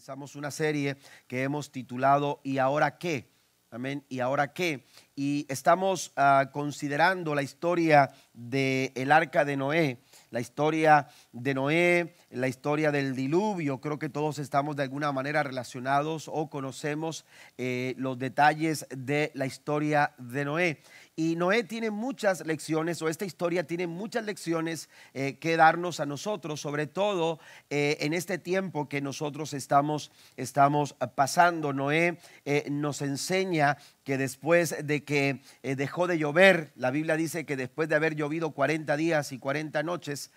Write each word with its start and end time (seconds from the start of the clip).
Comenzamos 0.00 0.34
una 0.34 0.50
serie 0.50 0.96
que 1.26 1.42
hemos 1.42 1.70
titulado 1.70 2.40
¿Y 2.42 2.56
ahora 2.56 2.96
qué? 2.96 3.28
Amén. 3.70 4.02
¿Y 4.08 4.20
ahora 4.20 4.54
qué? 4.54 4.86
Y 5.14 5.44
estamos 5.50 6.10
ah, 6.16 6.48
considerando 6.54 7.34
la 7.34 7.42
historia 7.42 8.10
del 8.32 8.92
el 8.94 9.12
arca 9.12 9.44
de 9.44 9.58
Noé, 9.58 10.00
la 10.30 10.40
historia 10.40 11.06
de 11.32 11.52
Noé, 11.52 12.16
la 12.30 12.48
historia 12.48 12.90
del 12.90 13.14
diluvio. 13.14 13.82
Creo 13.82 13.98
que 13.98 14.08
todos 14.08 14.38
estamos 14.38 14.74
de 14.74 14.84
alguna 14.84 15.12
manera 15.12 15.42
relacionados 15.42 16.30
o 16.32 16.48
conocemos 16.48 17.26
eh, 17.58 17.94
los 17.98 18.18
detalles 18.18 18.86
de 18.88 19.30
la 19.34 19.44
historia 19.44 20.14
de 20.16 20.46
Noé. 20.46 20.82
Y 21.16 21.36
Noé 21.36 21.64
tiene 21.64 21.90
muchas 21.90 22.46
lecciones, 22.46 23.02
o 23.02 23.08
esta 23.08 23.24
historia 23.24 23.66
tiene 23.66 23.86
muchas 23.86 24.24
lecciones 24.24 24.88
eh, 25.12 25.38
que 25.38 25.56
darnos 25.56 26.00
a 26.00 26.06
nosotros, 26.06 26.60
sobre 26.60 26.86
todo 26.86 27.40
eh, 27.68 27.98
en 28.00 28.14
este 28.14 28.38
tiempo 28.38 28.88
que 28.88 29.00
nosotros 29.00 29.52
estamos, 29.52 30.12
estamos 30.36 30.94
pasando. 31.14 31.72
Noé 31.72 32.18
eh, 32.44 32.66
nos 32.70 33.02
enseña 33.02 33.76
que 34.04 34.16
después 34.16 34.74
de 34.82 35.04
que 35.04 35.42
dejó 35.62 36.06
de 36.06 36.18
llover, 36.18 36.72
la 36.74 36.90
Biblia 36.90 37.16
dice 37.16 37.44
que 37.44 37.56
después 37.56 37.88
de 37.88 37.96
haber 37.96 38.16
llovido 38.16 38.52
40 38.52 38.96
días 38.96 39.30
y 39.32 39.38
40 39.38 39.82
noches 39.82 40.32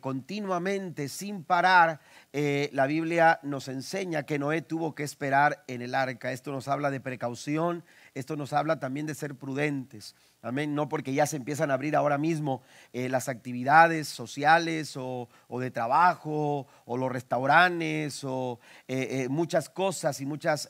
continuamente, 0.00 1.08
sin 1.08 1.42
parar, 1.42 2.00
la 2.32 2.86
Biblia 2.86 3.40
nos 3.42 3.68
enseña 3.68 4.24
que 4.24 4.38
Noé 4.38 4.60
tuvo 4.60 4.94
que 4.94 5.04
esperar 5.04 5.64
en 5.68 5.80
el 5.80 5.94
arca. 5.94 6.32
Esto 6.32 6.52
nos 6.52 6.68
habla 6.68 6.90
de 6.90 7.00
precaución 7.00 7.82
esto 8.14 8.36
nos 8.36 8.52
habla 8.52 8.78
también 8.78 9.06
de 9.06 9.14
ser 9.14 9.34
prudentes. 9.34 10.14
Amén. 10.40 10.74
No 10.74 10.88
porque 10.88 11.12
ya 11.14 11.26
se 11.26 11.36
empiezan 11.36 11.70
a 11.70 11.74
abrir 11.74 11.96
ahora 11.96 12.18
mismo 12.18 12.62
eh, 12.92 13.08
las 13.08 13.28
actividades 13.28 14.08
sociales 14.08 14.94
o, 14.96 15.28
de 15.58 15.70
trabajo 15.70 16.66
o 16.84 16.96
los 16.96 17.10
restaurantes 17.10 18.22
o 18.24 18.60
eh, 18.86 19.22
eh, 19.24 19.28
muchas 19.28 19.68
cosas 19.68 20.20
y 20.20 20.26
muchos 20.26 20.68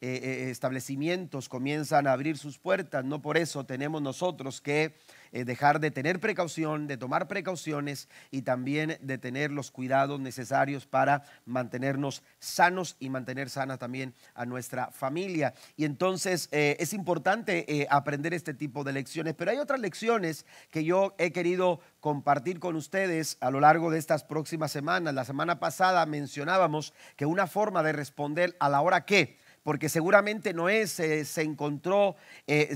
establecimientos 0.00 1.48
comienzan 1.48 2.06
a 2.06 2.12
abrir 2.12 2.38
sus 2.38 2.58
puertas. 2.58 3.04
No 3.04 3.20
por 3.22 3.36
eso 3.36 3.64
tenemos 3.64 4.02
nosotros 4.02 4.60
que 4.60 4.96
eh, 5.32 5.44
dejar 5.44 5.80
de 5.80 5.90
tener 5.90 6.20
precaución, 6.20 6.86
de 6.86 6.96
tomar 6.96 7.28
precauciones 7.28 8.08
y 8.30 8.42
también 8.42 8.98
de 9.00 9.18
tener 9.18 9.50
los 9.50 9.70
cuidados 9.70 10.18
necesarios 10.20 10.86
para 10.86 11.22
mantenernos 11.46 12.22
sanos 12.38 12.96
y 12.98 13.10
mantener 13.10 13.50
sana 13.50 13.78
también 13.78 14.14
a 14.34 14.46
nuestra 14.46 14.90
familia. 14.90 15.54
Y 15.76 15.84
entonces 15.84 16.48
eh, 16.52 16.76
es 16.80 16.92
importante 16.92 17.64
eh, 17.72 17.86
aprender 17.90 18.34
este 18.34 18.54
tipo 18.54 18.84
de 18.84 18.92
lecciones, 18.92 19.34
pero 19.34 19.50
hay 19.50 19.58
otras 19.58 19.80
lecciones 19.80 20.46
que 20.70 20.84
yo 20.84 21.14
he 21.18 21.32
querido 21.32 21.80
compartir 22.00 22.58
con 22.58 22.76
ustedes 22.76 23.36
a 23.40 23.50
lo 23.50 23.60
largo 23.60 23.90
de 23.90 23.98
estas 23.98 24.24
próximas 24.24 24.72
semanas. 24.72 25.14
La 25.14 25.24
semana 25.24 25.60
pasada 25.60 26.04
mencionábamos 26.06 26.92
que 27.16 27.26
una 27.26 27.46
forma 27.46 27.82
de 27.82 27.92
responder 27.92 28.56
a 28.58 28.68
la 28.68 28.80
hora 28.80 29.04
que 29.04 29.38
porque 29.62 29.88
seguramente 29.88 30.54
Noé 30.54 30.86
se, 30.86 31.24
se 31.24 31.42
encontró 31.42 32.16
eh, 32.46 32.74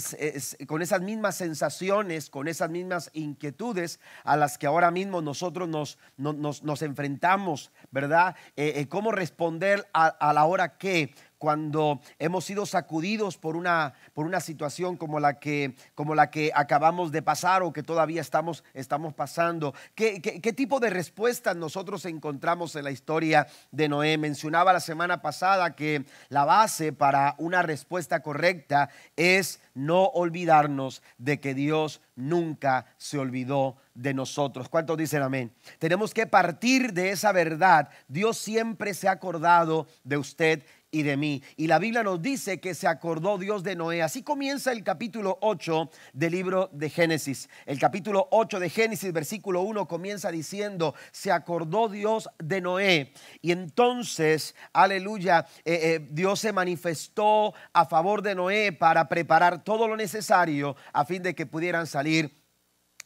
con 0.66 0.82
esas 0.82 1.00
mismas 1.00 1.36
sensaciones, 1.36 2.30
con 2.30 2.48
esas 2.48 2.70
mismas 2.70 3.10
inquietudes 3.12 4.00
a 4.24 4.36
las 4.36 4.58
que 4.58 4.66
ahora 4.66 4.90
mismo 4.90 5.22
nosotros 5.22 5.68
nos, 5.68 5.98
nos, 6.16 6.82
enfrentamos, 6.82 7.70
¿verdad? 7.90 8.36
Eh, 8.56 8.74
eh, 8.76 8.88
¿Cómo 8.88 9.12
responder 9.12 9.86
a, 9.92 10.06
a 10.06 10.32
la 10.32 10.44
hora 10.44 10.76
que? 10.76 11.14
Cuando 11.44 12.00
hemos 12.18 12.46
sido 12.46 12.64
sacudidos 12.64 13.36
por 13.36 13.54
una, 13.54 13.92
por 14.14 14.24
una 14.24 14.40
situación 14.40 14.96
como 14.96 15.20
la, 15.20 15.38
que, 15.38 15.76
como 15.94 16.14
la 16.14 16.30
que 16.30 16.50
acabamos 16.54 17.12
de 17.12 17.20
pasar 17.20 17.62
o 17.62 17.70
que 17.70 17.82
todavía 17.82 18.22
estamos, 18.22 18.64
estamos 18.72 19.12
pasando. 19.12 19.74
¿Qué, 19.94 20.22
¿Qué, 20.22 20.52
tipo 20.54 20.80
de 20.80 20.88
respuestas 20.88 21.54
nosotros 21.54 22.06
encontramos 22.06 22.76
en 22.76 22.84
la 22.84 22.92
historia 22.92 23.46
de 23.72 23.90
Noé? 23.90 24.16
Mencionaba 24.16 24.72
la 24.72 24.80
semana 24.80 25.20
pasada 25.20 25.76
que 25.76 26.06
la 26.30 26.46
base 26.46 26.94
para 26.94 27.34
una 27.36 27.60
respuesta 27.60 28.22
correcta 28.22 28.88
es 29.14 29.60
no 29.74 30.04
olvidarnos 30.04 31.02
de 31.18 31.40
que 31.40 31.52
Dios 31.52 32.00
nunca 32.16 32.86
se 32.96 33.18
olvidó 33.18 33.76
de 33.94 34.14
nosotros. 34.14 34.68
¿Cuántos 34.68 34.96
dicen 34.96 35.22
amén? 35.22 35.52
Tenemos 35.78 36.14
que 36.14 36.26
partir 36.26 36.92
de 36.92 37.10
esa 37.10 37.32
verdad. 37.32 37.90
Dios 38.08 38.38
siempre 38.38 38.94
se 38.94 39.08
ha 39.08 39.12
acordado 39.12 39.86
de 40.04 40.16
usted 40.16 40.64
y 40.94 41.02
de 41.02 41.16
mí. 41.16 41.42
Y 41.56 41.66
la 41.66 41.80
Biblia 41.80 42.04
nos 42.04 42.22
dice 42.22 42.60
que 42.60 42.72
se 42.72 42.86
acordó 42.86 43.36
Dios 43.36 43.64
de 43.64 43.74
Noé. 43.74 44.00
Así 44.00 44.22
comienza 44.22 44.70
el 44.70 44.84
capítulo 44.84 45.38
8 45.40 45.90
del 46.12 46.32
libro 46.32 46.70
de 46.72 46.88
Génesis. 46.88 47.48
El 47.66 47.80
capítulo 47.80 48.28
8 48.30 48.60
de 48.60 48.70
Génesis, 48.70 49.12
versículo 49.12 49.62
1, 49.62 49.88
comienza 49.88 50.30
diciendo, 50.30 50.94
se 51.10 51.32
acordó 51.32 51.88
Dios 51.88 52.28
de 52.38 52.60
Noé. 52.60 53.12
Y 53.42 53.50
entonces, 53.50 54.54
aleluya, 54.72 55.46
eh, 55.64 55.80
eh, 55.82 56.08
Dios 56.12 56.38
se 56.38 56.52
manifestó 56.52 57.54
a 57.72 57.86
favor 57.86 58.22
de 58.22 58.36
Noé 58.36 58.70
para 58.70 59.08
preparar 59.08 59.64
todo 59.64 59.88
lo 59.88 59.96
necesario 59.96 60.76
a 60.92 61.04
fin 61.04 61.24
de 61.24 61.34
que 61.34 61.44
pudieran 61.44 61.88
salir 61.88 62.44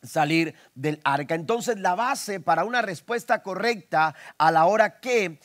salir 0.02 0.54
del 0.74 1.00
arca. 1.04 1.34
Entonces 1.34 1.78
la 1.78 1.94
base 1.94 2.40
para 2.40 2.64
una 2.64 2.82
respuesta 2.82 3.42
correcta 3.42 4.14
a 4.38 4.52
la 4.52 4.66
hora 4.66 5.00
que, 5.00 5.40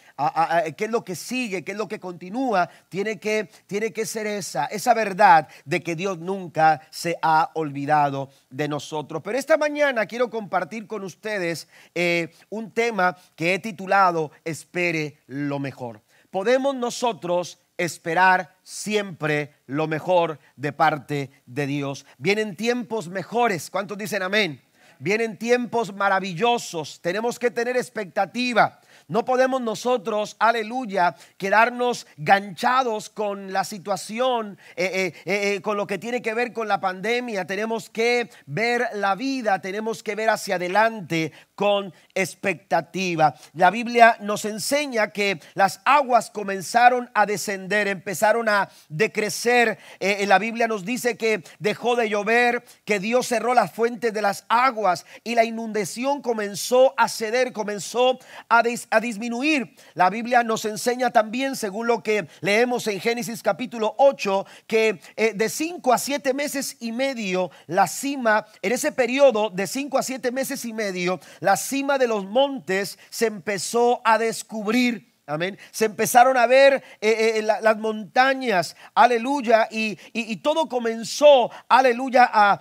qué 0.78 0.86
es 0.86 0.92
lo 0.92 1.04
que 1.04 1.16
sigue, 1.16 1.64
qué 1.64 1.72
es 1.72 1.78
lo 1.78 1.88
que 1.88 2.00
continúa, 2.00 2.70
tiene 2.90 3.20
que, 3.20 3.50
tiene 3.68 3.92
que 3.92 4.06
ser 4.06 4.28
esa, 4.28 4.66
esa 4.66 4.94
verdad 4.94 5.48
de 5.66 5.82
que 5.82 5.96
Dios 5.96 6.20
nunca 6.20 6.82
se 6.90 7.18
ha 7.22 7.52
olvidado 7.56 8.30
de 8.50 8.68
nosotros. 8.68 9.22
Pero 9.24 9.38
esta 9.38 9.58
mañana 9.58 10.06
quiero 10.06 10.30
compartir 10.30 10.88
con 10.88 11.04
ustedes 11.04 11.68
eh, 11.96 12.34
un 12.50 12.72
tema 12.72 13.18
que 13.36 13.54
he 13.54 13.60
titulado 13.60 14.32
Espere 14.44 15.18
lo 15.28 15.60
mejor. 15.60 16.02
Podemos 16.30 16.76
nosotros 16.76 17.60
esperar 17.78 18.56
siempre 18.64 19.54
lo 19.68 19.88
mejor 19.88 20.40
de 20.56 20.74
parte 20.74 21.32
de 21.46 21.68
Dios. 21.68 22.06
Vienen 22.18 22.56
tiempos 22.56 23.08
mejores. 23.08 23.70
¿Cuántos 23.70 23.98
dicen 23.98 24.24
amén? 24.24 24.63
Vienen 25.00 25.38
tiempos 25.38 25.94
maravillosos. 25.94 27.02
Tenemos 27.02 27.40
que 27.40 27.52
tener 27.52 27.78
expectativa. 27.78 28.80
No 29.08 29.26
podemos 29.26 29.62
nosotros, 29.62 30.36
aleluya, 30.40 31.16
quedarnos 31.38 32.08
ganchados 32.18 33.10
con 33.10 33.52
la 33.52 33.64
situación, 33.64 34.58
eh, 34.76 35.14
eh, 35.26 35.56
eh, 35.56 35.62
con 35.62 35.78
lo 35.78 35.88
que 35.88 35.98
tiene 35.98 36.22
que 36.22 36.34
ver 36.34 36.54
con 36.54 36.68
la 36.68 36.80
pandemia. 36.80 37.46
Tenemos 37.46 37.90
que 37.90 38.30
ver 38.46 38.88
la 38.94 39.16
vida, 39.16 39.60
tenemos 39.62 40.04
que 40.04 40.16
ver 40.16 40.30
hacia 40.30 40.56
adelante 40.56 41.34
con 41.56 41.94
expectativa. 42.14 43.36
La 43.54 43.70
Biblia 43.70 44.18
nos 44.20 44.46
enseña 44.46 45.12
que 45.12 45.40
las 45.54 45.82
aguas 45.86 46.30
comenzaron 46.30 47.10
a 47.14 47.26
descender, 47.26 47.88
empezaron 47.88 48.50
a 48.50 48.70
decrecer. 48.90 49.78
la 50.00 50.40
Biblia 50.40 50.68
nos 50.68 50.86
dice 50.86 51.18
que 51.18 51.44
dejó 51.60 51.96
de 51.96 52.10
llover, 52.10 52.64
que 52.86 53.00
Dios 53.00 53.28
cerró 53.28 53.54
las 53.54 53.72
fuentes 53.72 54.14
de 54.14 54.22
las 54.22 54.46
aguas 54.50 55.06
y 55.24 55.36
la 55.36 55.44
inundación 55.44 56.22
comenzó 56.22 56.94
a 56.98 57.10
ceder, 57.10 57.54
comenzó 57.54 58.20
a, 58.50 58.64
a 58.90 59.00
disminuir. 59.00 59.76
La 59.94 60.10
Biblia 60.10 60.44
nos 60.44 60.66
enseña 60.66 61.12
también, 61.12 61.56
según 61.56 61.88
lo 61.88 62.04
que 62.04 62.28
leemos 62.42 62.88
en 62.88 63.00
Génesis 63.00 63.44
capítulo 63.44 63.96
8, 63.98 64.46
que 64.68 65.00
eh, 65.16 65.34
de 65.34 65.50
5 65.50 65.94
a 65.94 65.98
7 65.98 66.34
meses 66.34 66.78
y 66.80 66.92
medio, 66.92 67.52
la 67.68 67.88
cima, 67.88 68.46
en 68.62 68.72
ese 68.72 68.92
periodo 68.92 69.50
de 69.50 69.68
5 69.68 69.98
a 69.98 70.04
7 70.04 70.32
meses 70.32 70.66
y 70.66 70.74
medio, 70.74 71.20
la 71.40 71.53
cima 71.58 71.98
de 71.98 72.08
los 72.08 72.26
montes 72.26 72.98
se 73.10 73.28
empezó 73.28 74.02
a 74.04 74.18
descubrir. 74.18 75.14
Amén. 75.26 75.58
Se 75.72 75.86
empezaron 75.86 76.36
a 76.36 76.46
ver 76.48 76.84
eh, 77.00 77.36
eh, 77.40 77.42
las 77.42 77.78
montañas, 77.78 78.76
aleluya, 78.94 79.70
y, 79.72 79.96
todo 80.38 80.68
comenzó, 80.68 81.50
aleluya, 81.70 82.30
a, 82.30 82.60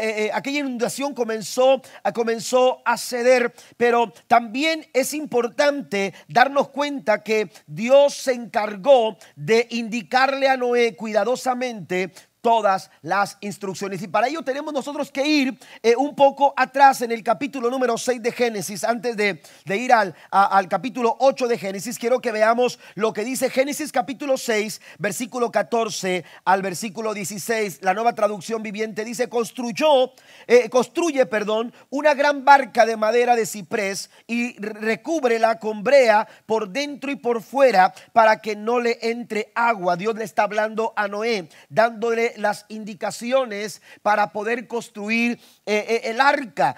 eh, 0.00 0.30
aquella 0.32 0.60
inundación 0.60 1.12
comenzó, 1.12 1.82
comenzó 2.14 2.80
a 2.86 2.96
ceder. 2.96 3.52
Pero 3.76 4.10
también 4.26 4.88
es 4.94 5.12
importante 5.12 6.14
darnos 6.28 6.70
cuenta 6.70 7.22
que 7.22 7.50
Dios 7.66 8.14
se 8.14 8.32
encargó 8.32 9.18
de 9.36 9.66
indicarle 9.70 10.48
a 10.48 10.56
Noé 10.56 10.96
cuidadosamente 10.96 12.14
todas 12.40 12.90
las 13.02 13.36
instrucciones. 13.40 14.02
Y 14.02 14.08
para 14.08 14.28
ello 14.28 14.42
tenemos 14.42 14.72
nosotros 14.72 15.10
que 15.10 15.26
ir 15.26 15.58
eh, 15.82 15.94
un 15.96 16.14
poco 16.14 16.54
atrás 16.56 17.02
en 17.02 17.12
el 17.12 17.22
capítulo 17.22 17.70
número 17.70 17.98
6 17.98 18.22
de 18.22 18.32
Génesis. 18.32 18.84
Antes 18.84 19.16
de, 19.16 19.40
ir 19.76 19.92
al, 19.92 20.14
al, 20.30 20.68
capítulo 20.68 21.16
8 21.20 21.48
de 21.48 21.58
Génesis, 21.58 21.98
quiero 21.98 22.20
que 22.20 22.32
veamos 22.32 22.78
lo 22.94 23.12
que 23.12 23.24
dice 23.24 23.50
Génesis 23.50 23.92
capítulo 23.92 24.36
6, 24.36 24.80
versículo 24.98 25.50
14 25.50 26.24
al 26.44 26.62
versículo 26.62 27.14
16. 27.14 27.80
La 27.82 27.94
nueva 27.94 28.14
traducción 28.14 28.62
viviente 28.62 29.04
dice, 29.04 29.28
construyó, 29.28 30.12
eh, 30.46 30.68
construye, 30.70 31.26
perdón, 31.26 31.72
una 31.90 32.14
gran 32.14 32.44
barca 32.44 32.86
de 32.86 32.96
madera 32.96 33.36
de 33.36 33.46
ciprés 33.46 34.10
y 34.26 34.58
recúbrela 34.58 35.58
con 35.58 35.82
brea 35.82 36.28
por 36.46 36.68
dentro 36.68 37.10
y 37.10 37.16
por 37.16 37.42
fuera 37.42 37.92
para 38.12 38.40
que 38.40 38.56
no 38.56 38.80
le 38.80 38.98
entre 39.02 39.52
agua. 39.54 39.96
Dios 39.96 40.14
le 40.16 40.24
está 40.24 40.44
hablando 40.44 40.92
a 40.96 41.08
Noé, 41.08 41.48
dándole 41.68 42.27
las 42.36 42.66
indicaciones 42.68 43.82
para 44.02 44.32
poder 44.32 44.66
construir 44.66 45.40
el 45.64 46.20
arca. 46.20 46.76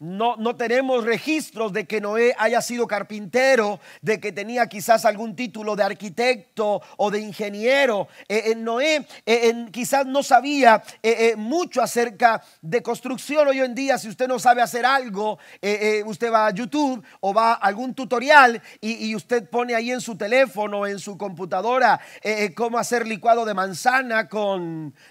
No, 0.00 0.36
no, 0.36 0.54
tenemos 0.54 1.04
registros 1.04 1.72
de 1.72 1.84
que 1.84 2.00
Noé 2.00 2.32
haya 2.38 2.62
sido 2.62 2.86
carpintero, 2.86 3.80
de 4.00 4.20
que 4.20 4.30
tenía 4.30 4.68
quizás 4.68 5.04
algún 5.04 5.34
título 5.34 5.74
de 5.74 5.82
arquitecto 5.82 6.80
o 6.96 7.10
de 7.10 7.18
ingeniero. 7.18 8.06
Noé 8.58 9.04
quizás 9.72 10.06
no 10.06 10.22
sabía 10.22 10.82
mucho 11.36 11.82
acerca 11.82 12.42
de 12.62 12.80
construcción. 12.80 13.48
Hoy 13.48 13.58
en 13.58 13.74
día, 13.74 13.98
si 13.98 14.08
usted 14.08 14.28
no 14.28 14.38
sabe 14.38 14.62
hacer 14.62 14.86
algo, 14.86 15.38
usted 16.06 16.32
va 16.32 16.46
a 16.46 16.54
YouTube 16.54 17.02
o 17.20 17.34
va 17.34 17.54
a 17.54 17.54
algún 17.54 17.92
tutorial 17.94 18.62
y, 18.80 19.14
usted 19.14 19.48
pone 19.48 19.74
ahí 19.74 19.90
en 19.90 20.00
su 20.00 20.16
teléfono, 20.16 20.86
en 20.86 21.00
su 21.00 21.18
computadora, 21.18 22.00
cómo 22.54 22.78
hacer 22.78 23.06
licuado 23.06 23.44
de 23.44 23.54
manzana 23.54 24.28
con, 24.28 24.67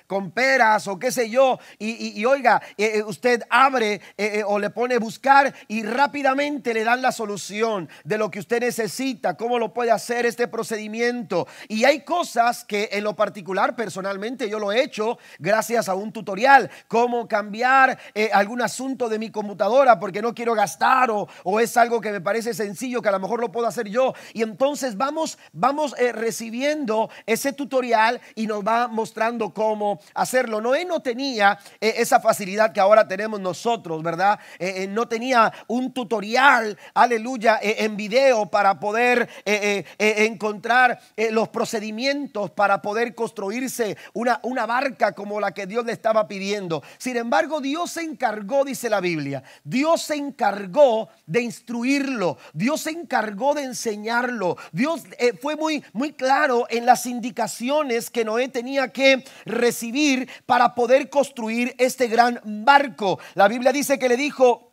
con 0.08 0.32
peras 0.32 0.88
o 0.88 1.00
qué 1.00 1.12
sé 1.12 1.30
yo. 1.30 1.60
Y, 1.80 2.24
oiga, 2.26 2.62
usted 3.06 3.44
abre 3.50 4.02
o 4.46 4.60
le 4.60 4.70
pone 4.70 4.98
buscar 4.98 5.54
y 5.68 5.84
rápidamente 5.84 6.74
le 6.74 6.84
dan 6.84 7.02
la 7.02 7.12
solución 7.12 7.90
de 8.04 8.18
lo 8.18 8.32
que 8.32 8.40
usted 8.40 8.62
necesita, 8.62 9.36
cómo 9.36 9.60
lo 9.60 9.74
puede 9.74 9.92
hacer 9.92 10.26
este 10.26 10.48
procedimiento. 10.48 11.48
Y 11.68 11.86
hay 11.86 12.02
cosas 12.02 12.64
que 12.64 12.90
en 12.92 13.04
lo 13.04 13.16
particular 13.16 13.76
personalmente 13.76 14.50
yo 14.50 14.60
lo 14.60 14.72
he 14.72 14.84
hecho 14.84 15.18
gracias 15.40 15.90
a 15.90 15.96
un 15.96 16.12
tutorial, 16.12 16.70
cómo 16.88 17.28
cambiar 17.28 17.98
eh, 18.14 18.30
algún 18.34 18.62
asunto 18.62 19.10
de 19.10 19.20
mi 19.20 19.32
computadora 19.32 20.00
porque 20.00 20.22
no 20.22 20.34
quiero 20.34 20.54
gastar 20.54 21.12
o, 21.12 21.28
o, 21.44 21.60
es 21.60 21.76
algo 21.78 22.02
que 22.02 22.12
me 22.12 22.22
parece 22.22 22.54
sencillo 22.54 23.02
que 23.02 23.10
a 23.10 23.12
lo 23.12 23.20
mejor 23.20 23.40
lo 23.40 23.52
puedo 23.52 23.68
hacer 23.68 23.88
yo. 23.88 24.14
Y 24.34 24.44
entonces 24.44 24.98
vamos, 24.98 25.38
vamos 25.54 25.96
eh, 25.98 26.12
recibiendo 26.12 27.10
ese 27.26 27.54
tutorial 27.54 28.22
y 28.36 28.48
nos 28.48 28.66
va 28.66 28.88
mostrando 28.88 29.47
cómo 29.54 30.00
hacerlo. 30.14 30.62
Noé 30.62 30.86
no 30.86 31.02
tenía 31.02 31.58
eh, 31.82 31.96
esa 31.98 32.20
facilidad 32.20 32.72
que 32.72 32.80
ahora 32.80 33.08
tenemos 33.08 33.40
nosotros, 33.40 34.02
¿verdad? 34.04 34.40
Eh, 34.60 34.88
no 34.88 35.08
tenía 35.08 35.52
un 35.68 35.92
tutorial, 35.94 36.78
aleluya, 36.94 37.60
eh, 37.62 37.78
en 37.80 37.96
video 37.96 38.48
para 38.48 38.80
poder 38.80 39.28
eh, 39.46 39.86
encontrar 39.98 41.00
los 41.32 41.50
procedimientos 41.50 42.52
para 42.52 42.82
poder 42.82 43.16
construirse 43.16 43.98
una, 44.14 44.40
una 44.44 44.66
barca 44.66 45.14
como 45.14 45.40
la 45.40 45.54
que 45.54 45.66
Dios 45.66 45.86
le 45.86 45.92
estaba 45.92 46.28
pidiendo. 46.28 46.84
Sin 46.98 47.18
embargo, 47.18 47.62
Dios 47.62 47.92
se 47.92 48.02
encargó, 48.02 48.66
dice 48.66 48.90
la 48.90 49.00
Biblia, 49.00 49.44
Dios 49.64 50.04
se 50.04 50.16
encargó 50.16 51.10
de 51.26 51.42
instruirlo, 51.42 52.38
Dios 52.54 52.82
se 52.82 52.92
encargó 52.92 53.54
de 53.54 53.64
enseñarlo. 53.64 54.58
Dios 54.72 55.04
fue 55.42 55.56
muy, 55.56 55.84
muy 55.94 56.14
claro 56.14 56.66
en 56.70 56.86
las 56.86 57.06
indicaciones 57.06 58.10
que 58.10 58.26
Noé 58.26 58.48
tenía 58.48 58.90
que 58.90 59.24
recibir 59.46 60.30
para 60.46 60.76
poder 60.76 61.10
construir 61.10 61.76
este 61.78 62.08
gran 62.08 62.40
barco. 62.44 63.20
La 63.36 63.48
Biblia 63.48 63.72
dice 63.72 64.00
que 64.00 64.10
le 64.10 64.18
dijo, 64.18 64.68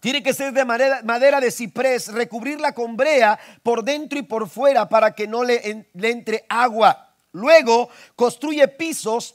tiene 0.00 0.22
que 0.22 0.34
ser 0.34 0.52
de 0.52 0.64
madera, 0.64 1.40
de 1.40 1.50
ciprés, 1.50 2.12
recubrirla 2.12 2.72
con 2.72 2.96
brea 2.96 3.38
por 3.62 3.82
dentro 3.82 4.18
y 4.18 4.22
por 4.22 4.48
fuera 4.48 4.88
para 4.88 5.14
que 5.14 5.26
no 5.26 5.42
le, 5.42 5.86
entre 5.94 6.44
agua. 6.48 7.14
Luego 7.32 7.88
construye 8.14 8.68
pisos 8.68 9.34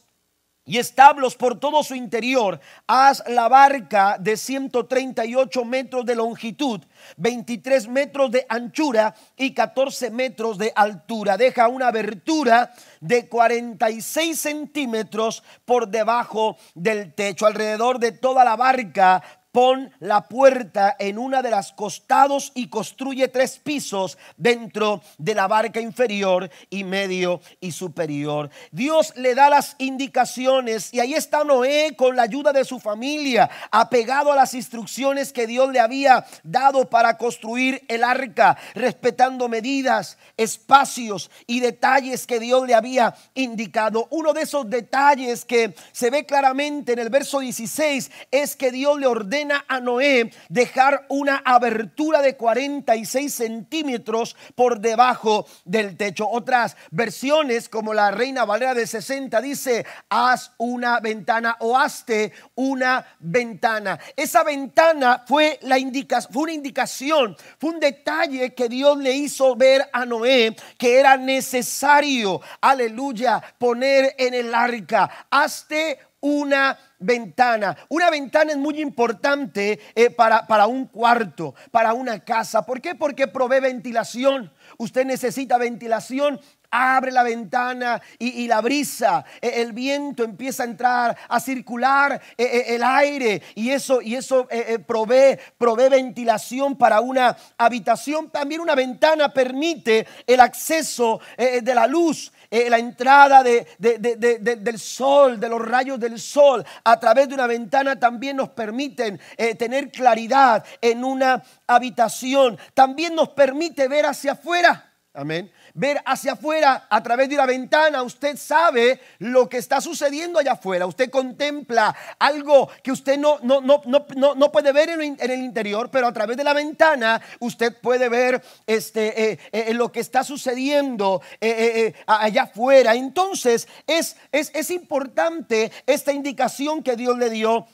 y 0.65 0.77
establos 0.77 1.35
por 1.35 1.59
todo 1.59 1.83
su 1.83 1.95
interior. 1.95 2.59
Haz 2.87 3.23
la 3.27 3.49
barca 3.49 4.17
de 4.19 4.37
138 4.37 5.65
metros 5.65 6.05
de 6.05 6.15
longitud, 6.15 6.81
23 7.17 7.87
metros 7.87 8.31
de 8.31 8.45
anchura 8.47 9.15
y 9.35 9.53
14 9.53 10.11
metros 10.11 10.57
de 10.57 10.71
altura. 10.75 11.35
Deja 11.35 11.67
una 11.67 11.87
abertura 11.87 12.73
de 13.01 13.27
46 13.27 14.39
centímetros 14.39 15.43
por 15.65 15.89
debajo 15.89 16.57
del 16.73 17.13
techo. 17.13 17.45
Alrededor 17.45 17.99
de 17.99 18.13
toda 18.13 18.45
la 18.45 18.55
barca 18.55 19.21
pon 19.51 19.91
la 19.99 20.27
puerta 20.27 20.95
en 20.97 21.17
una 21.17 21.41
de 21.41 21.51
las 21.51 21.73
costados 21.73 22.51
y 22.55 22.67
construye 22.67 23.27
tres 23.27 23.59
pisos 23.59 24.17
dentro 24.37 25.01
de 25.17 25.35
la 25.35 25.47
barca 25.47 25.81
inferior 25.81 26.49
y 26.69 26.83
medio 26.83 27.41
y 27.59 27.71
superior. 27.71 28.49
Dios 28.71 29.13
le 29.15 29.35
da 29.35 29.49
las 29.49 29.75
indicaciones 29.77 30.93
y 30.93 30.99
ahí 30.99 31.13
está 31.13 31.43
Noé 31.43 31.95
con 31.97 32.15
la 32.15 32.23
ayuda 32.23 32.53
de 32.53 32.65
su 32.65 32.79
familia, 32.79 33.49
apegado 33.71 34.31
a 34.31 34.35
las 34.35 34.53
instrucciones 34.53 35.33
que 35.33 35.47
Dios 35.47 35.71
le 35.71 35.79
había 35.79 36.25
dado 36.43 36.89
para 36.89 37.17
construir 37.17 37.83
el 37.87 38.03
arca, 38.03 38.57
respetando 38.73 39.49
medidas, 39.49 40.17
espacios 40.37 41.29
y 41.45 41.59
detalles 41.59 42.25
que 42.25 42.39
Dios 42.39 42.65
le 42.65 42.73
había 42.73 43.15
indicado. 43.33 44.07
Uno 44.11 44.33
de 44.33 44.43
esos 44.43 44.69
detalles 44.69 45.43
que 45.45 45.75
se 45.91 46.09
ve 46.09 46.25
claramente 46.25 46.93
en 46.93 46.99
el 46.99 47.09
verso 47.09 47.39
16 47.39 48.11
es 48.31 48.55
que 48.55 48.71
Dios 48.71 48.99
le 48.99 49.07
ordena 49.07 49.40
a 49.49 49.79
Noé 49.79 50.31
dejar 50.49 51.05
una 51.09 51.37
abertura 51.43 52.21
de 52.21 52.35
46 52.37 53.33
centímetros 53.33 54.35
por 54.55 54.79
debajo 54.79 55.47
del 55.65 55.97
techo. 55.97 56.29
Otras 56.29 56.75
versiones, 56.91 57.69
como 57.69 57.93
la 57.93 58.11
Reina 58.11 58.45
Valera 58.45 58.73
de 58.73 58.85
60, 58.85 59.41
dice, 59.41 59.85
haz 60.09 60.51
una 60.57 60.99
ventana 60.99 61.57
o 61.59 61.77
hazte 61.77 62.33
una 62.55 63.05
ventana. 63.19 63.99
Esa 64.15 64.43
ventana 64.43 65.23
fue, 65.27 65.57
la 65.63 65.79
indica, 65.79 66.21
fue 66.21 66.43
una 66.43 66.53
indicación, 66.53 67.35
fue 67.57 67.71
un 67.71 67.79
detalle 67.79 68.53
que 68.53 68.69
Dios 68.69 68.97
le 68.97 69.13
hizo 69.13 69.55
ver 69.55 69.89
a 69.91 70.05
Noé 70.05 70.55
que 70.77 70.99
era 70.99 71.17
necesario, 71.17 72.41
aleluya, 72.59 73.41
poner 73.57 74.15
en 74.17 74.33
el 74.33 74.53
arca. 74.53 75.27
Hazte 75.29 75.99
una 76.21 76.77
ventana. 76.99 77.75
Una 77.89 78.09
ventana 78.09 78.51
es 78.51 78.57
muy 78.57 78.79
importante 78.79 79.79
eh, 79.95 80.09
para, 80.11 80.47
para 80.47 80.67
un 80.67 80.85
cuarto, 80.85 81.55
para 81.71 81.93
una 81.93 82.19
casa. 82.19 82.65
¿Por 82.65 82.79
qué? 82.79 82.95
Porque 82.95 83.27
provee 83.27 83.59
ventilación. 83.59 84.51
Usted 84.77 85.05
necesita 85.05 85.57
ventilación 85.57 86.39
abre 86.73 87.11
la 87.11 87.23
ventana 87.23 88.01
y, 88.17 88.47
la 88.47 88.61
brisa, 88.61 89.25
e, 89.41 89.61
el 89.61 89.73
viento 89.73 90.23
empieza 90.23 90.63
a 90.63 90.67
entrar, 90.67 91.17
a 91.27 91.39
circular 91.41 92.21
e, 92.37 92.43
e, 92.43 92.75
el 92.75 92.83
aire 92.83 93.41
y 93.55 93.71
eso, 93.71 94.01
y 94.01 94.15
eso 94.15 94.47
provee, 94.87 95.37
provee 95.57 95.89
ventilación 95.89 96.77
para 96.77 97.01
una 97.01 97.35
habitación. 97.57 98.29
También 98.29 98.61
una 98.61 98.75
ventana 98.75 99.33
permite 99.33 100.07
el 100.25 100.39
acceso 100.39 101.19
de 101.37 101.75
la 101.75 101.87
luz. 101.87 102.31
Eh, 102.53 102.69
la 102.69 102.77
entrada 102.77 103.43
de, 103.43 103.65
del 103.79 104.77
sol, 104.77 105.39
de 105.39 105.47
los 105.47 105.61
rayos 105.61 105.97
del 105.97 106.19
sol 106.19 106.65
a 106.83 106.99
través 106.99 107.29
de 107.29 107.33
una 107.33 107.47
ventana 107.47 107.97
también 107.97 108.35
nos 108.35 108.49
permiten 108.49 109.19
eh, 109.37 109.55
tener 109.55 109.89
claridad 109.89 110.65
en 110.81 111.05
una 111.05 111.41
habitación. 111.65 112.59
También 112.73 113.15
nos 113.15 113.29
permite 113.29 113.87
ver 113.87 114.05
hacia 114.05 114.33
afuera. 114.33 114.91
Amén 115.13 115.49
ver 115.73 116.01
hacia 116.05 116.33
afuera 116.33 116.87
a 116.89 117.03
través 117.03 117.29
de 117.29 117.35
una 117.35 117.45
ventana, 117.45 118.03
usted 118.03 118.37
sabe 118.37 118.99
lo 119.19 119.49
que 119.49 119.57
está 119.57 119.81
sucediendo 119.81 120.39
allá 120.39 120.53
afuera. 120.53 120.85
Usted 120.85 121.09
contempla 121.09 121.95
algo 122.19 122.69
que 122.83 122.91
usted 122.91 123.17
no, 123.17 123.39
no, 123.41 123.61
no, 123.61 123.83
no, 123.85 124.35
no 124.35 124.51
puede 124.51 124.71
ver 124.71 124.89
en, 124.89 125.17
el 125.19 125.41
interior, 125.41 125.89
pero 125.91 126.07
a 126.07 126.13
través 126.13 126.37
de 126.37 126.43
la 126.43 126.53
ventana 126.53 127.21
usted 127.39 127.75
puede 127.81 128.09
ver 128.09 128.41
este, 128.67 129.31
eh, 129.31 129.39
eh, 129.51 129.73
lo 129.73 129.91
que 129.91 129.99
está 129.99 130.23
sucediendo 130.23 131.21
eh, 131.39 131.93
allá 132.07 132.43
afuera. 132.43 132.95
Entonces 132.95 133.67
es, 133.87 134.17
es, 134.31 134.51
es 134.53 134.71
importante 134.71 135.71
esta 135.85 136.11
indicación 136.11 136.83
que 136.83 136.95
Dios 136.95 137.17
le 137.17 137.29
dio 137.29 137.67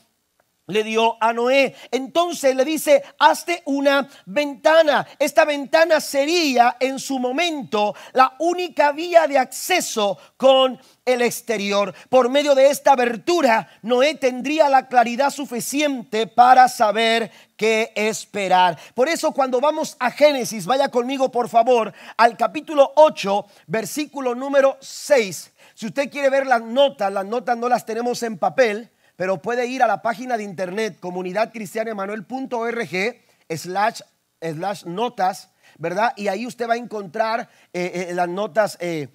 le 0.68 0.84
dio 0.84 1.18
a 1.22 1.34
Noé. 1.34 1.76
Entonces 1.92 2.56
le 2.56 2.64
dice, 2.64 3.04
hazte 3.20 3.64
una 3.66 4.08
ventana. 4.26 5.08
Esta 5.18 5.46
ventana 5.46 6.00
sería 6.00 6.78
en 6.80 7.00
su 7.00 7.20
momento 7.20 7.96
la 8.14 8.36
única 8.40 8.92
vía 8.92 9.28
de 9.28 9.38
acceso 9.38 10.18
con 10.36 10.80
el 11.06 11.22
exterior. 11.22 11.94
Por 12.10 12.30
medio 12.30 12.54
de 12.54 12.70
esta 12.70 12.92
abertura, 12.92 13.70
Noé 13.82 14.16
tendría 14.16 14.70
la 14.70 14.88
claridad 14.88 15.32
suficiente 15.32 16.28
para 16.28 16.68
saber 16.68 17.32
qué 17.56 17.94
esperar. 17.96 18.78
Por 18.94 19.08
eso 19.08 19.32
cuando 19.32 19.62
vamos 19.62 19.96
a 20.00 20.12
Génesis, 20.12 20.66
vaya 20.66 20.90
conmigo 20.90 21.32
por 21.32 21.50
favor 21.50 21.94
al 22.18 22.36
capítulo 22.38 22.92
8, 22.96 23.46
versículo 23.68 24.36
número 24.36 24.78
6. 24.82 25.54
Si 25.74 25.86
usted 25.86 26.10
quiere 26.10 26.30
ver 26.30 26.46
las 26.46 26.62
notas, 26.62 27.12
las 27.14 27.26
notas 27.26 27.58
no 27.58 27.70
las 27.70 27.86
tenemos 27.86 28.22
en 28.24 28.38
papel 28.38 28.92
pero 29.18 29.42
puede 29.42 29.68
ir 29.68 29.84
a 29.84 29.88
la 29.88 30.02
página 30.02 30.38
de 30.38 30.44
internet 30.44 31.02
comunidadcristianemanuel.org 31.02 33.22
slash, 33.50 34.02
slash 34.40 34.86
notas, 34.86 35.50
¿verdad? 35.80 36.14
Y 36.16 36.28
ahí 36.28 36.46
usted 36.46 36.70
va 36.70 36.76
a 36.76 36.78
encontrar 36.78 37.50
eh, 37.74 38.10
eh, 38.10 38.14
las 38.14 38.30
notas 38.30 38.78
eh, 38.80 39.08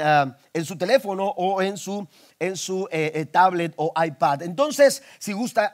ah, 0.00 0.36
en, 0.52 0.64
su 0.64 0.78
teléfono 0.78 1.26
o 1.26 1.60
en 1.60 1.76
su, 1.76 2.06
en 2.38 2.56
su 2.56 2.88
tablet 3.32 3.74
o 3.76 3.92
iPad. 4.02 4.42
Entonces, 4.42 5.02
si 5.18 5.32
gusta 5.32 5.72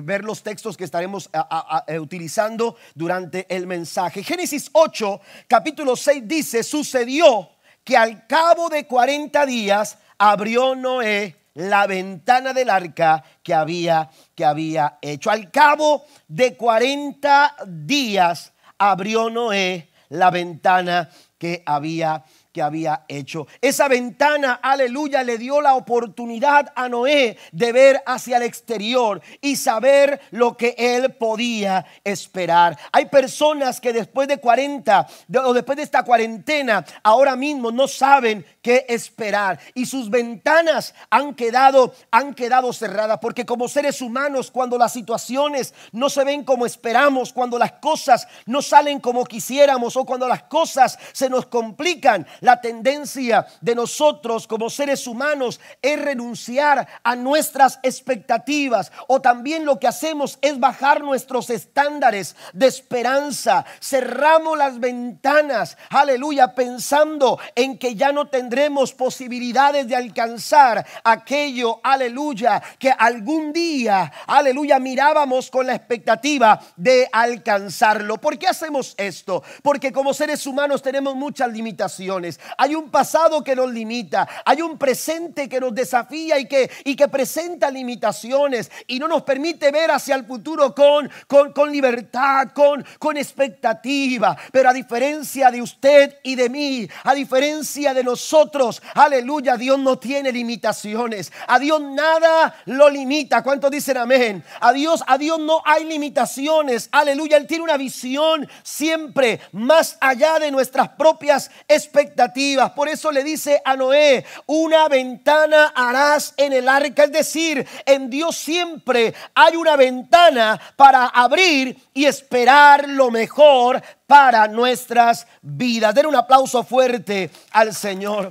ver 0.00 0.24
los 0.24 0.42
textos 0.42 0.76
que 0.76 0.82
estaremos 0.82 1.30
ah, 1.32 1.84
ah, 1.86 2.00
utilizando 2.00 2.76
durante 2.94 3.46
el 3.54 3.68
mensaje. 3.68 4.24
Génesis 4.24 4.68
8, 4.72 5.20
capítulo 5.46 5.94
6 5.94 6.26
dice, 6.26 6.64
sucedió 6.64 7.50
que 7.84 7.96
al 7.96 8.26
cabo 8.26 8.68
de 8.68 8.84
40 8.84 9.46
días 9.46 9.96
abrió 10.18 10.74
Noé 10.74 11.45
la 11.56 11.86
ventana 11.86 12.52
del 12.52 12.68
arca 12.68 13.24
que 13.42 13.54
había, 13.54 14.10
que 14.34 14.44
había 14.44 14.98
hecho. 15.00 15.30
Al 15.30 15.50
cabo 15.50 16.04
de 16.28 16.56
40 16.56 17.56
días 17.66 18.52
abrió 18.78 19.30
Noé 19.30 19.88
la 20.10 20.30
ventana 20.30 21.08
que 21.38 21.62
había 21.64 22.24
que 22.56 22.62
había 22.62 23.04
hecho. 23.06 23.46
Esa 23.60 23.86
ventana, 23.86 24.60
aleluya, 24.62 25.22
le 25.22 25.36
dio 25.36 25.60
la 25.60 25.74
oportunidad 25.74 26.72
a 26.74 26.88
Noé 26.88 27.36
de 27.52 27.70
ver 27.70 28.02
hacia 28.06 28.38
el 28.38 28.44
exterior 28.44 29.20
y 29.42 29.56
saber 29.56 30.22
lo 30.30 30.56
que 30.56 30.74
él 30.78 31.12
podía 31.16 31.84
esperar. 32.02 32.78
Hay 32.92 33.10
personas 33.10 33.78
que 33.78 33.92
después 33.92 34.26
de 34.26 34.38
40 34.38 35.06
o 35.44 35.52
después 35.52 35.76
de 35.76 35.82
esta 35.82 36.02
cuarentena, 36.02 36.82
ahora 37.02 37.36
mismo 37.36 37.70
no 37.70 37.86
saben 37.88 38.46
qué 38.62 38.86
esperar 38.88 39.60
y 39.74 39.84
sus 39.84 40.08
ventanas 40.08 40.94
han 41.10 41.34
quedado 41.34 41.92
han 42.10 42.32
quedado 42.32 42.72
cerradas 42.72 43.18
porque 43.20 43.44
como 43.44 43.68
seres 43.68 44.00
humanos 44.00 44.50
cuando 44.50 44.78
las 44.78 44.94
situaciones 44.94 45.74
no 45.92 46.08
se 46.08 46.24
ven 46.24 46.42
como 46.42 46.64
esperamos, 46.64 47.34
cuando 47.34 47.58
las 47.58 47.72
cosas 47.72 48.26
no 48.46 48.62
salen 48.62 48.98
como 48.98 49.26
quisiéramos 49.26 49.94
o 49.98 50.06
cuando 50.06 50.26
las 50.26 50.44
cosas 50.44 50.98
se 51.12 51.28
nos 51.28 51.44
complican, 51.44 52.26
la 52.46 52.60
tendencia 52.60 53.44
de 53.60 53.74
nosotros 53.74 54.46
como 54.46 54.70
seres 54.70 55.08
humanos 55.08 55.58
es 55.82 56.00
renunciar 56.00 56.86
a 57.02 57.16
nuestras 57.16 57.80
expectativas 57.82 58.92
o 59.08 59.20
también 59.20 59.64
lo 59.64 59.80
que 59.80 59.88
hacemos 59.88 60.38
es 60.40 60.60
bajar 60.60 61.02
nuestros 61.02 61.50
estándares 61.50 62.36
de 62.52 62.68
esperanza. 62.68 63.64
Cerramos 63.80 64.56
las 64.56 64.78
ventanas, 64.78 65.76
aleluya, 65.90 66.54
pensando 66.54 67.40
en 67.56 67.78
que 67.78 67.96
ya 67.96 68.12
no 68.12 68.28
tendremos 68.28 68.92
posibilidades 68.92 69.88
de 69.88 69.96
alcanzar 69.96 70.86
aquello, 71.02 71.80
aleluya, 71.82 72.62
que 72.78 72.92
algún 72.96 73.52
día, 73.52 74.12
aleluya, 74.28 74.78
mirábamos 74.78 75.50
con 75.50 75.66
la 75.66 75.74
expectativa 75.74 76.60
de 76.76 77.08
alcanzarlo. 77.10 78.18
¿Por 78.18 78.38
qué 78.38 78.46
hacemos 78.46 78.94
esto? 78.98 79.42
Porque 79.64 79.90
como 79.90 80.14
seres 80.14 80.46
humanos 80.46 80.80
tenemos 80.80 81.16
muchas 81.16 81.50
limitaciones. 81.52 82.35
Hay 82.58 82.74
un 82.74 82.90
pasado 82.90 83.42
que 83.42 83.56
nos 83.56 83.72
limita, 83.72 84.28
hay 84.44 84.62
un 84.62 84.78
presente 84.78 85.48
que 85.48 85.60
nos 85.60 85.74
desafía 85.74 86.38
y 86.38 86.46
que, 86.46 86.70
y 86.84 86.96
que 86.96 87.08
presenta 87.08 87.70
limitaciones 87.70 88.70
y 88.86 88.98
no 88.98 89.08
nos 89.08 89.22
permite 89.22 89.70
ver 89.70 89.90
hacia 89.90 90.14
el 90.14 90.24
futuro 90.24 90.74
con, 90.74 91.10
con, 91.26 91.52
con 91.52 91.70
libertad, 91.70 92.48
con, 92.54 92.84
con 92.98 93.16
expectativa. 93.16 94.36
Pero 94.52 94.68
a 94.68 94.72
diferencia 94.72 95.50
de 95.50 95.62
usted 95.62 96.18
y 96.22 96.34
de 96.34 96.48
mí, 96.48 96.88
a 97.04 97.14
diferencia 97.14 97.94
de 97.94 98.04
nosotros, 98.04 98.82
aleluya, 98.94 99.56
Dios 99.56 99.78
no 99.78 99.98
tiene 99.98 100.32
limitaciones. 100.32 101.32
A 101.46 101.58
Dios 101.58 101.80
nada 101.80 102.54
lo 102.66 102.88
limita. 102.88 103.42
¿Cuántos 103.42 103.70
dicen 103.70 103.96
amén? 103.96 104.44
A 104.60 104.72
Dios, 104.72 105.02
a 105.06 105.18
Dios 105.18 105.38
no 105.38 105.62
hay 105.64 105.84
limitaciones. 105.84 106.88
Aleluya, 106.92 107.36
Él 107.36 107.46
tiene 107.46 107.64
una 107.64 107.76
visión 107.76 108.48
siempre 108.62 109.40
más 109.52 109.96
allá 110.00 110.38
de 110.38 110.50
nuestras 110.50 110.90
propias 110.90 111.50
expectativas. 111.68 112.25
Por 112.74 112.88
eso 112.88 113.10
le 113.10 113.22
dice 113.22 113.60
a 113.64 113.76
Noé, 113.76 114.24
una 114.46 114.88
ventana 114.88 115.72
harás 115.74 116.34
en 116.36 116.52
el 116.52 116.68
arca. 116.68 117.04
Es 117.04 117.12
decir, 117.12 117.66
en 117.84 118.10
Dios 118.10 118.36
siempre 118.36 119.14
hay 119.34 119.56
una 119.56 119.76
ventana 119.76 120.60
para 120.76 121.06
abrir 121.06 121.76
y 121.94 122.04
esperar 122.04 122.88
lo 122.88 123.10
mejor 123.10 123.82
para 124.06 124.48
nuestras 124.48 125.26
vidas. 125.42 125.94
Den 125.94 126.06
un 126.06 126.16
aplauso 126.16 126.64
fuerte 126.64 127.30
al 127.52 127.74
Señor. 127.74 128.30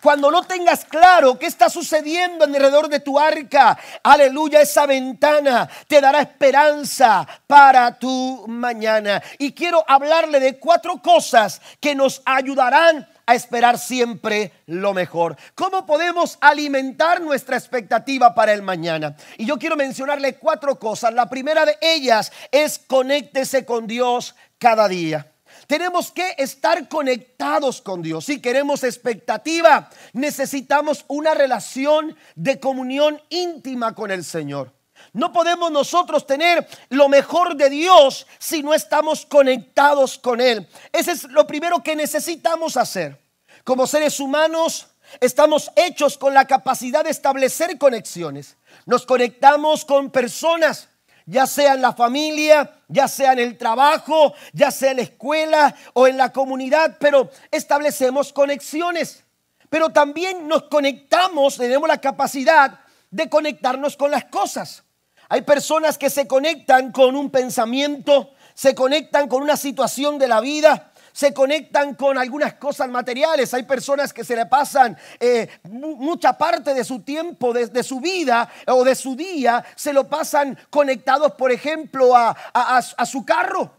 Cuando 0.00 0.30
no 0.30 0.44
tengas 0.44 0.84
claro 0.84 1.38
qué 1.38 1.46
está 1.46 1.68
sucediendo 1.68 2.44
alrededor 2.44 2.88
de 2.88 3.00
tu 3.00 3.18
arca, 3.18 3.76
aleluya, 4.04 4.60
esa 4.60 4.86
ventana 4.86 5.68
te 5.88 6.00
dará 6.00 6.20
esperanza 6.20 7.26
para 7.48 7.98
tu 7.98 8.44
mañana. 8.46 9.20
Y 9.38 9.52
quiero 9.52 9.84
hablarle 9.88 10.38
de 10.38 10.58
cuatro 10.58 11.02
cosas 11.02 11.60
que 11.80 11.96
nos 11.96 12.22
ayudarán 12.24 13.08
a 13.28 13.34
esperar 13.34 13.78
siempre 13.78 14.52
lo 14.64 14.94
mejor. 14.94 15.36
¿Cómo 15.54 15.84
podemos 15.84 16.38
alimentar 16.40 17.20
nuestra 17.20 17.58
expectativa 17.58 18.34
para 18.34 18.54
el 18.54 18.62
mañana? 18.62 19.14
Y 19.36 19.44
yo 19.44 19.58
quiero 19.58 19.76
mencionarle 19.76 20.36
cuatro 20.36 20.78
cosas. 20.78 21.12
La 21.12 21.28
primera 21.28 21.66
de 21.66 21.76
ellas 21.82 22.32
es 22.50 22.78
conéctese 22.78 23.66
con 23.66 23.86
Dios 23.86 24.34
cada 24.56 24.88
día. 24.88 25.30
Tenemos 25.66 26.10
que 26.10 26.36
estar 26.38 26.88
conectados 26.88 27.82
con 27.82 28.00
Dios. 28.00 28.24
Si 28.24 28.40
queremos 28.40 28.82
expectativa, 28.82 29.90
necesitamos 30.14 31.04
una 31.06 31.34
relación 31.34 32.16
de 32.34 32.58
comunión 32.58 33.20
íntima 33.28 33.94
con 33.94 34.10
el 34.10 34.24
Señor. 34.24 34.72
No 35.12 35.32
podemos 35.32 35.70
nosotros 35.70 36.26
tener 36.26 36.66
lo 36.90 37.08
mejor 37.08 37.56
de 37.56 37.70
Dios 37.70 38.26
si 38.38 38.62
no 38.62 38.74
estamos 38.74 39.26
conectados 39.26 40.18
con 40.18 40.40
Él. 40.40 40.68
Ese 40.92 41.12
es 41.12 41.24
lo 41.24 41.46
primero 41.46 41.82
que 41.82 41.96
necesitamos 41.96 42.76
hacer. 42.76 43.20
Como 43.64 43.86
seres 43.86 44.20
humanos 44.20 44.88
estamos 45.20 45.70
hechos 45.76 46.18
con 46.18 46.34
la 46.34 46.46
capacidad 46.46 47.04
de 47.04 47.10
establecer 47.10 47.78
conexiones. 47.78 48.56
Nos 48.86 49.06
conectamos 49.06 49.84
con 49.84 50.10
personas, 50.10 50.88
ya 51.26 51.46
sea 51.46 51.74
en 51.74 51.82
la 51.82 51.92
familia, 51.92 52.70
ya 52.88 53.08
sea 53.08 53.32
en 53.32 53.38
el 53.38 53.58
trabajo, 53.58 54.34
ya 54.52 54.70
sea 54.70 54.90
en 54.90 54.98
la 54.98 55.02
escuela 55.02 55.74
o 55.94 56.06
en 56.06 56.16
la 56.16 56.32
comunidad, 56.32 56.96
pero 56.98 57.30
establecemos 57.50 58.32
conexiones. 58.32 59.24
Pero 59.70 59.90
también 59.90 60.48
nos 60.48 60.64
conectamos, 60.64 61.56
tenemos 61.56 61.88
la 61.88 62.00
capacidad 62.00 62.80
de 63.10 63.28
conectarnos 63.28 63.96
con 63.96 64.10
las 64.10 64.24
cosas. 64.26 64.84
Hay 65.28 65.42
personas 65.42 65.98
que 65.98 66.08
se 66.08 66.26
conectan 66.26 66.90
con 66.90 67.14
un 67.14 67.30
pensamiento, 67.30 68.30
se 68.54 68.74
conectan 68.74 69.28
con 69.28 69.42
una 69.42 69.56
situación 69.56 70.18
de 70.18 70.26
la 70.26 70.40
vida, 70.40 70.90
se 71.12 71.34
conectan 71.34 71.94
con 71.94 72.16
algunas 72.16 72.54
cosas 72.54 72.88
materiales. 72.88 73.52
Hay 73.52 73.64
personas 73.64 74.12
que 74.12 74.24
se 74.24 74.36
le 74.36 74.46
pasan 74.46 74.96
eh, 75.20 75.48
mucha 75.64 76.38
parte 76.38 76.72
de 76.72 76.82
su 76.82 77.00
tiempo, 77.02 77.52
de, 77.52 77.82
su 77.82 78.00
vida 78.00 78.48
o 78.68 78.84
de 78.84 78.94
su 78.94 79.16
día, 79.16 79.64
se 79.76 79.92
lo 79.92 80.08
pasan 80.08 80.58
conectados, 80.70 81.32
por 81.32 81.52
ejemplo, 81.52 82.16
a, 82.16 82.30
a 82.54 83.06
su 83.06 83.24
carro. 83.24 83.70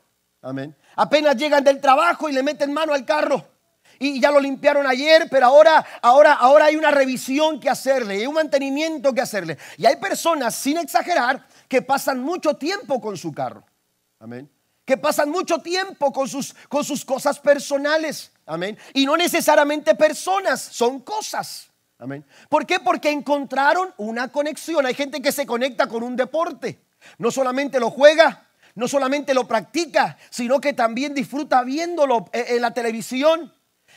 Amén. 0.41 0.75
Apenas 0.95 1.35
llegan 1.35 1.63
del 1.63 1.81
trabajo 1.81 2.29
y 2.29 2.33
le 2.33 2.43
meten 2.43 2.71
mano 2.71 2.93
al 2.93 3.05
carro 3.05 3.43
y 3.99 4.19
ya 4.19 4.31
lo 4.31 4.39
limpiaron 4.39 4.87
ayer, 4.87 5.27
pero 5.29 5.45
ahora, 5.45 5.85
ahora, 6.01 6.33
ahora 6.33 6.65
hay 6.65 6.77
una 6.77 6.89
revisión 6.89 7.59
que 7.59 7.69
hacerle, 7.69 8.15
hay 8.15 8.27
un 8.27 8.33
mantenimiento 8.33 9.13
que 9.13 9.21
hacerle. 9.21 9.57
Y 9.77 9.85
hay 9.85 9.97
personas, 9.97 10.55
sin 10.55 10.77
exagerar, 10.77 11.45
que 11.67 11.81
pasan 11.81 12.21
mucho 12.21 12.55
tiempo 12.55 12.99
con 13.01 13.17
su 13.17 13.33
carro. 13.33 13.63
Amén. 14.19 14.49
Que 14.85 14.97
pasan 14.97 15.29
mucho 15.29 15.59
tiempo 15.59 16.11
con 16.11 16.27
sus, 16.27 16.55
con 16.67 16.83
sus 16.83 17.05
cosas 17.05 17.39
personales. 17.39 18.31
Amén. 18.45 18.77
Y 18.93 19.05
no 19.05 19.15
necesariamente 19.17 19.93
personas, 19.93 20.61
son 20.61 21.01
cosas. 21.01 21.69
Amén. 21.99 22.25
¿Por 22.47 22.65
qué? 22.65 22.79
Porque 22.79 23.11
encontraron 23.11 23.93
una 23.97 24.29
conexión. 24.29 24.85
Hay 24.85 24.93
gente 24.93 25.21
que 25.21 25.31
se 25.33 25.45
conecta 25.45 25.87
con 25.87 26.01
un 26.01 26.15
deporte. 26.15 26.79
No 27.17 27.29
solamente 27.29 27.79
lo 27.79 27.91
juega, 27.91 28.47
no 28.75 28.87
solamente 28.87 29.33
lo 29.33 29.47
practica, 29.47 30.17
sino 30.29 30.59
que 30.61 30.73
también 30.73 31.13
disfruta 31.13 31.61
viéndolo 31.63 32.29
en 32.31 32.61
la 32.61 32.73
televisión. 32.73 33.53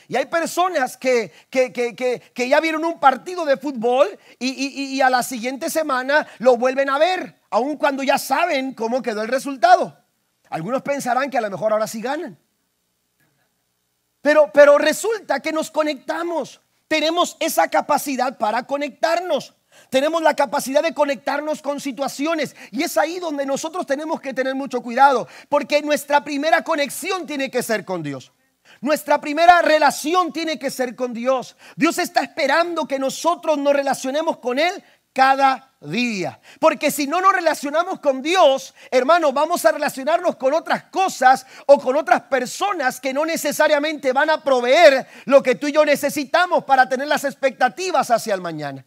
Y 0.07 0.15
hay 0.15 0.25
personas 0.25 0.97
que, 0.97 1.31
que, 1.49 2.49
ya 2.49 2.59
vieron 2.59 2.83
un 2.85 2.99
partido 2.99 3.45
de 3.45 3.57
fútbol 3.57 4.07
y, 4.39 4.99
a 5.01 5.09
la 5.09 5.23
siguiente 5.23 5.69
semana 5.69 6.27
lo 6.39 6.57
vuelven 6.57 6.89
a 6.89 6.97
ver, 6.97 7.41
aun 7.49 7.77
cuando 7.77 8.03
ya 8.03 8.17
saben 8.17 8.73
cómo 8.73 9.01
quedó 9.01 9.21
el 9.21 9.29
resultado. 9.29 9.97
Algunos 10.49 10.81
pensarán 10.81 11.29
que 11.29 11.37
a 11.37 11.41
lo 11.41 11.49
mejor 11.49 11.73
ahora 11.73 11.87
sí 11.87 12.01
ganan. 12.01 12.37
Pero, 14.21 14.51
pero 14.53 14.77
resulta 14.77 15.39
que 15.39 15.51
nos 15.51 15.71
conectamos. 15.71 16.61
Tenemos 16.87 17.37
esa 17.39 17.67
capacidad 17.69 18.37
para 18.37 18.63
conectarnos. 18.63 19.55
Tenemos 19.89 20.21
la 20.21 20.35
capacidad 20.35 20.83
de 20.83 20.93
conectarnos 20.93 21.61
con 21.61 21.79
situaciones. 21.79 22.55
Y 22.71 22.83
es 22.83 22.97
ahí 22.97 23.19
donde 23.19 23.45
nosotros 23.45 23.85
tenemos 23.85 24.21
que 24.21 24.33
tener 24.33 24.55
mucho 24.55 24.81
cuidado. 24.81 25.27
Porque 25.49 25.81
nuestra 25.81 26.23
primera 26.23 26.63
conexión 26.63 27.25
tiene 27.25 27.49
que 27.49 27.63
ser 27.63 27.83
con 27.83 28.03
Dios. 28.03 28.31
Nuestra 28.83 29.21
primera 29.21 29.61
relación 29.61 30.33
tiene 30.33 30.59
que 30.59 30.69
ser 30.69 30.93
con 30.93 31.13
Dios. 31.13 31.55
Dios 31.77 31.97
está 31.99 32.21
esperando 32.21 32.85
que 32.85 32.99
nosotros 32.99 33.57
nos 33.57 33.71
relacionemos 33.71 34.39
con 34.39 34.59
Él 34.59 34.83
cada 35.13 35.71
día. 35.79 36.41
Porque 36.59 36.91
si 36.91 37.07
no 37.07 37.21
nos 37.21 37.31
relacionamos 37.31 38.01
con 38.01 38.21
Dios, 38.21 38.73
hermano, 38.91 39.31
vamos 39.31 39.63
a 39.63 39.71
relacionarnos 39.71 40.35
con 40.35 40.53
otras 40.53 40.83
cosas 40.91 41.45
o 41.65 41.79
con 41.79 41.95
otras 41.95 42.23
personas 42.23 42.99
que 42.99 43.13
no 43.13 43.25
necesariamente 43.25 44.11
van 44.11 44.29
a 44.29 44.43
proveer 44.43 45.07
lo 45.23 45.41
que 45.41 45.55
tú 45.55 45.67
y 45.67 45.71
yo 45.71 45.85
necesitamos 45.85 46.65
para 46.65 46.89
tener 46.89 47.07
las 47.07 47.23
expectativas 47.23 48.11
hacia 48.11 48.33
el 48.33 48.41
mañana. 48.41 48.85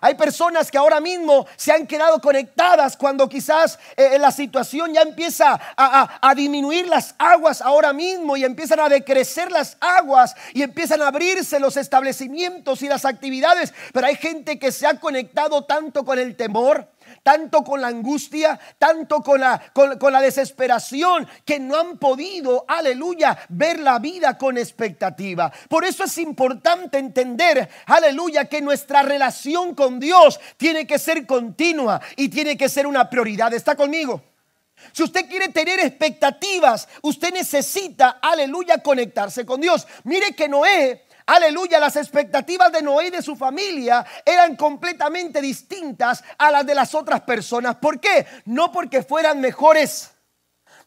Hay 0.00 0.14
personas 0.14 0.70
que 0.70 0.78
ahora 0.78 1.00
mismo 1.00 1.46
se 1.56 1.72
han 1.72 1.86
quedado 1.86 2.20
conectadas 2.20 2.96
cuando 2.96 3.28
quizás 3.28 3.78
eh, 3.96 4.18
la 4.18 4.30
situación 4.30 4.92
ya 4.92 5.02
empieza 5.02 5.60
a, 5.76 6.18
a, 6.20 6.34
disminuir 6.34 6.86
las 6.86 7.14
aguas 7.18 7.62
ahora 7.62 7.92
mismo 7.92 8.36
y 8.36 8.44
empiezan 8.44 8.80
a 8.80 8.88
decrecer 8.88 9.50
las 9.50 9.76
aguas 9.80 10.34
y 10.52 10.62
empiezan 10.62 11.02
a 11.02 11.08
abrirse 11.08 11.60
los 11.60 11.76
establecimientos 11.76 12.82
y 12.82 12.88
las 12.88 13.04
actividades. 13.04 13.72
Pero 13.92 14.06
hay 14.06 14.16
gente 14.16 14.58
que 14.58 14.72
se 14.72 14.86
ha 14.86 14.98
conectado 14.98 15.64
tanto 15.64 16.04
con 16.04 16.18
el 16.18 16.36
temor, 16.36 16.88
tanto 17.24 17.64
con 17.64 17.80
la 17.80 17.88
angustia, 17.88 18.60
tanto 18.78 19.22
con 19.22 19.40
la, 19.40 19.60
con, 19.72 20.12
la 20.12 20.20
desesperación, 20.20 21.26
que 21.44 21.58
no 21.58 21.76
han 21.76 21.98
podido, 21.98 22.64
aleluya, 22.68 23.36
ver 23.48 23.80
la 23.80 23.98
vida 23.98 24.38
con 24.38 24.58
expectativa. 24.58 25.50
Por 25.68 25.84
eso 25.84 26.04
es 26.04 26.18
importante 26.18 26.98
entender, 26.98 27.68
aleluya, 27.86 28.44
que 28.44 28.60
nuestra 28.60 29.02
relación 29.02 29.74
con 29.74 29.98
Dios 29.98 30.38
tiene 30.58 30.86
que 30.86 30.98
ser 30.98 31.26
continua 31.26 32.00
y 32.14 32.28
tiene 32.28 32.56
que 32.56 32.68
ser 32.68 32.86
una 32.86 33.08
prioridad. 33.08 33.52
¿Está 33.54 33.74
conmigo? 33.74 34.22
Si 34.92 35.02
usted 35.02 35.26
quiere 35.26 35.48
tener 35.48 35.80
expectativas, 35.80 36.86
usted 37.00 37.32
necesita, 37.32 38.18
aleluya, 38.20 38.78
conectarse 38.78 39.46
con 39.46 39.62
Dios. 39.62 39.86
Mire 40.04 40.34
que 40.34 40.46
Noé 40.46 41.06
Aleluya, 41.26 41.80
las 41.80 41.96
expectativas 41.96 42.70
de 42.70 42.82
Noé 42.82 43.06
y 43.06 43.10
de 43.10 43.22
su 43.22 43.34
familia 43.34 44.04
eran 44.26 44.56
completamente 44.56 45.40
distintas 45.40 46.22
a 46.36 46.50
las 46.50 46.66
de 46.66 46.74
las 46.74 46.94
otras 46.94 47.22
personas. 47.22 47.76
¿Por 47.76 47.98
qué? 47.98 48.26
No 48.44 48.70
porque 48.70 49.02
fueran 49.02 49.40
mejores. 49.40 50.10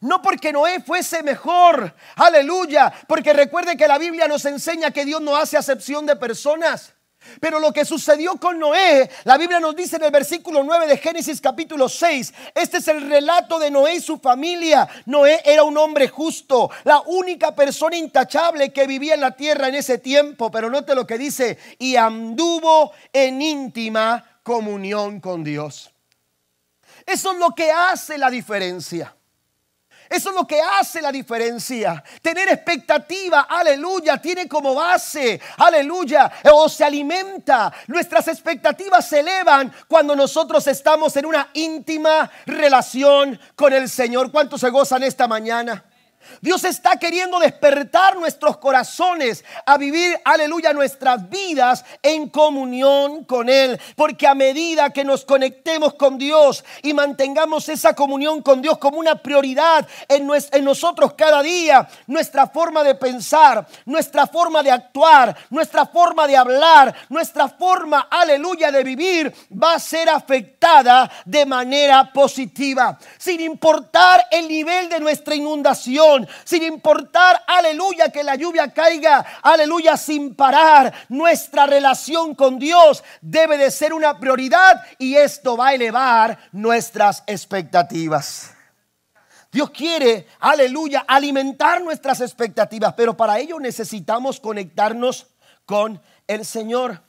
No 0.00 0.22
porque 0.22 0.52
Noé 0.52 0.80
fuese 0.80 1.24
mejor, 1.24 1.92
aleluya, 2.14 2.92
porque 3.08 3.32
recuerde 3.32 3.76
que 3.76 3.88
la 3.88 3.98
Biblia 3.98 4.28
nos 4.28 4.44
enseña 4.44 4.92
que 4.92 5.04
Dios 5.04 5.20
no 5.20 5.36
hace 5.36 5.56
acepción 5.56 6.06
de 6.06 6.14
personas. 6.14 6.94
Pero 7.40 7.60
lo 7.60 7.72
que 7.72 7.84
sucedió 7.84 8.36
con 8.36 8.58
Noé, 8.58 9.08
la 9.24 9.36
Biblia 9.36 9.60
nos 9.60 9.76
dice 9.76 9.96
en 9.96 10.04
el 10.04 10.10
versículo 10.10 10.62
9 10.62 10.86
de 10.86 10.96
Génesis 10.98 11.40
capítulo 11.40 11.88
6, 11.88 12.32
este 12.54 12.78
es 12.78 12.88
el 12.88 13.08
relato 13.08 13.58
de 13.58 13.70
Noé 13.70 13.96
y 13.96 14.00
su 14.00 14.18
familia. 14.18 14.88
Noé 15.06 15.40
era 15.44 15.64
un 15.64 15.76
hombre 15.76 16.08
justo, 16.08 16.70
la 16.84 17.00
única 17.06 17.54
persona 17.54 17.96
intachable 17.96 18.72
que 18.72 18.86
vivía 18.86 19.14
en 19.14 19.20
la 19.20 19.32
tierra 19.32 19.68
en 19.68 19.74
ese 19.74 19.98
tiempo, 19.98 20.50
pero 20.50 20.70
note 20.70 20.94
lo 20.94 21.06
que 21.06 21.18
dice, 21.18 21.58
y 21.78 21.96
anduvo 21.96 22.92
en 23.12 23.42
íntima 23.42 24.40
comunión 24.42 25.20
con 25.20 25.44
Dios. 25.44 25.92
Eso 27.04 27.32
es 27.32 27.38
lo 27.38 27.54
que 27.54 27.70
hace 27.70 28.18
la 28.18 28.30
diferencia. 28.30 29.14
Eso 30.08 30.30
es 30.30 30.34
lo 30.34 30.46
que 30.46 30.60
hace 30.60 31.02
la 31.02 31.12
diferencia. 31.12 32.02
Tener 32.22 32.48
expectativa, 32.48 33.42
aleluya, 33.42 34.16
tiene 34.18 34.48
como 34.48 34.74
base, 34.74 35.40
aleluya, 35.58 36.30
o 36.52 36.68
se 36.68 36.84
alimenta. 36.84 37.72
Nuestras 37.86 38.28
expectativas 38.28 39.08
se 39.08 39.20
elevan 39.20 39.72
cuando 39.86 40.16
nosotros 40.16 40.66
estamos 40.66 41.16
en 41.16 41.26
una 41.26 41.50
íntima 41.54 42.30
relación 42.46 43.38
con 43.54 43.72
el 43.72 43.88
Señor. 43.88 44.32
¿Cuántos 44.32 44.60
se 44.60 44.70
gozan 44.70 45.02
esta 45.02 45.28
mañana? 45.28 45.87
Dios 46.40 46.64
está 46.64 46.96
queriendo 46.96 47.38
despertar 47.38 48.16
nuestros 48.16 48.58
corazones 48.58 49.44
a 49.66 49.76
vivir, 49.76 50.18
aleluya, 50.24 50.72
nuestras 50.72 51.28
vidas 51.28 51.84
en 52.02 52.28
comunión 52.28 53.24
con 53.24 53.48
Él. 53.48 53.80
Porque 53.96 54.26
a 54.26 54.34
medida 54.34 54.90
que 54.90 55.04
nos 55.04 55.24
conectemos 55.24 55.94
con 55.94 56.18
Dios 56.18 56.64
y 56.82 56.94
mantengamos 56.94 57.68
esa 57.68 57.94
comunión 57.94 58.42
con 58.42 58.62
Dios 58.62 58.78
como 58.78 58.98
una 58.98 59.16
prioridad 59.16 59.86
en, 60.08 60.28
en 60.52 60.64
nosotros 60.64 61.14
cada 61.14 61.42
día, 61.42 61.88
nuestra 62.06 62.46
forma 62.46 62.84
de 62.84 62.94
pensar, 62.94 63.66
nuestra 63.84 64.26
forma 64.26 64.62
de 64.62 64.70
actuar, 64.70 65.36
nuestra 65.50 65.86
forma 65.86 66.26
de 66.26 66.36
hablar, 66.36 66.94
nuestra 67.08 67.48
forma, 67.48 68.08
aleluya, 68.10 68.70
de 68.70 68.84
vivir 68.84 69.34
va 69.50 69.74
a 69.74 69.78
ser 69.80 70.08
afectada 70.08 71.10
de 71.24 71.46
manera 71.46 72.12
positiva. 72.12 72.98
Sin 73.18 73.40
importar 73.40 74.26
el 74.30 74.48
nivel 74.48 74.88
de 74.88 75.00
nuestra 75.00 75.34
inundación 75.34 76.07
sin 76.44 76.62
importar, 76.62 77.42
aleluya, 77.46 78.10
que 78.10 78.24
la 78.24 78.34
lluvia 78.34 78.72
caiga, 78.72 79.24
aleluya, 79.42 79.96
sin 79.96 80.34
parar. 80.34 80.92
Nuestra 81.08 81.66
relación 81.66 82.34
con 82.34 82.58
Dios 82.58 83.02
debe 83.20 83.56
de 83.56 83.70
ser 83.70 83.92
una 83.92 84.18
prioridad 84.18 84.82
y 84.98 85.14
esto 85.14 85.56
va 85.56 85.68
a 85.68 85.74
elevar 85.74 86.38
nuestras 86.52 87.22
expectativas. 87.26 88.54
Dios 89.50 89.70
quiere, 89.70 90.26
aleluya, 90.40 91.04
alimentar 91.08 91.82
nuestras 91.82 92.20
expectativas, 92.20 92.92
pero 92.94 93.16
para 93.16 93.38
ello 93.38 93.58
necesitamos 93.58 94.40
conectarnos 94.40 95.26
con 95.64 96.00
el 96.26 96.44
Señor. 96.44 97.02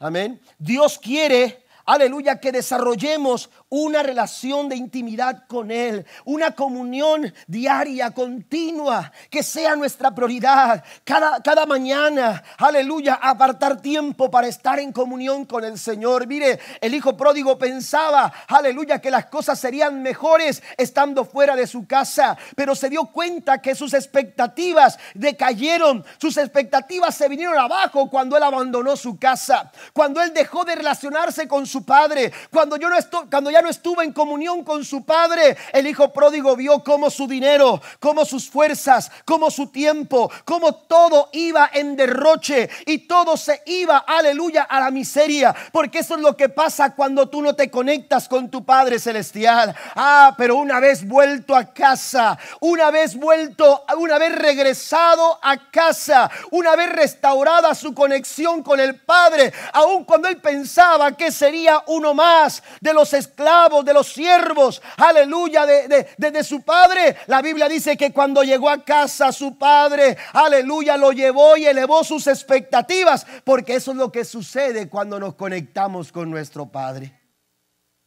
Amén. 0.00 0.40
Dios 0.58 0.98
quiere, 0.98 1.64
aleluya, 1.88 2.38
que 2.38 2.52
desarrollemos 2.52 3.48
una 3.70 4.02
relación 4.02 4.68
de 4.68 4.76
intimidad 4.76 5.46
con 5.46 5.70
Él, 5.70 6.04
una 6.26 6.50
comunión 6.50 7.32
diaria, 7.46 8.10
continua, 8.10 9.10
que 9.30 9.42
sea 9.42 9.74
nuestra 9.74 10.14
prioridad. 10.14 10.84
Cada, 11.04 11.42
cada 11.42 11.64
mañana, 11.64 12.42
aleluya, 12.58 13.14
apartar 13.14 13.80
tiempo 13.80 14.30
para 14.30 14.48
estar 14.48 14.78
en 14.78 14.92
comunión 14.92 15.46
con 15.46 15.64
el 15.64 15.78
Señor. 15.78 16.26
Mire, 16.26 16.60
el 16.82 16.94
hijo 16.94 17.16
pródigo 17.16 17.58
pensaba, 17.58 18.32
aleluya, 18.48 19.00
que 19.00 19.10
las 19.10 19.26
cosas 19.26 19.58
serían 19.58 20.02
mejores 20.02 20.62
estando 20.76 21.24
fuera 21.24 21.56
de 21.56 21.66
su 21.66 21.86
casa, 21.86 22.36
pero 22.54 22.74
se 22.74 22.90
dio 22.90 23.06
cuenta 23.06 23.62
que 23.62 23.74
sus 23.74 23.94
expectativas 23.94 24.98
decayeron, 25.14 26.04
sus 26.18 26.36
expectativas 26.36 27.14
se 27.14 27.28
vinieron 27.28 27.58
abajo 27.58 28.10
cuando 28.10 28.36
él 28.36 28.42
abandonó 28.42 28.94
su 28.94 29.18
casa, 29.18 29.72
cuando 29.94 30.20
él 30.20 30.34
dejó 30.34 30.66
de 30.66 30.74
relacionarse 30.74 31.48
con 31.48 31.66
su 31.66 31.77
padre, 31.84 32.32
cuando 32.50 32.76
yo 32.76 32.88
no 32.88 32.96
estoy, 32.96 33.26
cuando 33.30 33.50
ya 33.50 33.62
no 33.62 33.68
estuvo 33.68 34.02
en 34.02 34.12
comunión 34.12 34.64
con 34.64 34.84
su 34.84 35.04
padre, 35.04 35.56
el 35.72 35.86
hijo 35.86 36.12
pródigo 36.12 36.56
vio 36.56 36.82
cómo 36.82 37.10
su 37.10 37.26
dinero, 37.26 37.80
cómo 38.00 38.24
sus 38.24 38.48
fuerzas, 38.48 39.10
cómo 39.24 39.50
su 39.50 39.68
tiempo, 39.68 40.30
cómo 40.44 40.74
todo 40.74 41.28
iba 41.32 41.70
en 41.72 41.96
derroche 41.96 42.68
y 42.86 42.98
todo 43.06 43.36
se 43.36 43.62
iba, 43.66 43.98
aleluya, 43.98 44.62
a 44.62 44.80
la 44.80 44.90
miseria. 44.90 45.54
Porque 45.72 46.00
eso 46.00 46.14
es 46.14 46.20
lo 46.20 46.36
que 46.36 46.48
pasa 46.48 46.94
cuando 46.94 47.28
tú 47.28 47.42
no 47.42 47.54
te 47.54 47.70
conectas 47.70 48.28
con 48.28 48.50
tu 48.50 48.64
Padre 48.64 48.98
Celestial. 48.98 49.74
Ah, 49.94 50.34
pero 50.36 50.56
una 50.56 50.80
vez 50.80 51.06
vuelto 51.06 51.54
a 51.54 51.72
casa, 51.72 52.38
una 52.60 52.90
vez 52.90 53.16
vuelto, 53.16 53.84
una 53.98 54.18
vez 54.18 54.34
regresado 54.34 55.38
a 55.42 55.70
casa, 55.70 56.30
una 56.50 56.76
vez 56.76 56.90
restaurada 56.90 57.74
su 57.74 57.94
conexión 57.94 58.62
con 58.62 58.80
el 58.80 59.00
Padre, 59.00 59.52
aun 59.72 60.04
cuando 60.04 60.28
él 60.28 60.38
pensaba 60.38 61.12
que 61.12 61.30
sería 61.30 61.67
uno 61.86 62.14
más 62.14 62.62
de 62.80 62.92
los 62.92 63.12
esclavos 63.12 63.84
de 63.84 63.92
los 63.92 64.12
siervos, 64.12 64.82
aleluya, 64.96 65.66
de, 65.66 66.44
su 66.44 66.62
padre. 66.62 67.16
La 67.26 67.42
Biblia 67.42 67.68
dice 67.68 67.96
que 67.96 68.12
cuando 68.12 68.42
llegó 68.42 68.70
a 68.70 68.84
casa 68.84 69.32
su 69.32 69.56
padre, 69.56 70.16
aleluya, 70.32 70.96
lo 70.96 71.12
llevó 71.12 71.56
y 71.56 71.66
elevó 71.66 72.04
sus 72.04 72.26
expectativas, 72.26 73.26
porque 73.44 73.76
eso 73.76 73.92
es 73.92 73.96
lo 73.96 74.12
que 74.12 74.24
sucede 74.24 74.88
cuando 74.88 75.18
nos 75.18 75.34
conectamos 75.34 76.12
con 76.12 76.30
nuestro 76.30 76.66
Padre. 76.66 77.18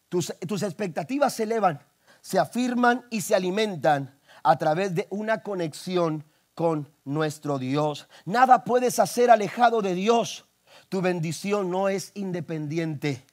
Tus, 0.10 0.34
tus 0.47 0.63
expectativas 0.63 1.34
se 1.34 1.43
elevan, 1.43 1.82
se 2.21 2.39
afirman 2.39 3.06
y 3.10 3.21
se 3.21 3.36
alimentan 3.36 4.17
a 4.43 4.58
través 4.58 4.93
de 4.93 5.08
una 5.10 5.41
conexión 5.41 6.26
con 6.54 6.91
nuestro 7.06 7.60
Dios. 7.60 8.08
Nada 8.26 8.63
puedes 8.63 9.00
hacer 9.00 9.32
alejado 9.32 9.82
de 9.82 9.95
Dios. 9.95 10.45
Tu 10.89 11.02
bendición 11.02 11.69
no 11.69 11.88
es 11.88 12.12
independiente 12.15 13.26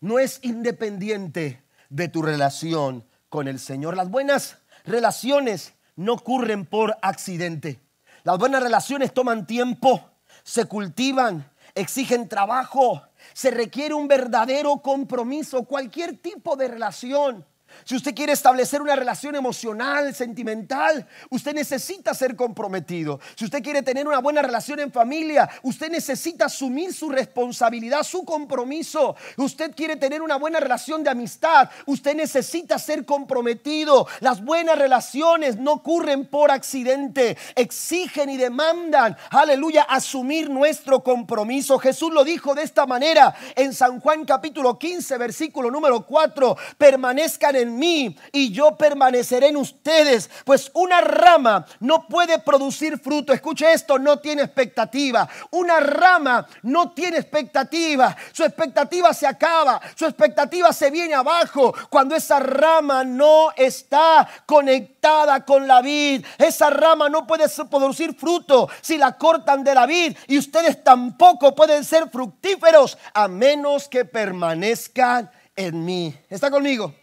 no 0.00 0.18
es 0.18 0.40
independiente 0.42 1.62
de 1.88 2.08
tu 2.08 2.22
relación 2.22 3.04
con 3.28 3.48
el 3.48 3.58
Señor. 3.58 3.96
Las 3.96 4.10
buenas 4.10 4.58
relaciones 4.84 5.74
no 5.96 6.14
ocurren 6.14 6.66
por 6.66 6.96
accidente. 7.02 7.80
Las 8.24 8.38
buenas 8.38 8.62
relaciones 8.62 9.12
toman 9.12 9.46
tiempo, 9.46 10.10
se 10.42 10.66
cultivan, 10.66 11.50
exigen 11.74 12.28
trabajo, 12.28 13.02
se 13.32 13.50
requiere 13.50 13.94
un 13.94 14.08
verdadero 14.08 14.78
compromiso, 14.78 15.64
cualquier 15.64 16.16
tipo 16.16 16.56
de 16.56 16.68
relación 16.68 17.44
si 17.84 17.96
usted 17.96 18.14
quiere 18.14 18.32
establecer 18.32 18.82
una 18.82 18.96
relación 18.96 19.34
emocional, 19.34 20.14
sentimental, 20.14 21.06
usted 21.30 21.54
necesita 21.54 22.14
ser 22.14 22.36
comprometido. 22.36 23.20
Si 23.34 23.44
usted 23.44 23.62
quiere 23.62 23.82
tener 23.82 24.06
una 24.06 24.18
buena 24.18 24.42
relación 24.42 24.80
en 24.80 24.92
familia, 24.92 25.48
usted 25.62 25.90
necesita 25.90 26.46
asumir 26.46 26.92
su 26.92 27.08
responsabilidad, 27.08 28.02
su 28.02 28.24
compromiso. 28.24 29.16
Usted 29.36 29.74
quiere 29.74 29.96
tener 29.96 30.22
una 30.22 30.36
buena 30.36 30.60
relación 30.60 31.02
de 31.02 31.10
amistad, 31.10 31.70
usted 31.86 32.14
necesita 32.14 32.78
ser 32.78 33.04
comprometido. 33.04 34.06
Las 34.20 34.44
buenas 34.44 34.78
relaciones 34.78 35.56
no 35.56 35.72
ocurren 35.72 36.26
por 36.26 36.50
accidente, 36.50 37.36
exigen 37.54 38.30
y 38.30 38.36
demandan, 38.36 39.16
aleluya, 39.30 39.82
asumir 39.82 40.50
nuestro 40.50 41.02
compromiso. 41.02 41.78
Jesús 41.78 42.12
lo 42.12 42.24
dijo 42.24 42.54
de 42.54 42.62
esta 42.62 42.86
manera 42.86 43.34
en 43.56 43.72
San 43.72 44.00
Juan 44.00 44.24
capítulo 44.24 44.78
15, 44.78 45.16
versículo 45.18 45.70
número 45.70 46.04
4, 46.04 46.56
permanezcan 46.76 47.56
en 47.62 47.78
mí 47.78 48.16
y 48.32 48.52
yo 48.52 48.76
permaneceré 48.76 49.48
en 49.48 49.56
ustedes. 49.56 50.30
Pues 50.44 50.70
una 50.74 51.00
rama 51.00 51.66
no 51.80 52.06
puede 52.06 52.38
producir 52.38 52.98
fruto. 52.98 53.32
Escuche 53.32 53.72
esto, 53.72 53.98
no 53.98 54.18
tiene 54.18 54.42
expectativa. 54.42 55.28
Una 55.50 55.80
rama 55.80 56.46
no 56.62 56.92
tiene 56.92 57.18
expectativa. 57.18 58.16
Su 58.32 58.44
expectativa 58.44 59.12
se 59.12 59.26
acaba, 59.26 59.80
su 59.94 60.06
expectativa 60.06 60.72
se 60.72 60.90
viene 60.90 61.14
abajo 61.14 61.74
cuando 61.90 62.14
esa 62.14 62.38
rama 62.40 63.04
no 63.04 63.50
está 63.56 64.28
conectada 64.46 65.44
con 65.44 65.66
la 65.66 65.80
vid. 65.80 66.24
Esa 66.38 66.70
rama 66.70 67.08
no 67.08 67.26
puede 67.26 67.44
producir 67.70 68.14
fruto 68.14 68.68
si 68.80 68.98
la 68.98 69.16
cortan 69.16 69.64
de 69.64 69.74
la 69.74 69.86
vid 69.86 70.16
y 70.26 70.38
ustedes 70.38 70.82
tampoco 70.82 71.54
pueden 71.54 71.84
ser 71.84 72.08
fructíferos 72.10 72.98
a 73.14 73.28
menos 73.28 73.88
que 73.88 74.04
permanezcan 74.04 75.30
en 75.56 75.84
mí. 75.84 76.14
¿Está 76.28 76.50
conmigo? 76.50 76.94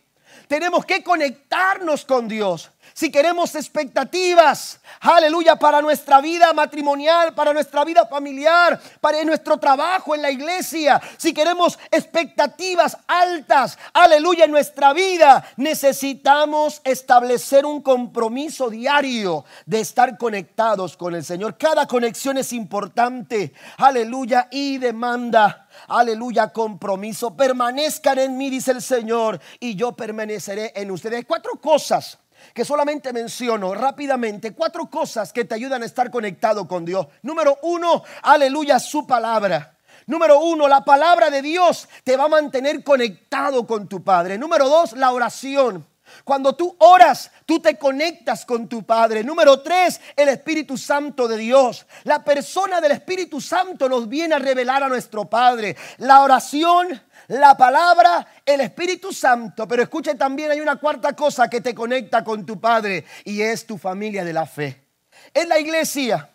Tenemos 0.47 0.85
que 0.85 1.03
conectarnos 1.03 2.05
con 2.05 2.27
Dios. 2.27 2.71
Si 2.93 3.11
queremos 3.11 3.55
expectativas, 3.55 4.79
aleluya, 5.01 5.57
para 5.57 5.81
nuestra 5.81 6.21
vida 6.21 6.53
matrimonial, 6.53 7.33
para 7.33 7.51
nuestra 7.51 7.83
vida 7.83 8.05
familiar, 8.05 8.79
para 9.01 9.21
nuestro 9.25 9.57
trabajo 9.57 10.15
en 10.15 10.21
la 10.21 10.31
iglesia, 10.31 11.01
si 11.17 11.33
queremos 11.33 11.77
expectativas 11.91 12.97
altas, 13.07 13.77
aleluya, 13.93 14.45
en 14.45 14.51
nuestra 14.51 14.93
vida, 14.93 15.45
necesitamos 15.57 16.79
establecer 16.85 17.65
un 17.65 17.81
compromiso 17.81 18.69
diario 18.69 19.43
de 19.65 19.81
estar 19.81 20.17
conectados 20.17 20.95
con 20.95 21.15
el 21.15 21.25
Señor. 21.25 21.57
Cada 21.57 21.87
conexión 21.87 22.37
es 22.37 22.53
importante, 22.53 23.51
aleluya, 23.77 24.47
y 24.51 24.77
demanda 24.77 25.64
aleluya, 25.87 26.51
compromiso. 26.51 27.35
Permanezcan 27.35 28.19
en 28.19 28.37
mí, 28.37 28.49
dice 28.49 28.71
el 28.71 28.81
Señor, 28.81 29.39
y 29.59 29.75
yo 29.75 29.93
permaneceré 29.93 30.73
en 30.75 30.91
ustedes. 30.91 31.25
Cuatro 31.25 31.59
cosas 31.61 32.19
que 32.53 32.65
solamente 32.65 33.11
menciono 33.13 33.73
rápidamente, 33.73 34.53
cuatro 34.53 34.89
cosas 34.89 35.33
que 35.33 35.45
te 35.45 35.55
ayudan 35.55 35.83
a 35.83 35.85
estar 35.85 36.11
conectado 36.11 36.67
con 36.67 36.85
Dios. 36.85 37.07
Número 37.21 37.57
uno, 37.63 38.03
aleluya, 38.21 38.79
su 38.79 39.07
palabra. 39.07 39.77
Número 40.07 40.39
uno, 40.39 40.67
la 40.67 40.85
palabra 40.85 41.29
de 41.29 41.41
Dios 41.41 41.87
te 42.03 42.15
va 42.15 42.25
a 42.25 42.29
mantener 42.29 42.83
conectado 42.83 43.65
con 43.65 43.87
tu 43.87 44.03
Padre. 44.03 44.37
Número 44.37 44.69
dos, 44.69 44.93
la 44.93 45.11
oración. 45.11 45.87
Cuando 46.25 46.55
tú 46.55 46.75
oras, 46.79 47.29
tú 47.45 47.59
te 47.59 47.77
conectas 47.77 48.47
con 48.47 48.67
tu 48.67 48.81
Padre. 48.81 49.23
Número 49.23 49.61
tres, 49.61 50.01
el 50.15 50.27
Espíritu 50.29 50.75
Santo 50.75 51.27
de 51.27 51.37
Dios. 51.37 51.85
La 52.03 52.23
persona 52.23 52.81
del 52.81 52.93
Espíritu 52.93 53.39
Santo 53.39 53.87
nos 53.87 54.09
viene 54.09 54.33
a 54.33 54.39
revelar 54.39 54.81
a 54.81 54.89
nuestro 54.89 55.25
Padre. 55.25 55.77
La 55.99 56.23
oración, 56.23 56.99
la 57.27 57.55
palabra, 57.55 58.25
el 58.43 58.61
Espíritu 58.61 59.13
Santo. 59.13 59.67
Pero 59.67 59.83
escuche 59.83 60.15
también, 60.15 60.49
hay 60.49 60.61
una 60.61 60.77
cuarta 60.77 61.15
cosa 61.15 61.47
que 61.47 61.61
te 61.61 61.75
conecta 61.75 62.23
con 62.23 62.43
tu 62.43 62.59
Padre 62.59 63.05
y 63.23 63.41
es 63.41 63.67
tu 63.67 63.77
familia 63.77 64.25
de 64.25 64.33
la 64.33 64.47
fe. 64.47 64.83
Es 65.31 65.47
la 65.47 65.59
iglesia. 65.59 66.27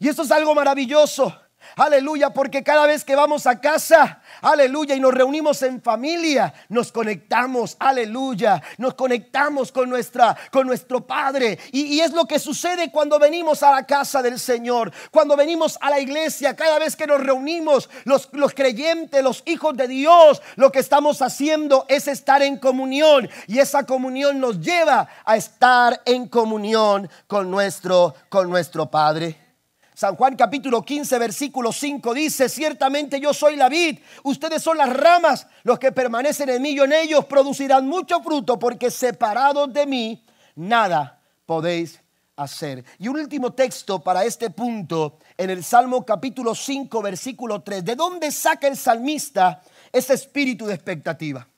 Y 0.00 0.08
esto 0.08 0.22
es 0.22 0.32
algo 0.32 0.56
maravilloso. 0.56 1.32
Aleluya, 1.76 2.30
porque 2.30 2.64
cada 2.64 2.86
vez 2.86 3.04
que 3.04 3.14
vamos 3.14 3.46
a 3.46 3.60
casa, 3.60 4.22
aleluya, 4.42 4.94
y 4.94 5.00
nos 5.00 5.14
reunimos 5.14 5.62
en 5.62 5.80
familia, 5.80 6.52
nos 6.68 6.92
conectamos, 6.92 7.76
aleluya, 7.78 8.62
nos 8.78 8.94
conectamos 8.94 9.72
con, 9.72 9.88
nuestra, 9.88 10.36
con 10.50 10.66
nuestro 10.66 11.06
Padre. 11.06 11.58
Y, 11.72 12.00
es 12.00 12.12
lo 12.12 12.26
que 12.26 12.38
sucede 12.38 12.90
cuando 12.90 13.18
venimos 13.18 13.62
a 13.62 13.70
la 13.70 13.86
casa 13.86 14.22
del 14.22 14.38
Señor, 14.38 14.92
cuando 15.10 15.36
venimos 15.36 15.78
a 15.80 15.90
la 15.90 16.00
iglesia, 16.00 16.54
cada 16.54 16.78
vez 16.78 16.96
que 16.96 17.06
nos 17.06 17.22
reunimos, 17.22 17.88
los, 18.04 18.28
los 18.32 18.54
creyentes, 18.54 19.22
los 19.22 19.42
hijos 19.46 19.76
de 19.76 19.88
Dios, 19.88 20.42
lo 20.56 20.70
que 20.70 20.80
estamos 20.80 21.22
haciendo 21.22 21.86
es 21.88 22.08
estar 22.08 22.42
en 22.42 22.58
comunión. 22.58 23.28
Y 23.46 23.58
esa 23.58 23.84
comunión 23.84 24.40
nos 24.40 24.60
lleva 24.60 25.08
a 25.24 25.36
estar 25.36 26.00
en 26.04 26.28
comunión 26.28 27.08
con 27.26 27.50
nuestro, 27.50 28.14
con 28.28 28.48
nuestro 28.50 28.90
Padre. 28.90 29.45
San 29.96 30.14
Juan 30.14 30.36
capítulo 30.36 30.82
15, 30.82 31.18
versículo 31.18 31.72
5 31.72 32.12
dice, 32.12 32.50
ciertamente 32.50 33.18
yo 33.18 33.32
soy 33.32 33.56
la 33.56 33.70
vid, 33.70 33.98
ustedes 34.24 34.62
son 34.62 34.76
las 34.76 34.94
ramas, 34.94 35.46
los 35.62 35.78
que 35.78 35.90
permanecen 35.90 36.50
en 36.50 36.60
mí 36.60 36.72
y 36.72 36.80
en 36.80 36.92
ellos 36.92 37.24
producirán 37.24 37.88
mucho 37.88 38.22
fruto, 38.22 38.58
porque 38.58 38.90
separados 38.90 39.72
de 39.72 39.86
mí, 39.86 40.22
nada 40.54 41.18
podéis 41.46 41.98
hacer. 42.36 42.84
Y 42.98 43.08
un 43.08 43.18
último 43.18 43.54
texto 43.54 43.98
para 44.00 44.26
este 44.26 44.50
punto, 44.50 45.16
en 45.34 45.48
el 45.48 45.64
Salmo 45.64 46.04
capítulo 46.04 46.54
5, 46.54 47.00
versículo 47.00 47.62
3, 47.62 47.82
¿de 47.82 47.96
dónde 47.96 48.30
saca 48.32 48.68
el 48.68 48.76
salmista 48.76 49.62
ese 49.90 50.12
espíritu 50.12 50.66
de 50.66 50.74
expectativa? 50.74 51.48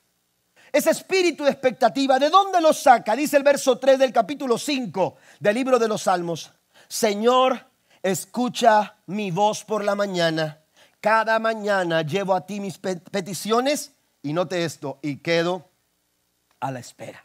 Ese 0.71 0.91
espíritu 0.91 1.43
de 1.43 1.51
expectativa, 1.51 2.17
¿de 2.17 2.29
dónde 2.29 2.61
lo 2.61 2.71
saca? 2.71 3.17
Dice 3.17 3.35
el 3.35 3.43
verso 3.43 3.77
3 3.77 3.99
del 3.99 4.13
capítulo 4.13 4.57
5 4.57 5.17
del 5.41 5.55
libro 5.55 5.77
de 5.77 5.89
los 5.89 6.03
Salmos. 6.03 6.53
Señor, 6.87 7.68
escucha 8.03 8.97
mi 9.07 9.31
voz 9.31 9.63
por 9.63 9.83
la 9.83 9.95
mañana. 9.95 10.59
Cada 11.01 11.39
mañana 11.39 12.01
llevo 12.01 12.35
a 12.35 12.45
ti 12.45 12.59
mis 12.59 12.77
peticiones 12.77 13.93
y 14.21 14.33
note 14.33 14.65
esto, 14.65 14.99
y 15.01 15.17
quedo 15.17 15.69
a 16.59 16.71
la 16.71 16.79
espera. 16.79 17.23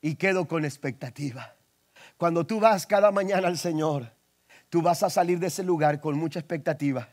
Y 0.00 0.16
quedo 0.16 0.46
con 0.46 0.64
expectativa. 0.64 1.54
Cuando 2.16 2.44
tú 2.44 2.60
vas 2.60 2.86
cada 2.86 3.10
mañana 3.10 3.48
al 3.48 3.58
Señor, 3.58 4.12
tú 4.68 4.82
vas 4.82 5.02
a 5.02 5.10
salir 5.10 5.38
de 5.38 5.46
ese 5.48 5.62
lugar 5.62 6.00
con 6.00 6.18
mucha 6.18 6.40
expectativa. 6.40 7.08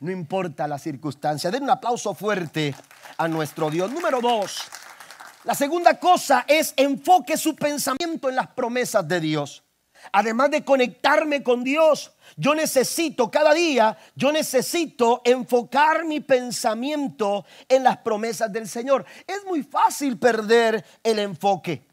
No 0.00 0.10
importa 0.10 0.66
la 0.68 0.78
circunstancia. 0.78 1.50
Den 1.50 1.64
un 1.64 1.70
aplauso 1.70 2.14
fuerte 2.14 2.74
a 3.16 3.28
nuestro 3.28 3.70
Dios. 3.70 3.90
Número 3.90 4.20
dos. 4.20 4.62
La 5.44 5.54
segunda 5.54 5.98
cosa 5.98 6.44
es 6.46 6.74
enfoque 6.76 7.36
su 7.36 7.54
pensamiento 7.56 8.28
en 8.28 8.36
las 8.36 8.48
promesas 8.48 9.06
de 9.06 9.20
Dios. 9.20 9.62
Además 10.12 10.50
de 10.50 10.64
conectarme 10.64 11.42
con 11.42 11.64
Dios, 11.64 12.12
yo 12.36 12.54
necesito 12.54 13.30
cada 13.30 13.52
día, 13.54 13.96
yo 14.14 14.32
necesito 14.32 15.22
enfocar 15.24 16.04
mi 16.04 16.20
pensamiento 16.20 17.44
en 17.68 17.84
las 17.84 17.98
promesas 17.98 18.52
del 18.52 18.68
Señor. 18.68 19.04
Es 19.26 19.44
muy 19.44 19.62
fácil 19.62 20.18
perder 20.18 20.84
el 21.02 21.18
enfoque. 21.18 21.87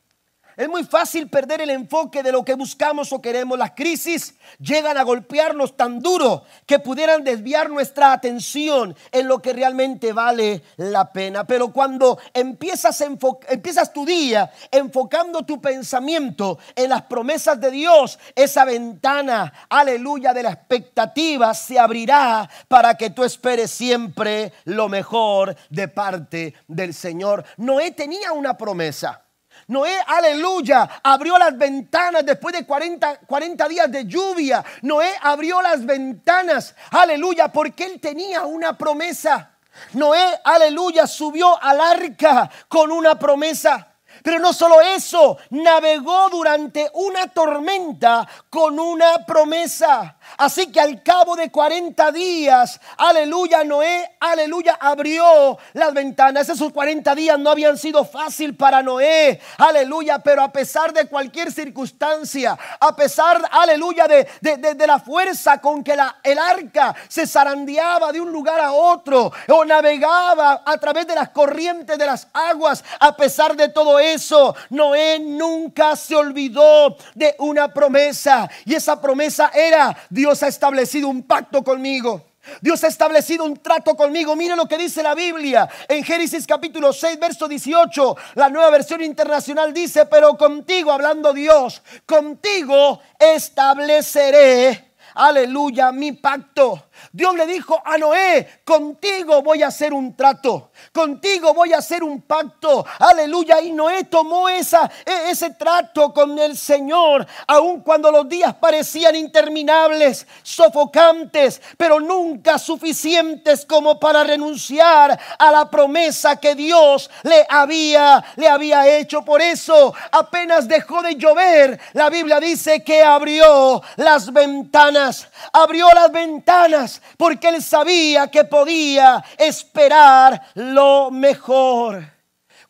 Es 0.58 0.70
muy 0.70 0.86
fácil 0.86 1.30
perder 1.30 1.62
el 1.62 1.70
enfoque 1.70 2.24
de 2.24 2.32
lo 2.32 2.46
que 2.46 2.54
buscamos 2.54 3.12
o 3.12 3.22
queremos. 3.22 3.60
Las 3.60 3.72
crisis 3.72 4.36
llegan 4.60 4.98
a 4.98 5.04
golpearnos 5.04 5.76
tan 5.76 6.00
duro 6.00 6.44
que 6.66 6.80
pudieran 6.80 7.26
desviar 7.26 7.70
nuestra 7.70 8.14
atención 8.14 8.96
en 9.12 9.28
lo 9.28 9.42
que 9.42 9.52
realmente 9.52 10.14
vale 10.14 10.64
la 10.78 11.12
pena. 11.12 11.46
Pero 11.46 11.74
cuando 11.74 12.18
empiezas, 12.34 13.02
empiezas 13.02 13.92
tu 13.92 14.06
día 14.06 14.50
enfocando 14.72 15.44
tu 15.44 15.60
pensamiento 15.60 16.58
en 16.74 16.90
las 16.90 17.02
promesas 17.04 17.60
de 17.60 17.72
Dios, 17.72 18.18
esa 18.34 18.64
ventana, 18.64 19.52
aleluya, 19.70 20.34
de 20.34 20.44
la 20.44 20.52
expectativa 20.52 21.54
se 21.54 21.78
abrirá 21.78 22.50
para 22.70 22.96
que 22.96 23.10
tú 23.10 23.26
esperes 23.26 23.72
siempre 23.72 24.54
lo 24.64 24.88
mejor 24.88 25.56
de 25.70 25.90
parte 25.90 26.54
del 26.68 26.94
Señor. 26.94 27.44
Noé 27.58 27.92
tenía 27.92 28.32
una 28.32 28.58
promesa. 28.58 29.25
Noé, 29.68 29.98
aleluya, 30.06 31.02
abrió 31.02 31.38
las 31.40 31.58
ventanas 31.58 32.24
después 32.24 32.54
de 32.54 32.66
40, 32.66 33.22
40 33.26 33.68
días 33.68 33.92
de 33.92 34.06
lluvia. 34.06 34.64
Noé 34.84 35.12
abrió 35.22 35.60
las 35.62 35.84
ventanas, 35.84 36.76
aleluya, 36.92 37.48
porque 37.48 37.86
él 37.86 38.00
tenía 38.00 38.44
una 38.44 38.78
promesa. 38.78 39.52
Noé, 39.94 40.40
aleluya, 40.44 41.08
subió 41.08 41.62
al 41.62 41.82
arca 41.82 42.50
con 42.68 42.92
una 42.92 43.18
promesa. 43.18 43.96
Pero 44.24 44.40
no 44.40 44.54
solo 44.54 44.82
eso, 44.82 45.38
navegó 45.50 46.30
durante 46.30 46.90
una 46.94 47.28
tormenta 47.28 48.28
con 48.50 48.80
una 48.80 49.26
promesa. 49.26 50.15
Así 50.38 50.72
que 50.72 50.80
al 50.80 51.02
cabo 51.02 51.36
de 51.36 51.50
40 51.50 52.12
días, 52.12 52.80
aleluya, 52.98 53.64
Noé, 53.64 54.12
aleluya, 54.20 54.78
abrió 54.80 55.58
las 55.74 55.94
ventanas. 55.94 56.50
Esos 56.50 56.72
40 56.74 57.16
días 57.16 57.40
no 57.40 57.50
habían 57.50 57.78
sido 57.78 58.06
fácil 58.06 58.56
para 58.56 58.84
Noé, 58.84 59.40
aleluya, 59.58 60.20
pero 60.20 60.42
a 60.42 60.52
pesar 60.52 60.94
de 60.94 61.08
cualquier 61.08 61.52
circunstancia, 61.52 62.58
a 62.80 62.96
pesar, 62.96 63.42
aleluya, 63.52 64.08
de, 64.08 64.28
de, 64.42 64.88
la 64.88 65.00
fuerza 65.00 65.60
con 65.60 65.84
que 65.84 65.96
la, 65.96 66.18
el 66.24 66.38
arca 66.38 66.96
se 67.08 67.26
zarandeaba 67.26 68.12
de 68.12 68.22
un 68.22 68.32
lugar 68.32 68.60
a 68.60 68.72
otro 68.72 69.32
o 69.48 69.66
navegaba 69.66 70.64
a 70.66 70.78
través 70.78 71.08
de 71.08 71.16
las 71.16 71.30
corrientes 71.30 71.98
de 71.98 72.06
las 72.06 72.28
aguas, 72.34 72.84
a 73.00 73.16
pesar 73.16 73.56
de 73.56 73.70
todo 73.70 74.00
eso, 74.00 74.56
Noé 74.70 75.20
nunca 75.20 75.96
se 75.96 76.16
olvidó 76.16 76.98
de 77.14 77.36
una 77.40 77.74
promesa 77.74 78.50
y 78.66 78.76
esa 78.76 79.02
promesa 79.02 79.52
era 79.54 79.96
Dios 80.16 80.42
ha 80.44 80.48
establecido 80.48 81.10
un 81.10 81.24
pacto 81.24 81.62
conmigo. 81.62 82.24
Dios 82.62 82.82
ha 82.86 82.88
establecido 82.88 83.44
un 83.44 83.58
trato 83.58 83.98
conmigo. 83.98 84.34
Mire 84.34 84.56
lo 84.56 84.66
que 84.66 84.78
dice 84.78 85.04
la 85.04 85.14
Biblia 85.14 85.68
en 85.90 86.06
Génesis 86.06 86.48
capítulo 86.48 86.94
6, 86.94 87.20
verso 87.20 87.50
18. 87.50 88.16
La 88.36 88.48
nueva 88.48 88.70
versión 88.70 89.04
internacional 89.04 89.74
dice, 89.74 90.06
pero 90.06 90.38
contigo, 90.38 90.94
hablando 90.94 91.34
Dios, 91.34 91.82
contigo 92.06 93.02
estableceré 93.20 94.96
aleluya, 95.16 95.92
mi 95.92 96.12
pacto. 96.12 96.85
Dios 97.12 97.36
le 97.36 97.46
dijo 97.46 97.82
a 97.84 97.98
Noé, 97.98 98.62
contigo 98.64 99.42
voy 99.42 99.64
a 99.64 99.68
hacer 99.68 99.94
un 99.94 100.16
trato, 100.16 100.72
contigo 100.92 101.54
voy 101.54 101.74
a 101.74 101.78
hacer 101.78 102.04
un 102.04 102.22
pacto, 102.22 102.86
aleluya. 103.00 103.62
Y 103.62 103.72
Noé 103.72 104.06
tomó 104.06 104.50
esa, 104.50 104.90
e, 105.06 105.32
ese 105.32 105.52
trato 105.52 106.14
con 106.14 106.38
el 106.38 106.58
Señor, 106.58 107.26
aun 107.48 107.82
cuando 107.82 108.12
los 108.12 108.28
días 108.28 108.54
parecían 108.56 109.16
interminables, 109.16 110.28
sofocantes, 110.44 111.62
pero 111.78 112.00
nunca 112.00 112.58
suficientes 112.58 113.66
como 113.66 114.00
para 114.00 114.24
renunciar 114.24 115.18
a 115.38 115.52
la 115.52 115.70
promesa 115.70 116.40
que 116.40 116.56
Dios 116.56 117.10
le 117.24 117.46
había, 117.50 118.24
le 118.36 118.48
había 118.48 118.88
hecho. 118.98 119.24
Por 119.24 119.42
eso, 119.42 119.94
apenas 120.12 120.68
dejó 120.68 121.02
de 121.02 121.16
llover, 121.16 121.80
la 121.94 122.10
Biblia 122.10 122.40
dice 122.40 122.84
que 122.84 123.04
abrió 123.04 123.82
las 123.96 124.32
ventanas, 124.32 125.28
abrió 125.54 125.88
las 125.94 126.12
ventanas 126.12 126.85
porque 127.18 127.50
él 127.50 127.62
sabía 127.62 128.28
que 128.28 128.44
podía 128.44 129.24
esperar 129.38 130.42
lo 130.56 131.12
mejor. 131.12 132.04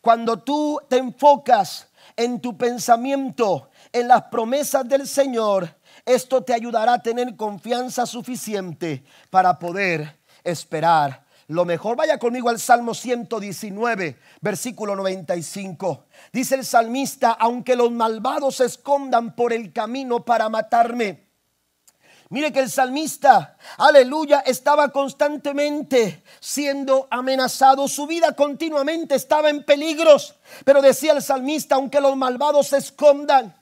Cuando 0.00 0.38
tú 0.38 0.80
te 0.88 0.98
enfocas 0.98 1.88
en 2.16 2.40
tu 2.40 2.56
pensamiento, 2.56 3.70
en 3.92 4.08
las 4.08 4.22
promesas 4.24 4.88
del 4.88 5.06
Señor, 5.06 5.76
esto 6.04 6.42
te 6.42 6.54
ayudará 6.54 6.94
a 6.94 7.02
tener 7.02 7.34
confianza 7.36 8.06
suficiente 8.06 9.04
para 9.30 9.58
poder 9.58 10.20
esperar 10.44 11.26
lo 11.48 11.64
mejor. 11.64 11.96
Vaya 11.96 12.18
conmigo 12.18 12.48
al 12.48 12.58
Salmo 12.58 12.94
119, 12.94 14.18
versículo 14.40 14.96
95. 14.96 16.06
Dice 16.32 16.54
el 16.56 16.64
salmista, 16.64 17.32
aunque 17.32 17.76
los 17.76 17.90
malvados 17.90 18.56
se 18.56 18.66
escondan 18.66 19.34
por 19.34 19.52
el 19.52 19.72
camino 19.72 20.24
para 20.24 20.48
matarme, 20.48 21.25
Mire 22.28 22.52
que 22.52 22.58
el 22.58 22.70
salmista, 22.70 23.56
aleluya, 23.78 24.40
estaba 24.40 24.88
constantemente 24.88 26.24
siendo 26.40 27.06
amenazado. 27.10 27.86
Su 27.86 28.06
vida 28.08 28.32
continuamente 28.32 29.14
estaba 29.14 29.48
en 29.48 29.64
peligros. 29.64 30.34
Pero 30.64 30.82
decía 30.82 31.12
el 31.12 31.22
salmista, 31.22 31.76
aunque 31.76 32.00
los 32.00 32.16
malvados 32.16 32.68
se 32.68 32.78
escondan. 32.78 33.54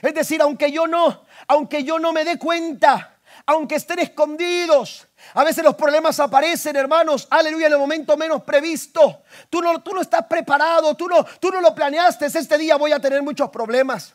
Es 0.00 0.14
decir, 0.14 0.40
aunque 0.40 0.70
yo 0.70 0.86
no, 0.86 1.24
aunque 1.48 1.82
yo 1.82 1.98
no 1.98 2.12
me 2.12 2.24
dé 2.24 2.38
cuenta, 2.38 3.18
aunque 3.44 3.74
estén 3.74 3.98
escondidos. 3.98 5.08
A 5.34 5.42
veces 5.42 5.64
los 5.64 5.74
problemas 5.74 6.20
aparecen, 6.20 6.76
hermanos, 6.76 7.26
aleluya, 7.28 7.66
en 7.66 7.72
el 7.72 7.78
momento 7.78 8.16
menos 8.16 8.44
previsto. 8.44 9.22
Tú 9.50 9.60
no, 9.60 9.82
tú 9.82 9.92
no 9.94 10.00
estás 10.00 10.26
preparado, 10.26 10.94
tú 10.94 11.08
no, 11.08 11.24
tú 11.40 11.50
no 11.50 11.60
lo 11.60 11.74
planeaste. 11.74 12.26
Este 12.26 12.56
día 12.56 12.76
voy 12.76 12.92
a 12.92 13.00
tener 13.00 13.20
muchos 13.20 13.50
problemas. 13.50 14.14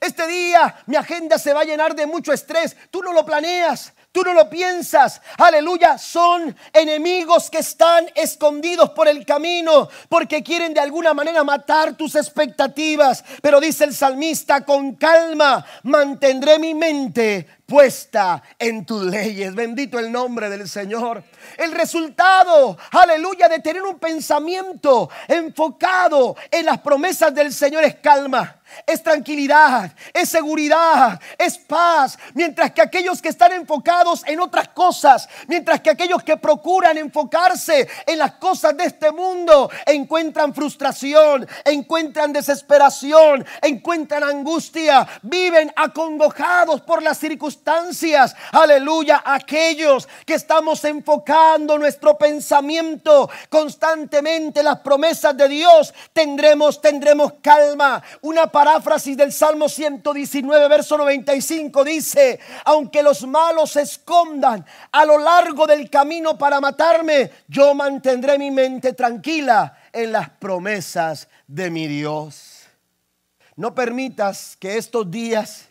Este 0.00 0.26
día 0.26 0.76
mi 0.86 0.96
agenda 0.96 1.38
se 1.38 1.52
va 1.52 1.60
a 1.60 1.64
llenar 1.64 1.94
de 1.94 2.06
mucho 2.06 2.32
estrés. 2.32 2.76
Tú 2.90 3.02
no 3.02 3.12
lo 3.12 3.24
planeas. 3.24 3.92
Tú 4.16 4.22
no 4.22 4.32
lo 4.32 4.48
piensas. 4.48 5.20
Aleluya. 5.36 5.98
Son 5.98 6.56
enemigos 6.72 7.50
que 7.50 7.58
están 7.58 8.06
escondidos 8.14 8.88
por 8.90 9.08
el 9.08 9.26
camino 9.26 9.90
porque 10.08 10.42
quieren 10.42 10.72
de 10.72 10.80
alguna 10.80 11.12
manera 11.12 11.44
matar 11.44 11.98
tus 11.98 12.14
expectativas. 12.14 13.22
Pero 13.42 13.60
dice 13.60 13.84
el 13.84 13.94
salmista, 13.94 14.64
con 14.64 14.94
calma 14.94 15.66
mantendré 15.82 16.58
mi 16.58 16.72
mente 16.72 17.46
puesta 17.66 18.42
en 18.58 18.86
tus 18.86 19.02
leyes. 19.02 19.54
Bendito 19.54 19.98
el 19.98 20.10
nombre 20.10 20.48
del 20.48 20.66
Señor. 20.66 21.22
El 21.58 21.72
resultado, 21.72 22.78
aleluya, 22.92 23.48
de 23.48 23.58
tener 23.58 23.82
un 23.82 23.98
pensamiento 23.98 25.10
enfocado 25.28 26.36
en 26.50 26.64
las 26.64 26.78
promesas 26.78 27.34
del 27.34 27.52
Señor 27.52 27.84
es 27.84 27.96
calma 27.96 28.62
es 28.84 29.02
tranquilidad, 29.02 29.92
es 30.12 30.28
seguridad, 30.28 31.20
es 31.38 31.56
paz. 31.58 32.18
Mientras 32.34 32.72
que 32.72 32.82
aquellos 32.82 33.22
que 33.22 33.28
están 33.28 33.52
enfocados 33.52 34.22
en 34.26 34.40
otras 34.40 34.68
cosas, 34.68 35.28
mientras 35.46 35.80
que 35.80 35.90
aquellos 35.90 36.22
que 36.22 36.36
procuran 36.36 36.98
enfocarse 36.98 37.88
en 38.06 38.18
las 38.18 38.32
cosas 38.32 38.76
de 38.76 38.84
este 38.84 39.10
mundo, 39.12 39.70
encuentran 39.86 40.54
frustración, 40.54 41.46
encuentran 41.64 42.32
desesperación, 42.32 43.44
encuentran 43.62 44.24
angustia, 44.24 45.06
viven 45.22 45.72
acongojados 45.76 46.80
por 46.82 47.02
las 47.02 47.18
circunstancias. 47.18 48.34
Aleluya, 48.52 49.22
aquellos 49.24 50.08
que 50.24 50.34
estamos 50.34 50.84
enfocando 50.84 51.78
nuestro 51.78 52.16
pensamiento 52.18 53.30
constantemente 53.48 54.60
en 54.60 54.66
las 54.66 54.80
promesas 54.80 55.36
de 55.36 55.48
Dios, 55.48 55.94
tendremos, 56.12 56.80
tendremos 56.80 57.34
calma. 57.42 58.02
Una 58.22 58.46
paráfrasis 58.66 59.16
del 59.16 59.32
Salmo 59.32 59.68
119, 59.68 60.68
verso 60.68 60.98
95 60.98 61.84
dice, 61.84 62.40
aunque 62.64 63.00
los 63.00 63.24
malos 63.24 63.70
se 63.70 63.82
escondan 63.82 64.66
a 64.90 65.04
lo 65.04 65.18
largo 65.18 65.68
del 65.68 65.88
camino 65.88 66.36
para 66.36 66.60
matarme, 66.60 67.30
yo 67.46 67.76
mantendré 67.76 68.36
mi 68.36 68.50
mente 68.50 68.92
tranquila 68.92 69.78
en 69.92 70.10
las 70.10 70.30
promesas 70.30 71.28
de 71.46 71.70
mi 71.70 71.86
Dios. 71.86 72.64
No 73.54 73.72
permitas 73.72 74.56
que 74.56 74.76
estos 74.76 75.08
días 75.12 75.65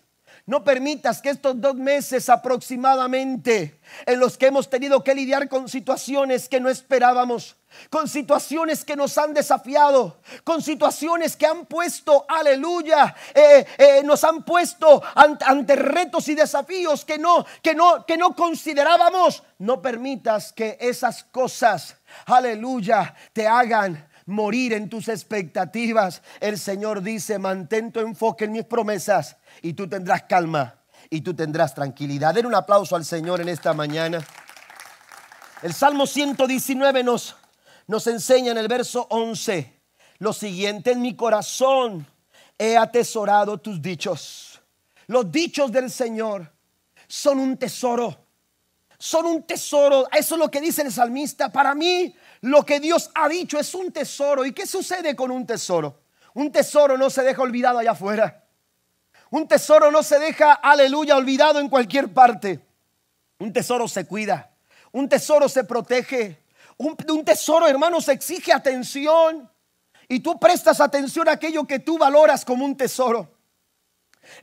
no 0.45 0.63
permitas 0.63 1.21
que 1.21 1.31
estos 1.31 1.59
dos 1.59 1.75
meses 1.75 2.29
aproximadamente 2.29 3.79
en 4.05 4.19
los 4.19 4.37
que 4.37 4.47
hemos 4.47 4.69
tenido 4.69 5.03
que 5.03 5.15
lidiar 5.15 5.49
con 5.49 5.67
situaciones 5.67 6.47
que 6.47 6.59
no 6.59 6.69
esperábamos, 6.69 7.55
con 7.89 8.07
situaciones 8.07 8.85
que 8.85 8.95
nos 8.95 9.17
han 9.17 9.33
desafiado, 9.33 10.21
con 10.43 10.61
situaciones 10.61 11.35
que 11.35 11.47
han 11.47 11.65
puesto, 11.65 12.25
aleluya, 12.29 13.15
eh, 13.33 13.65
eh, 13.77 14.01
nos 14.03 14.23
han 14.23 14.43
puesto 14.43 15.01
ante, 15.15 15.75
retos 15.75 16.27
y 16.27 16.35
desafíos 16.35 17.03
que 17.03 17.17
no, 17.17 17.43
que 17.63 17.73
no, 17.73 18.05
que 18.05 18.17
no 18.17 18.35
considerábamos. 18.35 19.41
No 19.57 19.81
permitas 19.81 20.53
que 20.53 20.77
esas 20.79 21.23
cosas, 21.23 21.95
aleluya, 22.25 23.15
te 23.33 23.47
hagan 23.47 24.07
morir 24.25 24.73
en 24.73 24.89
tus 24.89 25.07
expectativas. 25.07 26.21
El 26.39 26.57
Señor 26.57 27.01
dice, 27.01 27.39
mantén 27.39 27.91
tu 27.91 27.99
enfoque 27.99 28.45
en 28.45 28.51
mis 28.51 28.65
promesas 28.65 29.37
y 29.61 29.73
tú 29.73 29.87
tendrás 29.87 30.23
calma 30.23 30.75
y 31.09 31.21
tú 31.21 31.33
tendrás 31.33 31.73
tranquilidad. 31.73 32.33
Den 32.33 32.45
un 32.45 32.55
aplauso 32.55 32.95
al 32.95 33.05
Señor 33.05 33.41
en 33.41 33.49
esta 33.49 33.73
mañana. 33.73 34.25
El 35.61 35.73
Salmo 35.73 36.05
119 36.05 37.03
nos, 37.03 37.35
nos 37.87 38.07
enseña 38.07 38.51
en 38.51 38.57
el 38.57 38.67
verso 38.67 39.07
11 39.09 39.75
lo 40.19 40.33
siguiente, 40.33 40.91
en 40.91 41.01
mi 41.01 41.15
corazón 41.15 42.07
he 42.57 42.77
atesorado 42.77 43.57
tus 43.57 43.81
dichos. 43.81 44.61
Los 45.07 45.31
dichos 45.31 45.71
del 45.71 45.91
Señor 45.91 46.51
son 47.07 47.39
un 47.39 47.57
tesoro. 47.57 48.17
Son 48.97 49.25
un 49.25 49.43
tesoro. 49.43 50.07
Eso 50.11 50.35
es 50.35 50.39
lo 50.39 50.49
que 50.49 50.61
dice 50.61 50.81
el 50.81 50.91
salmista. 50.91 51.51
Para 51.51 51.75
mí, 51.75 52.15
lo 52.45 52.63
que 52.63 52.79
Dios 52.79 53.09
ha 53.15 53.27
dicho 53.27 53.57
es 53.57 53.73
un 53.73 53.91
tesoro. 53.91 54.45
¿Y 54.45 54.53
qué 54.53 54.67
sucede 54.67 55.15
con 55.15 55.31
un 55.31 55.47
tesoro? 55.47 56.03
Un 56.35 56.51
tesoro 56.51 56.95
no 56.95 57.09
se 57.09 57.23
deja 57.23 57.41
olvidado 57.41 57.79
allá 57.79 57.91
afuera. 57.91 58.45
Un 59.31 59.47
tesoro 59.47 59.89
no 59.89 60.03
se 60.03 60.19
deja, 60.19 60.53
aleluya, 60.53 61.17
olvidado 61.17 61.59
en 61.59 61.69
cualquier 61.69 62.13
parte. 62.13 62.63
Un 63.39 63.51
tesoro 63.51 63.87
se 63.87 64.05
cuida. 64.05 64.51
Un 64.91 65.09
tesoro 65.09 65.49
se 65.49 65.63
protege. 65.63 66.43
Un, 66.77 67.25
tesoro, 67.25 67.67
hermanos, 67.67 68.07
exige 68.09 68.53
atención. 68.53 69.49
Y 70.07 70.19
tú 70.19 70.39
prestas 70.39 70.79
atención 70.79 71.27
a 71.27 71.33
aquello 71.33 71.65
que 71.65 71.79
tú 71.79 71.97
valoras 71.97 72.45
como 72.45 72.63
un 72.63 72.77
tesoro. 72.77 73.39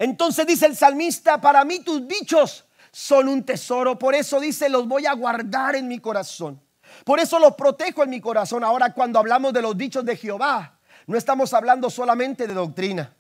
Entonces 0.00 0.44
dice 0.44 0.66
el 0.66 0.76
salmista, 0.76 1.40
para 1.40 1.64
mí 1.64 1.78
tus 1.78 2.08
dichos 2.08 2.64
son 2.90 3.28
un 3.28 3.44
tesoro. 3.44 3.96
Por 3.96 4.16
eso 4.16 4.40
dice, 4.40 4.68
los 4.68 4.88
voy 4.88 5.06
a 5.06 5.12
guardar 5.12 5.76
en 5.76 5.86
mi 5.86 6.00
corazón. 6.00 6.60
Por 7.04 7.20
eso 7.20 7.38
los 7.38 7.54
protejo 7.54 8.02
en 8.02 8.10
mi 8.10 8.20
corazón. 8.20 8.64
Ahora 8.64 8.92
cuando 8.92 9.18
hablamos 9.18 9.52
de 9.52 9.62
los 9.62 9.76
dichos 9.76 10.04
de 10.04 10.16
Jehová, 10.16 10.78
no 11.06 11.16
estamos 11.16 11.52
hablando 11.54 11.90
solamente 11.90 12.46
de 12.46 12.54
doctrina. 12.54 13.14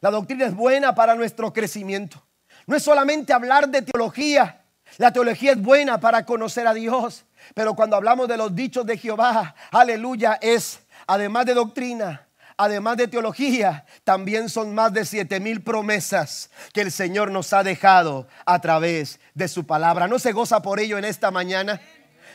La 0.00 0.10
doctrina 0.10 0.46
es 0.46 0.54
buena 0.54 0.94
para 0.94 1.14
nuestro 1.14 1.52
crecimiento. 1.52 2.22
No 2.66 2.76
es 2.76 2.82
solamente 2.82 3.32
hablar 3.32 3.68
de 3.68 3.82
teología. 3.82 4.62
La 4.98 5.12
teología 5.12 5.52
es 5.52 5.62
buena 5.62 5.98
para 5.98 6.24
conocer 6.24 6.66
a 6.66 6.74
Dios. 6.74 7.24
Pero 7.54 7.74
cuando 7.74 7.96
hablamos 7.96 8.28
de 8.28 8.36
los 8.36 8.54
dichos 8.54 8.84
de 8.86 8.98
Jehová, 8.98 9.54
aleluya, 9.70 10.38
es 10.40 10.80
además 11.06 11.46
de 11.46 11.54
doctrina, 11.54 12.26
además 12.56 12.96
de 12.96 13.08
teología, 13.08 13.84
también 14.04 14.48
son 14.48 14.74
más 14.74 14.92
de 14.92 15.04
siete 15.04 15.40
mil 15.40 15.62
promesas 15.62 16.50
que 16.72 16.80
el 16.80 16.90
Señor 16.90 17.30
nos 17.30 17.52
ha 17.52 17.62
dejado 17.62 18.26
a 18.44 18.60
través 18.60 19.20
de 19.34 19.48
su 19.48 19.66
palabra. 19.66 20.08
¿No 20.08 20.18
se 20.18 20.32
goza 20.32 20.62
por 20.62 20.80
ello 20.80 20.98
en 20.98 21.04
esta 21.04 21.30
mañana? 21.30 21.80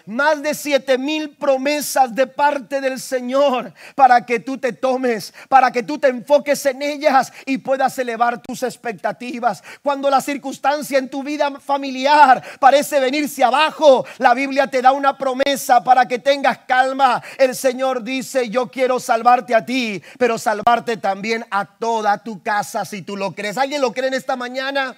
Más 0.06 0.42
de 0.42 0.54
siete 0.54 0.98
mil 0.98 1.36
promesas 1.36 2.14
de 2.16 2.28
parte 2.28 2.82
del 2.82 3.00
Señor 3.00 3.74
para 3.96 4.26
que 4.26 4.40
tú 4.40 4.58
te 4.58 4.74
tomes, 4.74 5.34
para 5.50 5.72
que 5.72 5.84
tú 5.84 5.98
te 5.98 6.08
enfoques 6.08 6.66
en 6.66 6.82
ellas 6.82 7.32
y 7.46 7.58
puedas 7.58 7.98
elevar 8.00 8.42
tus 8.42 8.64
expectativas. 8.64 9.64
Cuando 9.82 10.10
la 10.10 10.22
circunstancia 10.22 10.98
en 10.98 11.10
tu 11.10 11.24
vida 11.24 11.52
familiar 11.60 12.44
parece 12.60 13.00
venirse 13.00 13.44
abajo, 13.44 14.06
la 14.18 14.34
Biblia 14.34 14.68
te 14.68 14.82
da 14.82 14.92
una 14.92 15.18
promesa 15.18 15.84
para 15.84 16.08
que 16.08 16.20
tengas 16.20 16.60
calma. 16.68 17.22
El 17.38 17.56
Señor 17.56 18.04
dice, 18.04 18.50
yo 18.50 18.70
quiero 18.70 19.00
salvarte 19.00 19.56
a 19.56 19.66
ti, 19.66 20.02
pero 20.18 20.38
salvarte 20.38 20.98
también 20.98 21.46
a 21.52 21.66
toda 21.66 22.18
tu 22.24 22.42
casa 22.42 22.86
si 22.86 23.02
tú 23.02 23.18
lo 23.18 23.34
crees. 23.34 23.58
¿Alguien 23.58 23.82
lo 23.82 23.94
cree 23.94 24.08
en 24.08 24.14
esta 24.14 24.36
mañana? 24.36 24.96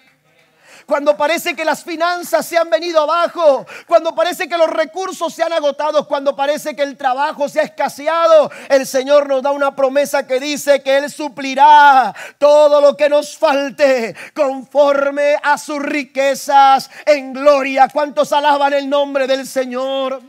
Cuando 0.86 1.16
parece 1.16 1.56
que 1.56 1.66
las 1.66 1.84
finanzas 1.84 2.46
se 2.46 2.58
han 2.58 2.70
venido 2.70 3.02
abajo, 3.02 3.66
cuando 3.88 4.14
parece 4.14 4.48
que 4.48 4.58
los 4.58 4.70
recursos 4.70 5.34
se 5.34 5.44
han 5.44 5.54
agotado, 5.54 6.08
cuando 6.08 6.36
parece 6.36 6.76
que 6.76 6.84
el 6.84 6.98
trabajo 6.98 7.48
se 7.50 7.60
ha 7.60 7.64
escaseado, 7.64 8.52
el 8.70 8.86
Señor 8.86 9.28
nos 9.28 9.42
da 9.42 9.52
una 9.52 9.76
promesa 9.76 10.26
que 10.28 10.40
dice 10.40 10.82
que 10.82 10.98
Él 10.98 11.12
suplirá 11.12 12.14
todo 12.38 12.82
lo 12.82 12.98
que 12.98 13.10
nos 13.10 13.38
falte 13.38 14.16
conforme 14.34 15.36
a 15.42 15.58
sus 15.58 15.80
riquezas 15.80 16.90
en 17.06 17.34
gloria. 17.34 17.88
¿Cuántos 17.92 18.34
alaban 18.34 18.74
el 18.74 18.90
nombre 18.90 19.28
del 19.28 19.48
Señor? 19.48 20.22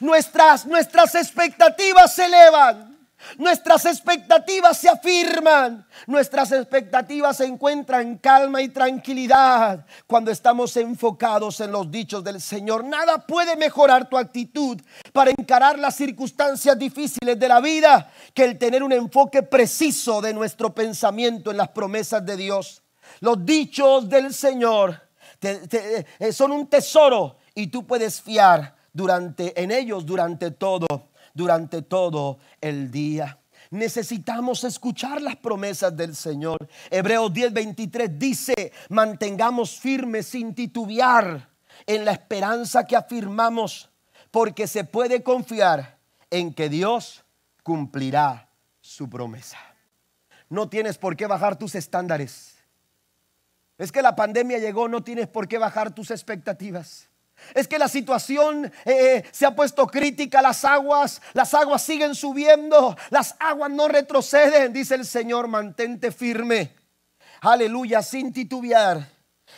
Nuestras, 0.00 0.66
nuestras 0.66 1.14
expectativas 1.14 2.14
se 2.14 2.24
elevan. 2.24 2.91
Nuestras 3.38 3.84
expectativas 3.86 4.78
se 4.78 4.88
afirman, 4.88 5.86
nuestras 6.06 6.52
expectativas 6.52 7.36
se 7.36 7.46
encuentran 7.46 8.18
calma 8.18 8.62
y 8.62 8.68
tranquilidad 8.68 9.86
cuando 10.06 10.30
estamos 10.30 10.76
enfocados 10.76 11.60
en 11.60 11.72
los 11.72 11.90
dichos 11.90 12.22
del 12.22 12.40
Señor. 12.40 12.84
Nada 12.84 13.26
puede 13.26 13.56
mejorar 13.56 14.08
tu 14.08 14.18
actitud 14.18 14.80
para 15.12 15.30
encarar 15.30 15.78
las 15.78 15.96
circunstancias 15.96 16.78
difíciles 16.78 17.38
de 17.38 17.48
la 17.48 17.60
vida 17.60 18.10
que 18.34 18.44
el 18.44 18.58
tener 18.58 18.82
un 18.82 18.92
enfoque 18.92 19.42
preciso 19.42 20.20
de 20.20 20.34
nuestro 20.34 20.74
pensamiento 20.74 21.50
en 21.50 21.56
las 21.56 21.68
promesas 21.68 22.24
de 22.24 22.36
Dios. 22.36 22.82
Los 23.20 23.44
dichos 23.44 24.08
del 24.08 24.32
Señor 24.32 25.00
eh, 25.40 26.32
son 26.32 26.52
un 26.52 26.66
tesoro 26.66 27.36
y 27.54 27.68
tú 27.68 27.86
puedes 27.86 28.20
fiar 28.20 28.76
durante 28.92 29.60
en 29.60 29.70
ellos 29.70 30.04
durante 30.04 30.50
todo 30.50 30.86
durante 31.34 31.82
todo 31.82 32.38
el 32.60 32.90
día. 32.90 33.38
Necesitamos 33.70 34.64
escuchar 34.64 35.22
las 35.22 35.36
promesas 35.36 35.96
del 35.96 36.14
Señor. 36.14 36.68
Hebreos 36.90 37.32
10:23 37.32 38.18
dice, 38.18 38.72
mantengamos 38.88 39.78
firmes 39.78 40.26
sin 40.26 40.54
titubear 40.54 41.48
en 41.86 42.04
la 42.04 42.12
esperanza 42.12 42.84
que 42.84 42.96
afirmamos, 42.96 43.90
porque 44.30 44.66
se 44.66 44.84
puede 44.84 45.22
confiar 45.22 45.98
en 46.30 46.52
que 46.52 46.68
Dios 46.68 47.24
cumplirá 47.62 48.48
su 48.80 49.08
promesa. 49.08 49.58
No 50.48 50.68
tienes 50.68 50.98
por 50.98 51.16
qué 51.16 51.26
bajar 51.26 51.58
tus 51.58 51.74
estándares. 51.74 52.56
Es 53.78 53.90
que 53.90 54.02
la 54.02 54.14
pandemia 54.14 54.58
llegó, 54.58 54.86
no 54.88 55.02
tienes 55.02 55.28
por 55.28 55.48
qué 55.48 55.58
bajar 55.58 55.94
tus 55.94 56.10
expectativas. 56.10 57.08
Es 57.54 57.68
que 57.68 57.78
la 57.78 57.88
situación 57.88 58.66
eh, 58.66 58.72
eh, 58.84 59.24
se 59.30 59.46
ha 59.46 59.54
puesto 59.54 59.86
crítica, 59.86 60.40
las 60.42 60.64
aguas, 60.64 61.20
las 61.34 61.54
aguas 61.54 61.82
siguen 61.82 62.14
subiendo, 62.14 62.96
las 63.10 63.34
aguas 63.38 63.70
no 63.70 63.88
retroceden, 63.88 64.72
dice 64.72 64.94
el 64.94 65.04
Señor, 65.04 65.48
mantente 65.48 66.12
firme. 66.12 66.74
Aleluya, 67.40 68.02
sin 68.02 68.32
titubear 68.32 69.08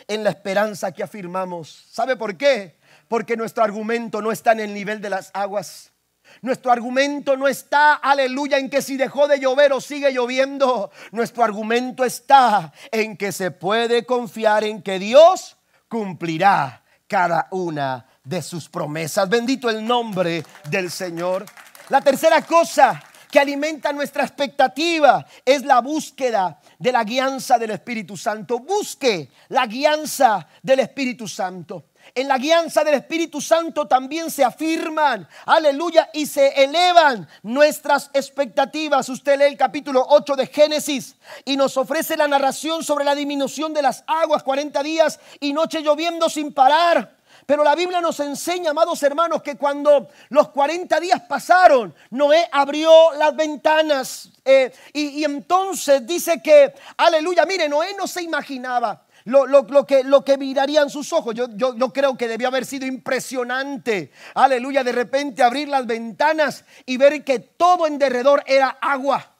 en 0.08 0.24
la 0.24 0.30
esperanza 0.30 0.92
que 0.92 1.02
afirmamos. 1.02 1.86
¿Sabe 1.90 2.16
por 2.16 2.36
qué? 2.36 2.78
Porque 3.08 3.36
nuestro 3.36 3.62
argumento 3.62 4.22
no 4.22 4.32
está 4.32 4.52
en 4.52 4.60
el 4.60 4.74
nivel 4.74 5.00
de 5.00 5.10
las 5.10 5.30
aguas. 5.34 5.92
Nuestro 6.40 6.72
argumento 6.72 7.36
no 7.36 7.48
está, 7.48 7.94
aleluya, 7.94 8.58
en 8.58 8.70
que 8.70 8.82
si 8.82 8.96
dejó 8.96 9.28
de 9.28 9.38
llover 9.38 9.72
o 9.72 9.80
sigue 9.80 10.12
lloviendo. 10.12 10.90
Nuestro 11.12 11.44
argumento 11.44 12.04
está 12.04 12.72
en 12.90 13.16
que 13.16 13.30
se 13.32 13.50
puede 13.50 14.04
confiar 14.04 14.64
en 14.64 14.82
que 14.82 14.98
Dios 14.98 15.56
cumplirá 15.88 16.83
cada 17.06 17.48
una 17.50 18.06
de 18.22 18.42
sus 18.42 18.68
promesas. 18.68 19.28
Bendito 19.28 19.68
el 19.70 19.84
nombre 19.84 20.44
del 20.68 20.90
Señor. 20.90 21.44
La 21.88 22.00
tercera 22.00 22.42
cosa 22.42 23.02
que 23.30 23.40
alimenta 23.40 23.92
nuestra 23.92 24.24
expectativa 24.24 25.26
es 25.44 25.64
la 25.64 25.80
búsqueda 25.80 26.60
de 26.78 26.92
la 26.92 27.02
guianza 27.04 27.58
del 27.58 27.72
Espíritu 27.72 28.16
Santo. 28.16 28.60
Busque 28.60 29.30
la 29.48 29.66
guianza 29.66 30.46
del 30.62 30.80
Espíritu 30.80 31.26
Santo. 31.26 31.86
En 32.14 32.28
la 32.28 32.38
guianza 32.38 32.84
del 32.84 32.94
Espíritu 32.94 33.40
Santo 33.40 33.86
también 33.86 34.30
se 34.30 34.44
afirman, 34.44 35.26
aleluya, 35.46 36.10
y 36.12 36.26
se 36.26 36.62
elevan 36.62 37.28
nuestras 37.42 38.10
expectativas. 38.12 39.08
Usted 39.08 39.38
lee 39.38 39.44
el 39.44 39.56
capítulo 39.56 40.04
8 40.08 40.36
de 40.36 40.46
Génesis 40.46 41.16
y 41.44 41.56
nos 41.56 41.76
ofrece 41.76 42.16
la 42.16 42.28
narración 42.28 42.84
sobre 42.84 43.04
la 43.04 43.14
disminución 43.14 43.72
de 43.72 43.82
las 43.82 44.04
aguas, 44.06 44.42
40 44.42 44.82
días 44.82 45.18
y 45.40 45.52
noche 45.52 45.80
lloviendo 45.80 46.28
sin 46.28 46.52
parar. 46.52 47.16
Pero 47.46 47.64
la 47.64 47.74
Biblia 47.74 48.00
nos 48.00 48.20
enseña, 48.20 48.70
amados 48.70 49.02
hermanos, 49.02 49.42
que 49.42 49.56
cuando 49.56 50.08
los 50.30 50.48
40 50.48 50.98
días 51.00 51.20
pasaron, 51.28 51.94
Noé 52.10 52.48
abrió 52.50 53.12
las 53.14 53.34
ventanas 53.36 54.30
eh, 54.44 54.72
y, 54.92 55.20
y 55.20 55.24
entonces 55.24 56.06
dice 56.06 56.40
que, 56.42 56.74
aleluya, 56.96 57.44
mire, 57.44 57.68
Noé 57.68 57.94
no 57.98 58.06
se 58.06 58.22
imaginaba 58.22 59.03
lo, 59.24 59.86
que, 59.86 60.04
lo 60.04 60.24
que 60.24 60.38
mirarían 60.38 60.90
sus 60.90 61.12
ojos. 61.12 61.34
Yo, 61.34 61.48
yo, 61.54 61.76
yo 61.76 61.92
creo 61.92 62.16
que 62.16 62.28
debió 62.28 62.48
haber 62.48 62.66
sido 62.66 62.86
impresionante. 62.86 64.12
Aleluya, 64.34 64.84
de 64.84 64.92
repente 64.92 65.42
abrir 65.42 65.68
las 65.68 65.86
ventanas 65.86 66.64
y 66.86 66.96
ver 66.96 67.24
que 67.24 67.38
todo 67.38 67.86
en 67.86 67.98
derredor 67.98 68.42
era 68.46 68.78
agua. 68.80 69.32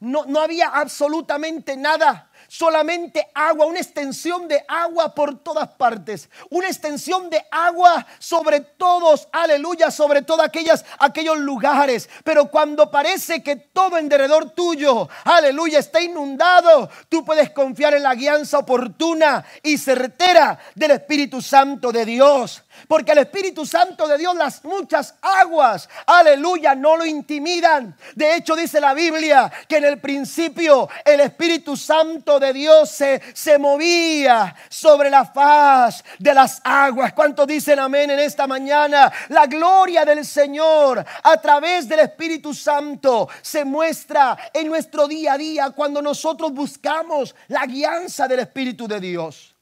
No, 0.00 0.24
no 0.24 0.40
había 0.40 0.68
absolutamente 0.68 1.76
nada 1.76 2.29
solamente 2.50 3.28
agua, 3.32 3.66
una 3.66 3.78
extensión 3.78 4.48
de 4.48 4.64
agua 4.66 5.14
por 5.14 5.38
todas 5.38 5.68
partes, 5.68 6.28
una 6.50 6.66
extensión 6.66 7.30
de 7.30 7.40
agua 7.48 8.04
sobre 8.18 8.60
todos, 8.60 9.28
aleluya, 9.30 9.92
sobre 9.92 10.22
todos 10.22 10.44
aquellos 10.98 11.38
lugares. 11.38 12.10
Pero 12.24 12.50
cuando 12.50 12.90
parece 12.90 13.40
que 13.44 13.54
todo 13.54 13.98
en 13.98 14.08
derredor 14.08 14.50
tuyo, 14.50 15.08
aleluya, 15.22 15.78
está 15.78 16.00
inundado, 16.00 16.90
tú 17.08 17.24
puedes 17.24 17.50
confiar 17.50 17.94
en 17.94 18.02
la 18.02 18.16
guianza 18.16 18.58
oportuna 18.58 19.44
y 19.62 19.78
certera 19.78 20.58
del 20.74 20.90
Espíritu 20.90 21.40
Santo 21.40 21.92
de 21.92 22.04
Dios. 22.04 22.64
Porque 22.88 23.12
el 23.12 23.18
Espíritu 23.18 23.66
Santo 23.66 24.06
de 24.06 24.18
Dios, 24.18 24.34
las 24.36 24.64
muchas 24.64 25.14
aguas, 25.20 25.88
aleluya, 26.06 26.74
no 26.74 26.96
lo 26.96 27.04
intimidan. 27.04 27.96
De 28.14 28.36
hecho, 28.36 28.56
dice 28.56 28.80
la 28.80 28.94
Biblia 28.94 29.50
que 29.68 29.76
en 29.76 29.84
el 29.84 30.00
principio 30.00 30.88
el 31.04 31.20
Espíritu 31.20 31.76
Santo 31.76 32.38
de 32.38 32.52
Dios 32.52 32.90
se, 32.90 33.20
se 33.34 33.58
movía 33.58 34.54
sobre 34.68 35.10
la 35.10 35.24
faz 35.24 36.02
de 36.18 36.34
las 36.34 36.60
aguas. 36.64 37.12
¿Cuántos 37.12 37.46
dicen 37.46 37.78
amén 37.78 38.10
en 38.10 38.18
esta 38.18 38.46
mañana? 38.46 39.12
La 39.28 39.46
gloria 39.46 40.04
del 40.04 40.24
Señor 40.24 41.04
a 41.22 41.36
través 41.40 41.88
del 41.88 42.00
Espíritu 42.00 42.54
Santo 42.54 43.28
se 43.42 43.64
muestra 43.64 44.36
en 44.52 44.68
nuestro 44.68 45.06
día 45.06 45.34
a 45.34 45.38
día 45.38 45.70
cuando 45.70 46.02
nosotros 46.02 46.52
buscamos 46.52 47.34
la 47.48 47.66
guianza 47.66 48.26
del 48.28 48.40
Espíritu 48.40 48.86
de 48.86 49.00
Dios. 49.00 49.54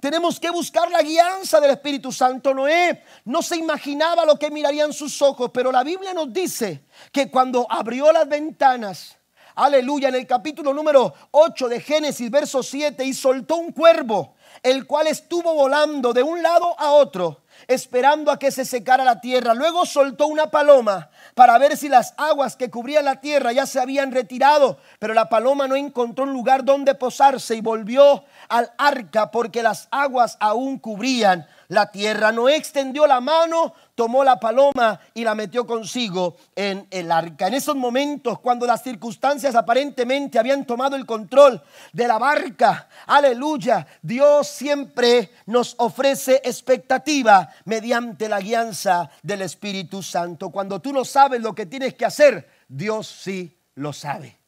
Tenemos 0.00 0.38
que 0.38 0.50
buscar 0.50 0.90
la 0.90 1.02
guianza 1.02 1.60
del 1.60 1.72
Espíritu 1.72 2.12
Santo. 2.12 2.54
Noé 2.54 3.02
no 3.24 3.42
se 3.42 3.56
imaginaba 3.56 4.24
lo 4.24 4.38
que 4.38 4.50
mirarían 4.50 4.92
sus 4.92 5.20
ojos, 5.20 5.50
pero 5.52 5.72
la 5.72 5.82
Biblia 5.82 6.14
nos 6.14 6.32
dice 6.32 6.84
que 7.10 7.28
cuando 7.28 7.66
abrió 7.68 8.12
las 8.12 8.28
ventanas, 8.28 9.16
aleluya, 9.56 10.08
en 10.08 10.14
el 10.14 10.26
capítulo 10.26 10.72
número 10.72 11.14
8 11.32 11.68
de 11.68 11.80
Génesis, 11.80 12.30
verso 12.30 12.62
7, 12.62 13.04
y 13.04 13.12
soltó 13.12 13.56
un 13.56 13.72
cuervo, 13.72 14.36
el 14.62 14.86
cual 14.86 15.08
estuvo 15.08 15.52
volando 15.52 16.12
de 16.12 16.22
un 16.22 16.42
lado 16.44 16.78
a 16.78 16.92
otro 16.92 17.42
esperando 17.66 18.30
a 18.30 18.38
que 18.38 18.50
se 18.50 18.64
secara 18.64 19.04
la 19.04 19.20
tierra. 19.20 19.54
Luego 19.54 19.84
soltó 19.84 20.26
una 20.26 20.50
paloma 20.50 21.10
para 21.38 21.56
ver 21.56 21.76
si 21.76 21.88
las 21.88 22.14
aguas 22.16 22.56
que 22.56 22.68
cubrían 22.68 23.04
la 23.04 23.20
tierra 23.20 23.52
ya 23.52 23.64
se 23.64 23.78
habían 23.78 24.10
retirado, 24.10 24.76
pero 24.98 25.14
la 25.14 25.28
paloma 25.28 25.68
no 25.68 25.76
encontró 25.76 26.24
un 26.24 26.32
lugar 26.32 26.64
donde 26.64 26.96
posarse 26.96 27.54
y 27.54 27.60
volvió 27.60 28.24
al 28.48 28.72
arca 28.76 29.30
porque 29.30 29.62
las 29.62 29.86
aguas 29.92 30.36
aún 30.40 30.80
cubrían 30.80 31.46
la 31.68 31.92
tierra. 31.92 32.32
No 32.32 32.48
extendió 32.48 33.06
la 33.06 33.20
mano, 33.20 33.72
tomó 33.98 34.22
la 34.22 34.38
paloma 34.38 35.00
y 35.12 35.24
la 35.24 35.34
metió 35.34 35.66
consigo 35.66 36.36
en 36.54 36.86
el 36.88 37.10
arca. 37.10 37.48
En 37.48 37.54
esos 37.54 37.74
momentos, 37.74 38.38
cuando 38.38 38.64
las 38.64 38.84
circunstancias 38.84 39.56
aparentemente 39.56 40.38
habían 40.38 40.64
tomado 40.64 40.94
el 40.94 41.04
control 41.04 41.60
de 41.92 42.06
la 42.06 42.16
barca, 42.16 42.88
aleluya, 43.08 43.88
Dios 44.00 44.46
siempre 44.46 45.32
nos 45.46 45.74
ofrece 45.78 46.40
expectativa 46.44 47.52
mediante 47.64 48.28
la 48.28 48.38
guianza 48.38 49.10
del 49.20 49.42
Espíritu 49.42 50.00
Santo. 50.00 50.50
Cuando 50.50 50.80
tú 50.80 50.92
no 50.92 51.04
sabes 51.04 51.42
lo 51.42 51.52
que 51.52 51.66
tienes 51.66 51.94
que 51.94 52.04
hacer, 52.04 52.48
Dios 52.68 53.08
sí 53.08 53.58
lo 53.74 53.92
sabe. 53.92 54.38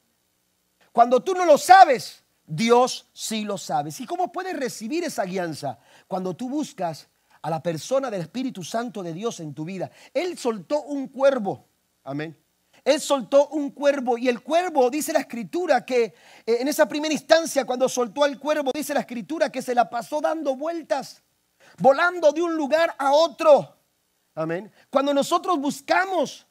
Cuando 0.93 1.25
tú 1.25 1.35
no 1.35 1.45
lo 1.45 1.59
sabes, 1.59 2.23
Dios 2.47 3.09
sí 3.13 3.43
lo 3.43 3.59
sabe. 3.59 3.91
¿Y 3.99 4.07
cómo 4.07 4.31
puedes 4.31 4.57
recibir 4.57 5.03
esa 5.03 5.25
guianza? 5.25 5.81
Cuando 6.07 6.35
tú 6.35 6.49
buscas 6.49 7.09
a 7.43 7.51
la 7.51 7.63
persona 7.63 8.11
del 8.11 8.23
Espíritu 8.23 8.63
Santo 8.63 9.03
de 9.03 9.13
Dios 9.13 9.41
en 9.41 9.55
tu 9.55 9.65
vida. 9.65 9.91
Él 10.13 10.37
soltó 10.37 10.83
un 10.83 11.09
cuervo. 11.09 11.67
Amén. 12.05 12.37
Él 12.85 13.01
soltó 13.01 13.49
un 13.49 13.71
cuervo 13.71 14.17
y 14.17 14.29
el 14.29 14.43
cuervo, 14.43 14.91
dice 14.91 15.13
la 15.13 15.21
escritura, 15.21 15.85
que 15.85 16.05
eh, 16.05 16.15
en 16.61 16.69
esa 16.69 16.89
primera 16.89 17.13
instancia, 17.13 17.65
cuando 17.65 17.89
soltó 17.89 18.25
al 18.25 18.39
cuervo, 18.39 18.71
dice 18.75 18.95
la 18.95 19.01
escritura 19.01 19.51
que 19.51 19.63
se 19.63 19.75
la 19.75 19.89
pasó 19.91 20.21
dando 20.21 20.57
vueltas, 20.57 21.23
volando 21.79 22.33
de 22.33 22.43
un 22.43 22.55
lugar 22.57 22.95
a 22.99 23.13
otro. 23.13 23.77
Amén. 24.35 24.73
Cuando 24.89 25.13
nosotros 25.13 25.59
buscamos 25.59 26.47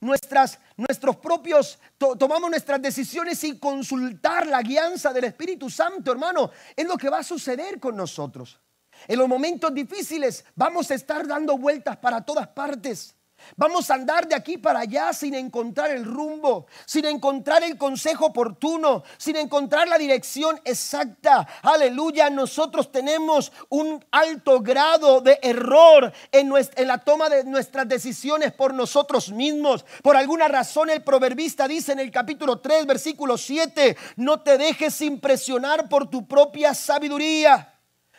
nuestras, 0.00 0.58
nuestros 0.76 1.16
propios, 1.16 1.78
tomamos 1.98 2.48
nuestras 2.50 2.80
decisiones 2.80 3.38
sin 3.38 3.58
consultar 3.58 4.46
la 4.46 4.62
guianza 4.62 5.12
del 5.12 5.24
Espíritu 5.24 5.68
Santo, 5.68 6.12
hermano, 6.12 6.50
es 6.74 6.86
lo 6.86 6.96
que 6.96 7.10
va 7.10 7.18
a 7.18 7.24
suceder 7.24 7.80
con 7.80 7.96
nosotros. 7.96 8.60
En 9.08 9.18
los 9.18 9.28
momentos 9.28 9.72
difíciles 9.74 10.44
vamos 10.54 10.90
a 10.90 10.94
estar 10.94 11.26
dando 11.26 11.58
vueltas 11.58 11.96
para 11.96 12.24
todas 12.24 12.48
partes. 12.48 13.14
Vamos 13.56 13.90
a 13.90 13.94
andar 13.94 14.26
de 14.26 14.34
aquí 14.34 14.58
para 14.58 14.80
allá 14.80 15.12
sin 15.12 15.34
encontrar 15.34 15.90
el 15.90 16.04
rumbo, 16.04 16.66
sin 16.86 17.04
encontrar 17.04 17.62
el 17.62 17.76
consejo 17.76 18.26
oportuno, 18.26 19.04
sin 19.16 19.36
encontrar 19.36 19.86
la 19.86 19.98
dirección 19.98 20.60
exacta. 20.64 21.46
Aleluya, 21.62 22.30
nosotros 22.30 22.90
tenemos 22.90 23.52
un 23.68 24.04
alto 24.10 24.60
grado 24.60 25.20
de 25.20 25.38
error 25.42 26.12
en, 26.32 26.52
la 26.86 26.98
toma 26.98 27.28
de 27.28 27.44
nuestras 27.44 27.88
decisiones 27.88 28.52
por 28.52 28.74
nosotros 28.74 29.30
mismos. 29.30 29.84
Por 30.02 30.16
alguna 30.16 30.48
razón 30.48 30.90
el 30.90 31.02
proverbista 31.02 31.68
dice 31.68 31.92
en 31.92 32.00
el 32.00 32.10
capítulo 32.10 32.60
3, 32.60 32.86
versículo 32.86 33.36
7, 33.38 33.96
no 34.16 34.40
te 34.40 34.58
dejes 34.58 35.00
impresionar 35.02 35.88
por 35.88 36.08
tu 36.08 36.26
propia 36.26 36.74
sabiduría 36.74 37.73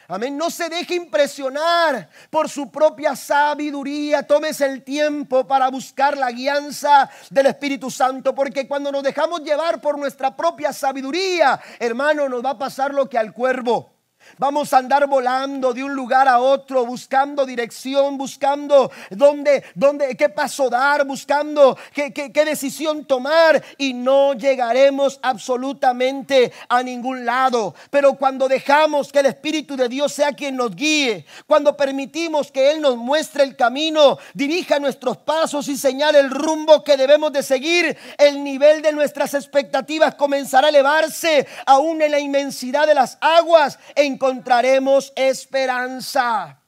Amén. 0.08 0.38
No 0.38 0.52
se 0.52 0.70
deje 0.70 0.96
impresionar 0.96 2.10
por 2.30 2.48
su 2.50 2.70
propia 2.70 3.16
sabiduría. 3.16 4.22
Tómese 4.24 4.66
el 4.66 4.84
tiempo 4.84 5.48
para 5.48 5.70
buscar 5.70 6.18
la 6.18 6.32
guianza 6.32 7.10
del 7.30 7.48
Espíritu 7.48 7.90
Santo. 7.90 8.36
Porque 8.36 8.68
cuando 8.68 8.92
nos 8.92 9.02
dejamos 9.02 9.42
llevar 9.42 9.82
por 9.82 9.98
nuestra 9.98 10.36
propia 10.36 10.72
sabiduría, 10.72 11.60
hermano, 11.80 12.30
nos 12.30 12.46
va 12.46 12.52
a 12.52 12.58
pasar 12.58 12.94
lo 12.94 13.10
que 13.10 13.18
al 13.18 13.34
cuervo. 13.34 13.95
Vamos 14.38 14.74
a 14.74 14.80
andar 14.80 15.08
volando 15.08 15.74
de 15.74 15.84
un 15.84 15.94
lugar 15.94 16.28
a 16.28 16.40
otro, 16.40 16.86
buscando 16.86 17.46
dirección, 17.46 18.18
buscando 18.18 18.92
dónde, 19.10 19.64
dónde, 19.76 20.16
qué 20.18 20.30
paso 20.30 20.70
dar, 20.70 21.06
buscando 21.06 21.78
qué, 21.94 22.12
qué, 22.12 22.46
decisión 22.46 23.06
tomar 23.06 23.64
y 23.78 23.94
no 23.94 24.34
llegaremos 24.34 25.20
absolutamente 25.22 26.52
a 26.68 26.84
ningún 26.84 27.26
lado. 27.26 27.74
Pero 27.90 28.16
cuando 28.16 28.48
dejamos 28.48 29.12
que 29.12 29.20
el 29.20 29.28
Espíritu 29.28 29.76
de 29.76 29.90
Dios 29.90 30.14
sea 30.14 30.34
quien 30.34 30.58
nos 30.58 30.76
guíe, 30.76 31.26
cuando 31.48 31.78
permitimos 31.78 32.52
que 32.52 32.72
Él 32.72 32.82
nos 32.82 32.98
muestre 32.98 33.44
el 33.44 33.56
camino, 33.56 34.18
dirija 34.34 34.80
nuestros 34.80 35.18
pasos 35.18 35.68
y 35.70 35.78
señale 35.78 36.20
el 36.20 36.30
rumbo 36.30 36.84
que 36.84 36.98
debemos 36.98 37.32
de 37.32 37.42
seguir, 37.42 37.98
el 38.18 38.44
nivel 38.44 38.82
de 38.82 38.92
nuestras 38.92 39.34
expectativas 39.34 40.16
comenzará 40.16 40.68
a 40.68 40.70
elevarse 40.70 41.48
aún 41.66 42.02
en 42.02 42.12
la 42.12 42.20
inmensidad 42.20 42.88
de 42.88 42.96
las 42.96 43.18
aguas. 43.22 43.80
Encontraremos 44.16 45.12
esperanza. 45.16 46.60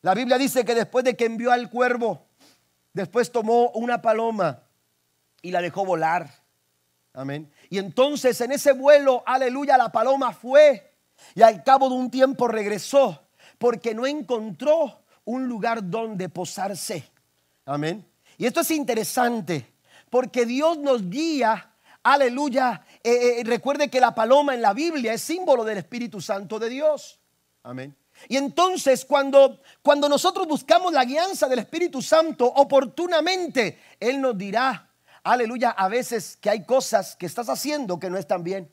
La 0.00 0.14
Biblia 0.14 0.38
dice 0.38 0.64
que 0.64 0.74
después 0.74 1.04
de 1.04 1.16
que 1.16 1.26
envió 1.26 1.52
al 1.52 1.68
cuervo, 1.70 2.26
después 2.94 3.30
tomó 3.30 3.70
una 3.70 4.00
paloma 4.00 4.62
y 5.42 5.50
la 5.50 5.60
dejó 5.60 5.84
volar. 5.84 6.30
Amén. 7.12 7.52
Y 7.68 7.78
entonces 7.78 8.40
en 8.40 8.52
ese 8.52 8.72
vuelo, 8.72 9.22
aleluya, 9.26 9.76
la 9.76 9.92
paloma 9.92 10.32
fue 10.32 10.94
y 11.34 11.42
al 11.42 11.62
cabo 11.62 11.90
de 11.90 11.94
un 11.94 12.10
tiempo 12.10 12.48
regresó 12.48 13.22
porque 13.58 13.94
no 13.94 14.06
encontró 14.06 15.02
un 15.24 15.46
lugar 15.46 15.88
donde 15.90 16.30
posarse. 16.30 17.04
Amén. 17.66 18.04
Y 18.38 18.46
esto 18.46 18.60
es 18.60 18.70
interesante 18.70 19.70
porque 20.08 20.46
Dios 20.46 20.78
nos 20.78 21.08
guía 21.08 21.72
Aleluya. 22.02 22.84
Eh, 23.04 23.40
eh, 23.40 23.42
recuerde 23.44 23.90
que 23.90 24.00
la 24.00 24.14
paloma 24.14 24.54
en 24.54 24.62
la 24.62 24.72
Biblia 24.72 25.12
es 25.12 25.22
símbolo 25.22 25.64
del 25.64 25.78
Espíritu 25.78 26.20
Santo 26.20 26.58
de 26.58 26.68
Dios. 26.68 27.18
Amén. 27.64 27.96
Y 28.28 28.36
entonces 28.36 29.04
cuando, 29.04 29.60
cuando 29.82 30.08
nosotros 30.08 30.46
buscamos 30.46 30.92
la 30.92 31.04
guianza 31.04 31.48
del 31.48 31.60
Espíritu 31.60 32.00
Santo 32.00 32.46
oportunamente, 32.46 33.78
Él 33.98 34.20
nos 34.20 34.38
dirá, 34.38 34.90
aleluya, 35.24 35.70
a 35.70 35.88
veces 35.88 36.36
que 36.40 36.50
hay 36.50 36.64
cosas 36.64 37.16
que 37.16 37.26
estás 37.26 37.48
haciendo 37.48 37.98
que 37.98 38.10
no 38.10 38.18
están 38.18 38.44
bien. 38.44 38.70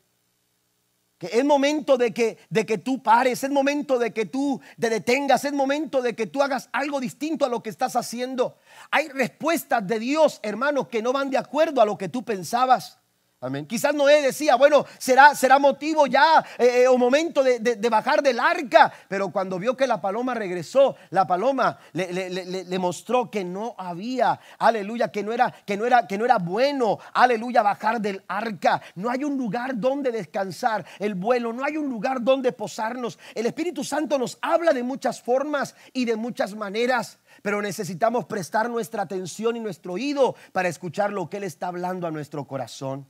Que 1.17 1.27
es 1.33 1.43
momento 1.43 1.97
de 1.97 2.13
que, 2.13 2.37
de 2.49 2.65
que 2.65 2.77
tú 2.77 3.03
pares, 3.03 3.43
es 3.43 3.49
momento 3.49 3.99
de 3.99 4.13
que 4.13 4.25
tú 4.25 4.61
te 4.79 4.89
detengas, 4.89 5.43
es 5.43 5.51
momento 5.51 6.01
de 6.01 6.15
que 6.15 6.27
tú 6.27 6.41
hagas 6.41 6.69
algo 6.71 7.01
distinto 7.01 7.43
a 7.43 7.49
lo 7.49 7.61
que 7.61 7.69
estás 7.69 7.97
haciendo. 7.97 8.57
Hay 8.89 9.09
respuestas 9.09 9.85
de 9.85 9.99
Dios, 9.99 10.39
hermanos, 10.43 10.87
que 10.87 11.01
no 11.01 11.11
van 11.11 11.29
de 11.29 11.37
acuerdo 11.37 11.81
a 11.81 11.85
lo 11.85 11.97
que 11.97 12.07
tú 12.07 12.23
pensabas. 12.23 12.98
Amén. 13.41 13.65
Quizás 13.65 13.95
Noé 13.95 14.21
decía, 14.21 14.55
bueno, 14.55 14.85
será, 14.97 15.33
será 15.33 15.59
motivo 15.59 16.07
ya 16.07 16.45
eh, 16.57 16.81
eh, 16.81 16.87
o 16.89 16.97
momento 16.97 17.41
de, 17.41 17.89
bajar 17.89 18.21
del 18.21 18.37
arca. 18.37 18.91
Pero 19.07 19.31
cuando 19.31 19.57
vio 19.57 19.77
que 19.77 19.87
la 19.87 20.01
paloma 20.01 20.33
regresó, 20.33 20.97
la 21.11 21.25
paloma 21.25 21.79
le, 21.93 22.79
mostró 22.79 23.31
que 23.31 23.45
no 23.45 23.75
había, 23.77 24.37
aleluya, 24.57 25.09
que 25.09 25.23
no, 25.23 25.31
era, 25.31 25.53
que, 25.65 25.77
no 25.77 25.85
era, 25.85 26.05
que 26.05 26.17
no 26.17 26.25
era 26.25 26.37
bueno, 26.37 26.99
aleluya, 27.13 27.61
bajar 27.61 28.01
del 28.01 28.21
arca. 28.27 28.81
No 28.95 29.09
hay 29.09 29.23
un 29.23 29.37
lugar 29.37 29.79
donde 29.79 30.11
descansar 30.11 30.85
el 30.99 31.15
vuelo, 31.15 31.53
no 31.53 31.63
hay 31.63 31.77
un 31.77 31.87
lugar 31.87 32.21
donde 32.21 32.51
posarnos. 32.51 33.17
El 33.35 33.45
Espíritu 33.45 33.85
Santo 33.85 34.17
nos 34.17 34.37
habla 34.41 34.73
de 34.73 34.83
muchas 34.83 35.21
formas 35.21 35.75
y 35.93 36.03
de 36.03 36.17
muchas 36.17 36.55
maneras. 36.55 37.19
Pero 37.41 37.61
necesitamos 37.61 38.25
prestar 38.25 38.69
nuestra 38.69 39.03
atención 39.03 39.55
y 39.55 39.61
nuestro 39.61 39.93
oído 39.93 40.35
para 40.51 40.67
escuchar 40.67 41.13
lo 41.13 41.29
que 41.29 41.37
Él 41.37 41.45
está 41.45 41.67
hablando 41.67 42.05
a 42.05 42.11
nuestro 42.11 42.45
corazón. 42.45 43.07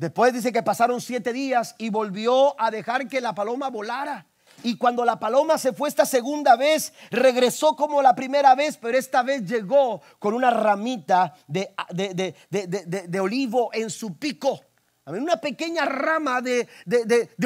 Después 0.00 0.32
dice 0.32 0.50
que 0.50 0.62
pasaron 0.62 0.98
siete 1.02 1.30
días 1.30 1.74
y 1.76 1.90
volvió 1.90 2.58
a 2.58 2.70
dejar 2.70 3.06
que 3.06 3.20
la 3.20 3.34
paloma 3.34 3.68
volara. 3.68 4.26
Y 4.62 4.78
cuando 4.78 5.04
la 5.04 5.20
paloma 5.20 5.58
se 5.58 5.74
fue 5.74 5.90
esta 5.90 6.06
segunda 6.06 6.56
vez, 6.56 6.94
regresó 7.10 7.76
como 7.76 8.00
la 8.00 8.14
primera 8.14 8.54
vez, 8.54 8.78
pero 8.78 8.96
esta 8.96 9.22
vez 9.22 9.44
llegó 9.44 10.00
con 10.18 10.32
una 10.32 10.48
ramita 10.48 11.34
de, 11.46 11.74
de, 11.90 13.20
olivo 13.20 13.68
en 13.74 13.90
su 13.90 14.16
pico. 14.16 14.62
Una 15.04 15.36
pequeña 15.36 15.84
rama 15.84 16.40
de, 16.40 16.66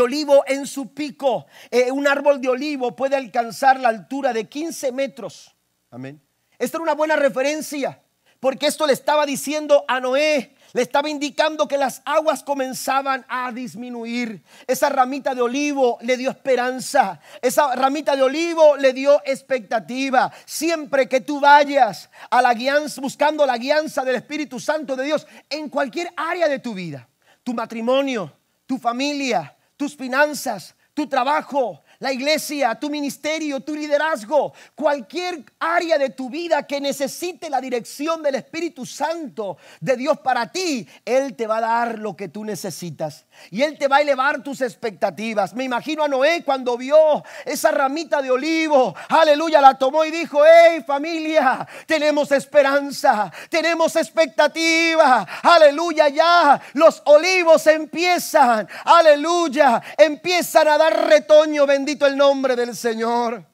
olivo 0.01 0.45
en 0.47 0.69
su 0.69 0.95
pico. 0.95 1.47
Eh, 1.73 1.91
un 1.91 2.07
árbol 2.07 2.41
de 2.41 2.51
olivo 2.51 2.95
puede 2.95 3.17
alcanzar 3.17 3.81
la 3.81 3.89
altura 3.89 4.33
de 4.33 4.49
15 4.49 4.93
metros. 4.93 5.57
Amén. 5.91 6.23
Esta 6.57 6.77
era 6.77 6.85
una 6.85 6.95
buena 6.95 7.17
referencia, 7.17 8.01
porque 8.39 8.69
esto 8.69 8.87
le 8.87 8.93
estaba 8.93 9.27
diciendo 9.27 9.85
a 9.89 9.99
Noé, 9.99 10.55
le 10.75 10.83
estaba 10.83 11.09
indicando 11.09 11.69
que 11.69 11.79
las 11.79 12.03
aguas 12.05 12.43
comenzaban 12.43 13.25
a 13.29 13.53
disminuir. 13.53 14.43
Esa 14.67 14.89
ramita 14.89 15.33
de 15.33 15.41
olivo 15.41 15.99
le 16.03 16.17
dio 16.17 16.31
esperanza. 16.31 17.21
Esa 17.41 17.77
ramita 17.77 18.17
de 18.17 18.23
olivo 18.23 18.77
le 18.77 18.93
dio 18.93 19.23
expectativa. 19.25 20.33
Siempre 20.45 21.09
que 21.09 21.21
tú 21.21 21.39
vayas 21.39 22.11
a 22.29 22.43
la 22.43 22.53
guianza, 22.55 23.01
buscando 23.01 23.47
la 23.47 23.57
guianza 23.57 24.05
del 24.05 24.17
Espíritu 24.17 24.59
Santo 24.59 24.97
de 24.97 25.05
Dios 25.05 25.29
en 25.49 25.69
cualquier 25.69 26.13
área 26.17 26.49
de 26.49 26.59
tu 26.59 26.75
vida, 26.75 27.09
tu 27.45 27.55
matrimonio, 27.55 28.33
tu 28.67 28.77
familia, 28.77 29.57
tus 29.77 29.97
finanzas, 29.97 30.75
tu 30.93 31.07
trabajo, 31.07 31.85
la 31.99 32.13
iglesia, 32.13 32.75
tu 32.75 32.91
ministerio, 32.91 33.61
tu 33.61 33.75
liderazgo, 33.75 34.53
cualquier 34.75 35.45
área 35.59 35.99
de 35.99 36.11
tu 36.11 36.29
vida 36.29 36.67
que 36.67 36.81
necesite 36.81 37.51
la 37.51 37.61
dirección 37.61 38.23
del 38.23 38.37
Espíritu 38.37 38.85
Santo 38.87 39.57
de 39.81 39.97
Dios 39.97 40.19
para 40.19 40.51
ti, 40.51 40.87
Él 41.05 41.35
te 41.35 41.47
va 41.47 41.59
a 41.59 41.61
dar 41.61 41.99
lo 41.99 42.17
que 42.17 42.29
tú 42.29 42.45
necesitas. 42.45 43.27
Y 43.51 43.63
Él 43.63 43.79
te 43.79 43.89
va 43.89 43.97
a 43.97 44.01
elevar 44.01 44.43
tus 44.43 44.61
expectativas. 44.61 45.55
Me 45.55 45.65
imagino 45.65 46.05
a 46.05 46.09
Noé 46.09 46.43
cuando 46.45 46.77
vio 46.77 47.23
esa 47.45 47.71
ramita 47.71 48.23
de 48.23 48.31
olivo. 48.31 48.95
Aleluya, 49.09 49.61
la 49.61 49.77
tomó 49.79 50.05
y 50.05 50.11
dijo, 50.11 50.43
hey 50.45 50.85
familia, 50.87 51.67
tenemos 51.87 52.31
esperanza, 52.33 53.33
tenemos 53.49 53.97
expectativa. 53.97 55.27
Aleluya, 55.43 56.09
ya 56.09 56.61
los 56.75 57.03
olivos 57.07 57.67
empiezan. 57.67 58.69
Aleluya, 58.85 59.83
empiezan 59.97 60.69
a 60.69 60.79
dar 60.79 61.09
retoño. 61.09 61.67
Bendito 61.67 61.94
el 62.01 62.17
nombre 62.17 62.57
del 62.57 62.75
Señor. 62.75 63.45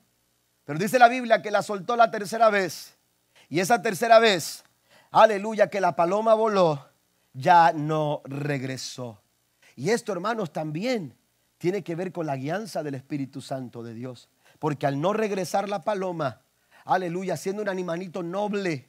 Pero 0.64 0.78
dice 0.78 0.98
la 0.98 1.08
Biblia 1.08 1.42
que 1.42 1.50
la 1.50 1.62
soltó 1.62 1.96
la 1.96 2.10
tercera 2.10 2.50
vez. 2.50 2.96
Y 3.48 3.60
esa 3.60 3.82
tercera 3.82 4.18
vez, 4.18 4.64
aleluya, 5.10 5.68
que 5.68 5.80
la 5.80 5.96
paloma 5.96 6.34
voló, 6.34 6.88
ya 7.32 7.72
no 7.72 8.22
regresó. 8.24 9.20
Y 9.76 9.90
esto, 9.90 10.12
hermanos, 10.12 10.52
también 10.52 11.16
tiene 11.58 11.82
que 11.82 11.94
ver 11.94 12.12
con 12.12 12.26
la 12.26 12.36
guianza 12.36 12.82
del 12.82 12.94
Espíritu 12.94 13.40
Santo 13.40 13.82
de 13.82 13.94
Dios. 13.94 14.28
Porque 14.58 14.86
al 14.86 15.00
no 15.00 15.12
regresar 15.12 15.68
la 15.68 15.82
paloma, 15.82 16.42
aleluya, 16.84 17.36
siendo 17.36 17.62
un 17.62 17.68
animalito 17.68 18.22
noble, 18.22 18.88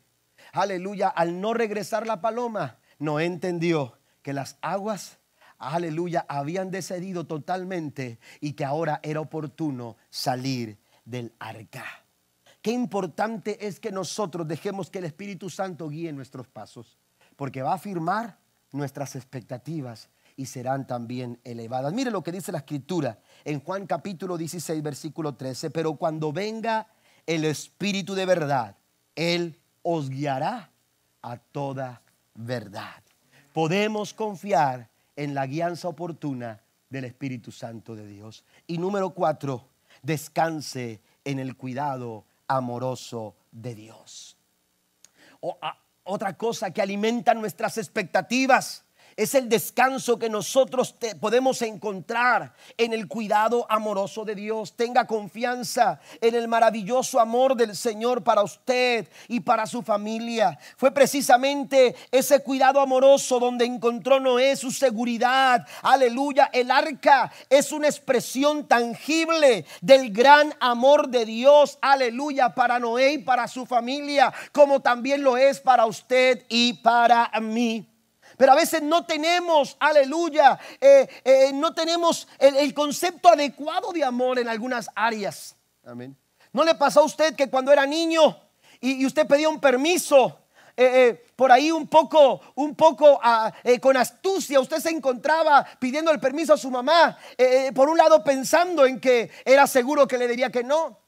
aleluya, 0.54 1.10
al 1.10 1.42
no 1.42 1.54
regresar 1.54 2.06
la 2.06 2.22
paloma, 2.22 2.78
no 3.00 3.20
entendió 3.20 3.98
que 4.22 4.34
las 4.34 4.58
aguas, 4.62 5.18
aleluya, 5.70 6.26
habían 6.28 6.72
descendido 6.72 7.26
totalmente 7.26 8.20
y 8.40 8.54
que 8.54 8.66
ahora 8.66 9.00
era 9.04 9.22
oportuno 9.22 9.98
salir 10.10 10.78
del 11.06 11.34
arca. 11.40 11.86
Qué 12.62 12.72
importante 12.72 13.66
es 13.66 13.80
que 13.80 13.92
nosotros 13.92 14.48
dejemos 14.48 14.90
que 14.90 15.00
el 15.00 15.06
Espíritu 15.06 15.50
Santo 15.50 15.90
guíe 15.90 16.14
nuestros 16.14 16.48
pasos, 16.48 16.98
porque 17.36 17.62
va 17.62 17.72
a 17.72 17.76
afirmar 17.76 18.38
nuestras 18.72 19.16
expectativas 19.16 20.10
y 20.36 20.46
serán 20.46 20.86
también 20.86 21.40
elevadas. 21.44 21.94
Mire 21.94 22.12
lo 22.12 22.24
que 22.24 22.32
dice 22.32 22.52
la 22.52 22.60
escritura 22.60 23.20
en 23.44 23.60
Juan 23.60 23.88
capítulo 23.88 24.38
16, 24.38 24.82
versículo 24.84 25.36
13. 25.36 25.72
Pero 25.72 25.96
cuando 25.96 26.32
venga 26.32 26.88
el 27.26 27.46
Espíritu 27.46 28.14
de 28.14 28.26
verdad, 28.26 28.78
Él 29.16 29.60
os 29.82 30.10
guiará 30.10 30.72
a 31.22 31.38
toda 31.38 32.02
verdad. 32.36 33.04
Podemos 33.54 34.14
confiar 34.14 34.91
en 35.16 35.34
la 35.34 35.46
guianza 35.48 35.88
oportuna 35.88 36.62
del 36.90 37.06
Espíritu 37.06 37.52
Santo 37.52 37.96
de 37.96 38.06
Dios. 38.08 38.44
Y 38.68 38.78
número 38.78 39.12
cuatro, 39.12 39.70
descanse 40.02 41.02
en 41.24 41.40
el 41.40 41.56
cuidado 41.56 42.26
amoroso 42.48 43.36
de 43.52 43.76
Dios. 43.76 44.38
otra 46.04 46.36
cosa 46.36 46.72
que 46.72 46.82
alimenta 46.82 47.34
nuestras 47.34 47.78
expectativas 47.78 48.84
es 49.22 49.36
el 49.36 49.48
descanso 49.48 50.18
que 50.18 50.30
nosotros 50.30 50.96
podemos 51.20 51.62
encontrar 51.62 52.56
en 52.76 52.92
el 52.92 53.08
cuidado 53.08 53.68
amoroso 53.70 54.26
de 54.26 54.34
Dios. 54.34 54.76
Tenga 54.76 55.06
confianza 55.06 56.00
en 56.20 56.34
el 56.34 56.48
maravilloso 56.48 57.20
amor 57.20 57.56
del 57.56 57.76
Señor 57.76 58.24
para 58.24 58.42
usted 58.42 59.08
y 59.28 59.42
para 59.42 59.68
su 59.68 59.84
familia. 59.84 60.58
Fue 60.76 60.90
precisamente 60.90 61.96
ese 62.10 62.42
cuidado 62.42 62.80
amoroso 62.80 63.40
donde 63.40 63.64
encontró 63.64 64.20
Noé 64.20 64.56
su 64.56 64.72
seguridad. 64.72 65.68
Aleluya. 65.84 66.50
El 66.52 66.72
arca 66.72 67.32
es 67.48 67.72
una 67.72 67.90
expresión 67.90 68.68
tangible 68.68 69.66
del 69.82 70.12
gran 70.12 70.52
amor 70.60 71.10
de 71.10 71.26
Dios. 71.26 71.78
Aleluya. 71.80 72.56
Para 72.56 72.80
Noé 72.80 73.14
y 73.14 73.18
para 73.20 73.48
su 73.48 73.68
familia, 73.68 74.34
como 74.52 74.80
también 74.80 75.22
lo 75.22 75.38
es 75.38 75.60
para 75.60 75.86
usted 75.86 76.44
y 76.50 76.74
para 76.74 77.30
mí. 77.40 77.91
Pero 78.42 78.54
a 78.54 78.56
veces 78.56 78.82
no 78.82 79.06
tenemos, 79.06 79.78
aleluya, 79.80 80.58
eh, 80.80 81.08
eh, 81.24 81.52
no 81.54 81.76
tenemos 81.76 82.28
el, 82.40 82.74
concepto 82.74 83.30
adecuado 83.30 83.94
de 83.94 84.04
amor 84.04 84.40
en 84.40 84.48
algunas 84.48 84.90
áreas. 84.96 85.56
Amén. 85.86 86.18
¿No 86.52 86.64
le 86.64 86.74
pasó 86.74 87.02
a 87.02 87.04
usted 87.04 87.36
que 87.36 87.52
cuando 87.52 87.72
era 87.72 87.86
niño 87.86 88.36
y, 88.80 89.06
usted 89.06 89.28
pedía 89.28 89.48
un 89.48 89.60
permiso, 89.60 90.40
eh, 90.76 91.24
por 91.36 91.52
ahí 91.52 91.72
un 91.72 91.88
poco, 91.88 92.42
un 92.56 92.74
poco 92.74 93.20
ah, 93.22 93.54
con 93.80 93.96
astucia, 93.96 94.60
usted 94.60 94.80
se 94.80 94.90
encontraba 94.90 95.64
pidiendo 95.78 96.10
el 96.10 96.20
permiso 96.20 96.56
a 96.56 96.58
su 96.58 96.72
mamá, 96.72 97.20
por 97.76 97.90
un 97.90 97.98
lado 98.00 98.24
pensando 98.24 98.88
en 98.88 99.00
que 99.00 99.30
era 99.46 99.68
seguro 99.68 100.08
que 100.08 100.18
le 100.18 100.28
diría 100.28 100.50
que 100.50 100.64
no, 100.64 101.01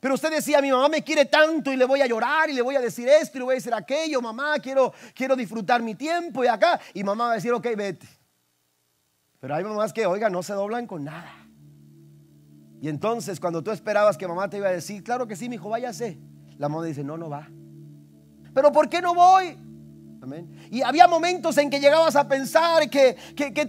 pero 0.00 0.14
usted 0.14 0.30
decía, 0.30 0.60
mi 0.60 0.70
mamá 0.70 0.88
me 0.88 1.02
quiere 1.02 1.24
tanto 1.24 1.72
y 1.72 1.76
le 1.76 1.84
voy 1.84 2.00
a 2.00 2.06
llorar 2.06 2.48
y 2.50 2.52
le 2.52 2.62
voy 2.62 2.76
a 2.76 2.80
decir 2.80 3.08
esto 3.08 3.36
y 3.36 3.40
le 3.40 3.44
voy 3.44 3.52
a 3.52 3.56
decir 3.56 3.74
aquello, 3.74 4.20
mamá, 4.20 4.58
quiero, 4.60 4.92
quiero 5.14 5.34
disfrutar 5.34 5.82
mi 5.82 5.94
tiempo 5.94 6.44
y 6.44 6.46
acá. 6.46 6.80
Y 6.94 7.02
mamá 7.02 7.26
va 7.26 7.32
a 7.32 7.34
decir, 7.36 7.52
ok, 7.52 7.66
vete. 7.76 8.08
Pero 9.40 9.54
hay 9.54 9.64
mamás 9.64 9.92
que, 9.92 10.06
oiga, 10.06 10.30
no 10.30 10.42
se 10.42 10.52
doblan 10.52 10.86
con 10.86 11.04
nada. 11.04 11.32
Y 12.80 12.88
entonces 12.88 13.40
cuando 13.40 13.62
tú 13.62 13.70
esperabas 13.70 14.16
que 14.16 14.28
mamá 14.28 14.48
te 14.48 14.58
iba 14.58 14.68
a 14.68 14.72
decir, 14.72 15.02
claro 15.02 15.26
que 15.26 15.36
sí, 15.36 15.48
mi 15.48 15.56
hijo, 15.56 15.68
váyase. 15.68 16.18
La 16.58 16.68
mamá 16.68 16.84
dice, 16.84 17.02
no, 17.02 17.16
no 17.16 17.28
va. 17.28 17.48
Pero 18.54 18.72
¿por 18.72 18.88
qué 18.88 19.02
no 19.02 19.14
voy? 19.14 19.56
Y 20.70 20.82
había 20.82 21.06
momentos 21.06 21.56
en 21.58 21.70
que 21.70 21.80
llegabas 21.80 22.16
a 22.16 22.26
pensar 22.26 22.88
que, 22.90 23.16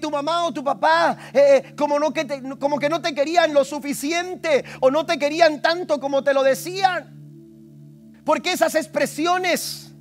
tu 0.02 0.10
mamá 0.10 0.46
o 0.46 0.54
tu 0.54 0.64
papá 0.64 1.18
eh, 1.34 1.74
como, 1.78 2.00
no 2.00 2.12
que 2.12 2.26
como 2.60 2.80
que 2.80 2.90
no 2.90 3.02
te 3.02 3.14
querían 3.14 3.54
lo 3.54 3.64
suficiente 3.64 4.64
o 4.80 4.90
no 4.90 5.06
te 5.06 5.18
querían 5.18 5.62
tanto 5.62 6.00
como 6.00 6.24
te 6.24 6.34
lo 6.34 6.44
decían. 6.44 7.16
Porque 8.26 8.52
esas 8.52 8.76
expresiones, 8.76 9.92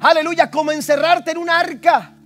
aleluya, 0.00 0.50
como 0.50 0.72
encerrarte 0.72 1.32
en 1.32 1.38
un 1.38 1.50
arca, 1.50 2.16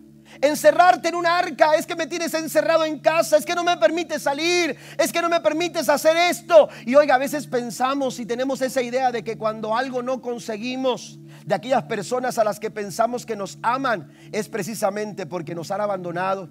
encerrarte 0.40 1.08
en 1.08 1.14
un 1.14 1.26
arca, 1.26 1.74
es 1.74 1.86
que 1.86 1.96
me 1.96 2.06
tienes 2.06 2.34
encerrado 2.34 2.84
en 2.84 2.98
casa, 2.98 3.36
es 3.36 3.44
que 3.44 3.54
no 3.54 3.64
me 3.64 3.76
permites 3.76 4.22
salir, 4.22 4.76
es 4.98 5.12
que 5.12 5.22
no 5.22 5.28
me 5.28 5.40
permites 5.40 5.88
hacer 5.88 6.16
esto. 6.16 6.68
Y 6.86 6.94
oiga, 6.94 7.16
a 7.16 7.18
veces 7.18 7.46
pensamos 7.46 8.18
y 8.18 8.26
tenemos 8.26 8.62
esa 8.62 8.82
idea 8.82 9.10
de 9.10 9.24
que 9.24 9.36
cuando 9.36 9.76
algo 9.76 10.02
no 10.02 10.20
conseguimos, 10.20 11.18
de 11.50 11.56
aquellas 11.56 11.82
personas 11.82 12.38
a 12.38 12.44
las 12.44 12.60
que 12.60 12.70
pensamos 12.70 13.26
que 13.26 13.34
nos 13.34 13.58
aman, 13.60 14.12
es 14.30 14.48
precisamente 14.48 15.26
porque 15.26 15.52
nos 15.52 15.72
han 15.72 15.80
abandonado, 15.80 16.48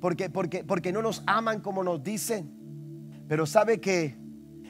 porque, 0.00 0.30
porque, 0.30 0.62
porque 0.62 0.92
no 0.92 1.02
nos 1.02 1.24
aman 1.26 1.60
como 1.60 1.82
nos 1.82 2.04
dicen. 2.04 2.48
Pero 3.26 3.46
sabe 3.46 3.80
que 3.80 4.16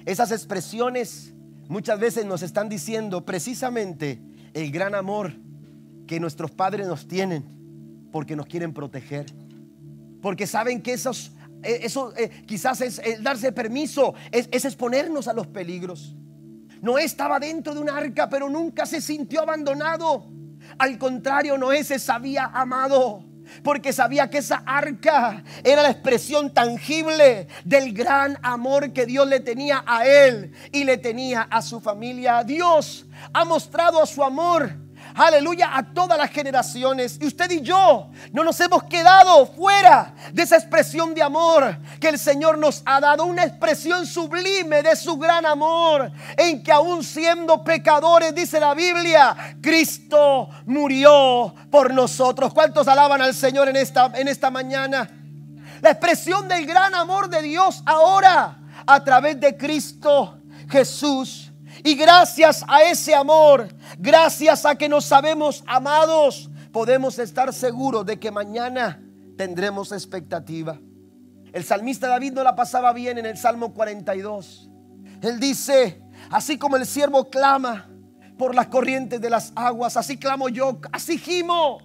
esas 0.07 0.33
expresiones 0.33 1.35
muchas 1.69 2.01
veces 2.01 2.25
nos 2.25 2.41
están 2.41 2.71
diciendo 2.71 3.27
precisamente 3.27 4.23
el 4.55 4.71
gran 4.71 4.95
amor 4.95 5.35
que 6.07 6.19
nuestros 6.19 6.51
padres 6.51 6.87
nos 6.87 7.07
tienen 7.07 7.45
porque 8.11 8.37
nos 8.37 8.47
quieren 8.47 8.73
proteger. 8.73 9.27
Porque 10.23 10.47
saben 10.47 10.81
que 10.81 10.95
esos, 10.95 11.33
eh, 11.63 11.81
eso 11.83 12.17
eh, 12.17 12.31
quizás 12.47 12.81
es 12.81 13.03
darse 13.23 13.53
permiso, 13.53 14.15
es, 14.33 14.49
es 14.51 14.65
exponernos 14.65 15.29
a 15.29 15.35
los 15.35 15.47
peligros. 15.47 16.17
Noé 16.83 17.05
estaba 17.05 17.39
dentro 17.39 17.75
de 17.75 17.81
un 17.81 17.91
arca, 17.91 18.29
pero 18.29 18.49
nunca 18.49 18.87
se 18.87 19.01
sintió 19.01 19.43
abandonado. 19.43 20.27
Al 20.79 20.99
contrario, 20.99 21.59
Noé 21.59 21.85
se 21.85 21.99
sabía 21.99 22.45
amado. 22.53 23.25
Porque 23.63 23.95
sabía 23.95 24.29
que 24.29 24.39
esa 24.39 24.63
arca 24.67 25.43
era 25.65 25.83
la 25.83 25.91
expresión 25.91 26.53
tangible 26.53 27.49
del 27.65 27.95
gran 27.95 28.39
amor 28.43 28.93
que 28.93 29.07
Dios 29.07 29.27
le 29.27 29.41
tenía 29.41 29.83
a 29.87 30.07
él 30.07 30.53
y 30.71 30.85
le 30.85 30.99
tenía 30.99 31.43
a 31.43 31.63
su 31.63 31.81
familia. 31.81 32.45
Dios 32.45 33.07
ha 33.33 33.47
mostrado 33.47 34.05
su 34.05 34.23
amor 34.23 34.77
aleluya, 35.27 35.77
a 35.77 35.83
todas 35.83 36.17
las 36.19 36.31
generaciones. 36.31 37.19
Y 37.21 37.27
usted 37.27 37.51
y 37.51 37.61
yo 37.61 38.11
no 38.33 38.45
nos 38.45 38.59
hemos 38.61 38.85
quedado 38.85 39.47
fuera 39.47 40.15
de 40.33 40.43
esa 40.43 40.57
expresión 40.57 41.15
de 41.15 41.23
amor 41.23 41.77
que 42.01 42.09
el 42.09 42.19
Señor 42.19 42.59
nos 42.59 42.83
ha 42.85 43.01
dado, 43.01 43.25
una 43.25 43.45
expresión 43.45 44.07
sublime 44.07 44.83
de 44.83 44.97
su 44.97 45.17
gran 45.19 45.45
amor, 45.47 46.11
en 46.37 46.63
que 46.63 46.73
aún 46.73 47.03
siendo 47.03 47.63
pecadores, 47.65 48.35
dice 48.35 48.61
la 48.61 48.75
Biblia, 48.75 49.57
Cristo 49.61 50.49
murió 50.67 51.55
por 51.71 51.93
nosotros. 51.93 52.55
¿Cuántos 52.55 52.89
alaban 52.89 53.21
al 53.23 53.35
Señor 53.35 53.69
en 53.69 53.77
esta, 53.77 54.13
en 54.15 54.29
esta 54.29 54.51
mañana? 54.51 55.11
La 55.81 55.91
expresión 55.91 56.49
del 56.49 56.67
gran 56.67 56.95
amor 56.95 57.29
de 57.29 57.43
Dios 57.43 57.83
ahora 57.87 58.59
a 58.87 59.05
través 59.05 59.39
de 59.39 59.57
Cristo 59.57 60.39
Jesús 60.69 61.49
y 61.85 61.95
gracias 61.95 62.65
a 62.67 62.83
ese 62.83 63.15
amor, 63.15 63.69
gracias 63.99 64.65
a 64.65 64.77
que 64.77 64.89
nos 64.89 65.05
sabemos 65.05 65.63
amados, 65.67 66.49
podemos 66.73 67.19
estar 67.19 67.53
seguros 67.53 68.07
de 68.07 68.19
que 68.19 68.31
mañana 68.31 69.03
tendremos 69.37 69.93
expectativa. 69.93 70.79
El 71.53 71.65
salmista 71.65 72.09
David 72.09 72.33
no 72.33 72.43
la 72.43 72.55
pasaba 72.55 72.93
bien 72.93 73.19
en 73.19 73.27
el 73.27 73.37
Salmo 73.37 73.75
42. 73.75 74.71
Él 75.23 75.41
dice, 75.41 76.01
así 76.31 76.59
como 76.59 76.77
el 76.77 76.87
siervo 76.87 77.29
clama 77.31 77.89
por 78.37 78.55
las 78.55 78.69
corrientes 78.69 79.21
de 79.21 79.31
las 79.31 79.53
aguas, 79.57 79.97
así 79.97 80.17
clamo 80.17 80.49
yo, 80.49 80.79
así 80.93 81.19
gimo, 81.19 81.79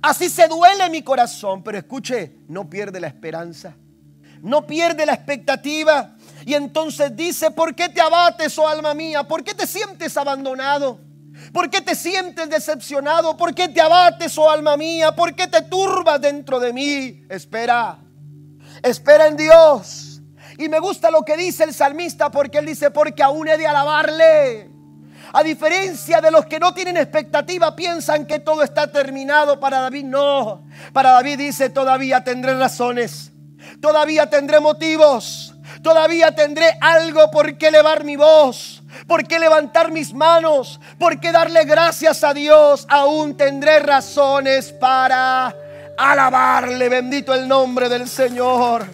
así 0.00 0.30
se 0.30 0.48
duele 0.48 0.88
mi 0.88 1.02
corazón. 1.02 1.62
Pero 1.62 1.78
escuche, 1.78 2.38
no 2.48 2.70
pierde 2.70 3.00
la 3.00 3.08
esperanza, 3.08 3.74
no 4.40 4.66
pierde 4.66 5.04
la 5.04 5.14
expectativa. 5.14 6.16
Y 6.46 6.54
entonces 6.54 7.14
dice, 7.14 7.50
¿por 7.50 7.74
qué 7.74 7.88
te 7.88 8.00
abates, 8.00 8.58
oh 8.58 8.66
alma 8.66 8.94
mía? 8.94 9.24
¿Por 9.24 9.44
qué 9.44 9.52
te 9.52 9.66
sientes 9.66 10.16
abandonado? 10.16 11.09
¿Por 11.52 11.68
qué 11.70 11.80
te 11.80 11.94
sientes 11.94 12.48
decepcionado? 12.48 13.36
¿Por 13.36 13.54
qué 13.54 13.68
te 13.68 13.80
abates, 13.80 14.36
oh 14.38 14.50
alma 14.50 14.76
mía? 14.76 15.12
¿Por 15.12 15.34
qué 15.34 15.46
te 15.46 15.62
turbas 15.62 16.20
dentro 16.20 16.60
de 16.60 16.72
mí? 16.72 17.24
Espera, 17.28 17.98
espera 18.82 19.26
en 19.26 19.36
Dios. 19.36 20.20
Y 20.58 20.68
me 20.68 20.78
gusta 20.78 21.10
lo 21.10 21.24
que 21.24 21.36
dice 21.36 21.64
el 21.64 21.74
salmista 21.74 22.30
porque 22.30 22.58
él 22.58 22.66
dice, 22.66 22.90
porque 22.90 23.22
aún 23.22 23.48
he 23.48 23.56
de 23.56 23.66
alabarle. 23.66 24.70
A 25.32 25.42
diferencia 25.42 26.20
de 26.20 26.30
los 26.30 26.46
que 26.46 26.58
no 26.58 26.74
tienen 26.74 26.96
expectativa, 26.96 27.74
piensan 27.76 28.26
que 28.26 28.40
todo 28.40 28.62
está 28.62 28.90
terminado. 28.90 29.58
Para 29.58 29.80
David 29.80 30.04
no. 30.04 30.66
Para 30.92 31.12
David 31.12 31.38
dice, 31.38 31.70
todavía 31.70 32.22
tendré 32.22 32.54
razones. 32.54 33.32
Todavía 33.80 34.28
tendré 34.28 34.60
motivos 34.60 35.50
Todavía 35.82 36.34
tendré 36.34 36.76
algo 36.80 37.30
por 37.30 37.56
qué 37.56 37.68
elevar 37.68 38.04
mi 38.04 38.16
voz, 38.16 38.79
por 39.06 39.26
qué 39.26 39.38
levantar 39.38 39.90
mis 39.90 40.12
manos, 40.12 40.80
por 40.98 41.20
qué 41.20 41.32
darle 41.32 41.64
gracias 41.64 42.24
a 42.24 42.34
Dios. 42.34 42.86
Aún 42.88 43.36
tendré 43.36 43.80
razones 43.80 44.72
para 44.72 45.54
alabarle. 45.96 46.88
Bendito 46.88 47.34
el 47.34 47.46
nombre 47.46 47.88
del 47.88 48.08
Señor. 48.08 48.86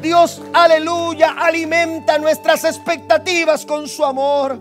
Dios, 0.00 0.42
aleluya, 0.52 1.34
alimenta 1.38 2.18
nuestras 2.18 2.64
expectativas 2.64 3.64
con 3.64 3.88
su 3.88 4.04
amor. 4.04 4.60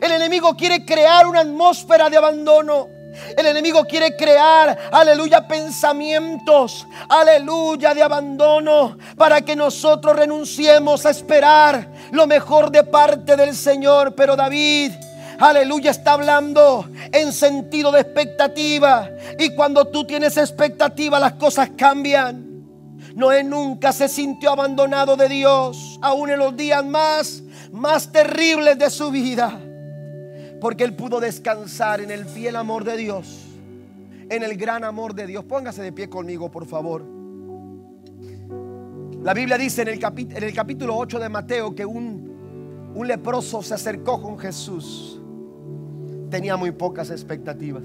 El 0.00 0.12
enemigo 0.12 0.56
quiere 0.56 0.84
crear 0.84 1.26
una 1.26 1.40
atmósfera 1.40 2.10
de 2.10 2.16
abandono. 2.16 2.99
El 3.36 3.46
enemigo 3.46 3.84
quiere 3.84 4.16
crear, 4.16 4.76
aleluya, 4.92 5.46
pensamientos, 5.46 6.86
aleluya, 7.08 7.94
de 7.94 8.02
abandono 8.02 8.98
para 9.16 9.40
que 9.40 9.56
nosotros 9.56 10.16
renunciemos 10.16 11.06
a 11.06 11.10
esperar 11.10 11.88
lo 12.10 12.26
mejor 12.26 12.70
de 12.70 12.84
parte 12.84 13.36
del 13.36 13.54
Señor. 13.54 14.14
Pero 14.14 14.36
David, 14.36 14.92
aleluya, 15.38 15.90
está 15.90 16.12
hablando 16.12 16.88
en 17.12 17.32
sentido 17.32 17.92
de 17.92 18.00
expectativa. 18.00 19.08
Y 19.38 19.54
cuando 19.54 19.86
tú 19.86 20.04
tienes 20.04 20.36
expectativa, 20.36 21.18
las 21.18 21.34
cosas 21.34 21.70
cambian. 21.76 22.50
Noé 23.14 23.42
nunca 23.42 23.92
se 23.92 24.08
sintió 24.08 24.50
abandonado 24.52 25.16
de 25.16 25.28
Dios, 25.28 25.98
aún 26.00 26.30
en 26.30 26.38
los 26.38 26.56
días 26.56 26.84
más, 26.84 27.42
más 27.72 28.12
terribles 28.12 28.78
de 28.78 28.90
su 28.90 29.10
vida. 29.10 29.58
Porque 30.60 30.84
él 30.84 30.94
pudo 30.94 31.20
descansar 31.20 32.00
en 32.00 32.10
el 32.10 32.26
fiel 32.26 32.56
amor 32.56 32.84
de 32.84 32.96
Dios, 32.96 33.46
en 34.28 34.42
el 34.42 34.56
gran 34.56 34.84
amor 34.84 35.14
de 35.14 35.26
Dios. 35.26 35.44
Póngase 35.44 35.82
de 35.82 35.92
pie 35.92 36.08
conmigo, 36.08 36.50
por 36.50 36.66
favor. 36.66 37.04
La 39.22 39.34
Biblia 39.34 39.58
dice 39.58 39.82
en 39.82 39.88
el, 39.88 40.54
capítulo 40.54 40.96
8 40.96 41.18
de 41.18 41.28
Mateo 41.28 41.74
que 41.74 41.84
un, 41.84 42.92
un 42.94 43.06
leproso 43.06 43.62
se 43.62 43.74
acercó 43.74 44.20
con 44.22 44.38
Jesús. 44.38 45.20
Tenía 46.30 46.56
muy 46.56 46.70
pocas 46.72 47.10
expectativas. 47.10 47.84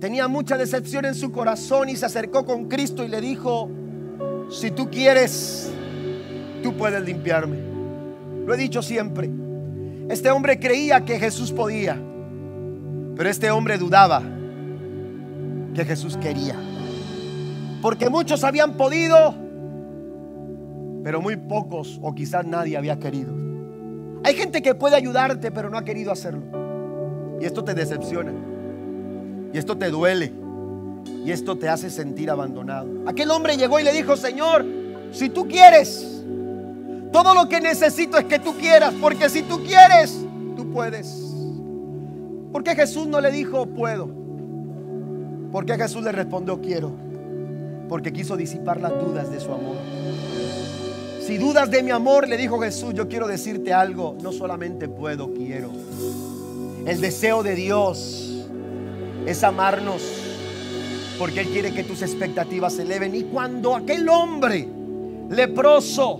Tenía 0.00 0.28
mucha 0.28 0.56
decepción 0.56 1.04
en 1.04 1.14
su 1.14 1.30
corazón 1.30 1.88
y 1.88 1.96
se 1.96 2.06
acercó 2.06 2.44
con 2.44 2.68
Cristo 2.68 3.04
y 3.04 3.08
le 3.08 3.20
dijo, 3.20 3.68
si 4.50 4.70
tú 4.70 4.88
quieres, 4.88 5.70
tú 6.62 6.76
puedes 6.76 7.02
limpiarme. 7.02 7.58
Lo 8.46 8.54
he 8.54 8.56
dicho 8.56 8.82
siempre. 8.82 9.30
Este 10.10 10.28
hombre 10.28 10.58
creía 10.58 11.04
que 11.04 11.20
Jesús 11.20 11.52
podía, 11.52 11.96
pero 13.14 13.30
este 13.30 13.48
hombre 13.52 13.78
dudaba 13.78 14.20
que 15.72 15.84
Jesús 15.84 16.16
quería. 16.16 16.56
Porque 17.80 18.10
muchos 18.10 18.42
habían 18.42 18.76
podido, 18.76 19.36
pero 21.04 21.22
muy 21.22 21.36
pocos 21.36 22.00
o 22.02 22.12
quizás 22.12 22.44
nadie 22.44 22.76
había 22.76 22.98
querido. 22.98 23.32
Hay 24.24 24.34
gente 24.34 24.62
que 24.62 24.74
puede 24.74 24.96
ayudarte, 24.96 25.52
pero 25.52 25.70
no 25.70 25.78
ha 25.78 25.84
querido 25.84 26.10
hacerlo. 26.10 26.42
Y 27.40 27.44
esto 27.44 27.62
te 27.62 27.74
decepciona. 27.74 28.32
Y 29.52 29.58
esto 29.58 29.78
te 29.78 29.90
duele. 29.90 30.32
Y 31.24 31.30
esto 31.30 31.56
te 31.56 31.68
hace 31.68 31.88
sentir 31.88 32.30
abandonado. 32.30 32.88
Aquel 33.06 33.30
hombre 33.30 33.56
llegó 33.56 33.78
y 33.78 33.84
le 33.84 33.92
dijo, 33.92 34.16
Señor, 34.16 34.66
si 35.12 35.28
tú 35.28 35.46
quieres, 35.46 36.24
todo 37.12 37.34
lo 37.34 37.48
que 37.48 37.60
necesito 37.60 38.18
es 38.18 38.24
que 38.24 38.38
tú 38.38 38.54
quieras, 38.56 38.94
porque 39.00 39.28
si 39.28 39.42
tú 39.42 39.62
quieres, 39.62 40.24
tú 40.56 40.70
puedes. 40.72 41.30
¿Por 42.52 42.64
qué 42.64 42.74
Jesús 42.74 43.06
no 43.06 43.20
le 43.20 43.30
dijo 43.30 43.66
puedo? 43.66 44.08
¿Por 45.52 45.66
qué 45.66 45.76
Jesús 45.76 46.02
le 46.02 46.12
respondió 46.12 46.60
quiero? 46.60 46.92
Porque 47.88 48.12
quiso 48.12 48.36
disipar 48.36 48.80
las 48.80 48.92
dudas 48.92 49.30
de 49.30 49.40
su 49.40 49.52
amor. 49.52 49.76
Si 51.26 51.38
dudas 51.38 51.70
de 51.70 51.82
mi 51.82 51.90
amor, 51.90 52.28
le 52.28 52.36
dijo 52.36 52.60
Jesús, 52.60 52.94
yo 52.94 53.08
quiero 53.08 53.26
decirte 53.28 53.72
algo, 53.72 54.16
no 54.22 54.32
solamente 54.32 54.88
puedo, 54.88 55.32
quiero. 55.32 55.70
El 56.86 57.00
deseo 57.00 57.42
de 57.42 57.54
Dios 57.54 58.46
es 59.26 59.44
amarnos 59.44 60.02
porque 61.18 61.40
Él 61.40 61.48
quiere 61.48 61.72
que 61.72 61.84
tus 61.84 62.00
expectativas 62.02 62.72
se 62.72 62.82
eleven. 62.82 63.14
Y 63.14 63.24
cuando 63.24 63.76
aquel 63.76 64.08
hombre 64.08 64.66
leproso, 65.28 66.18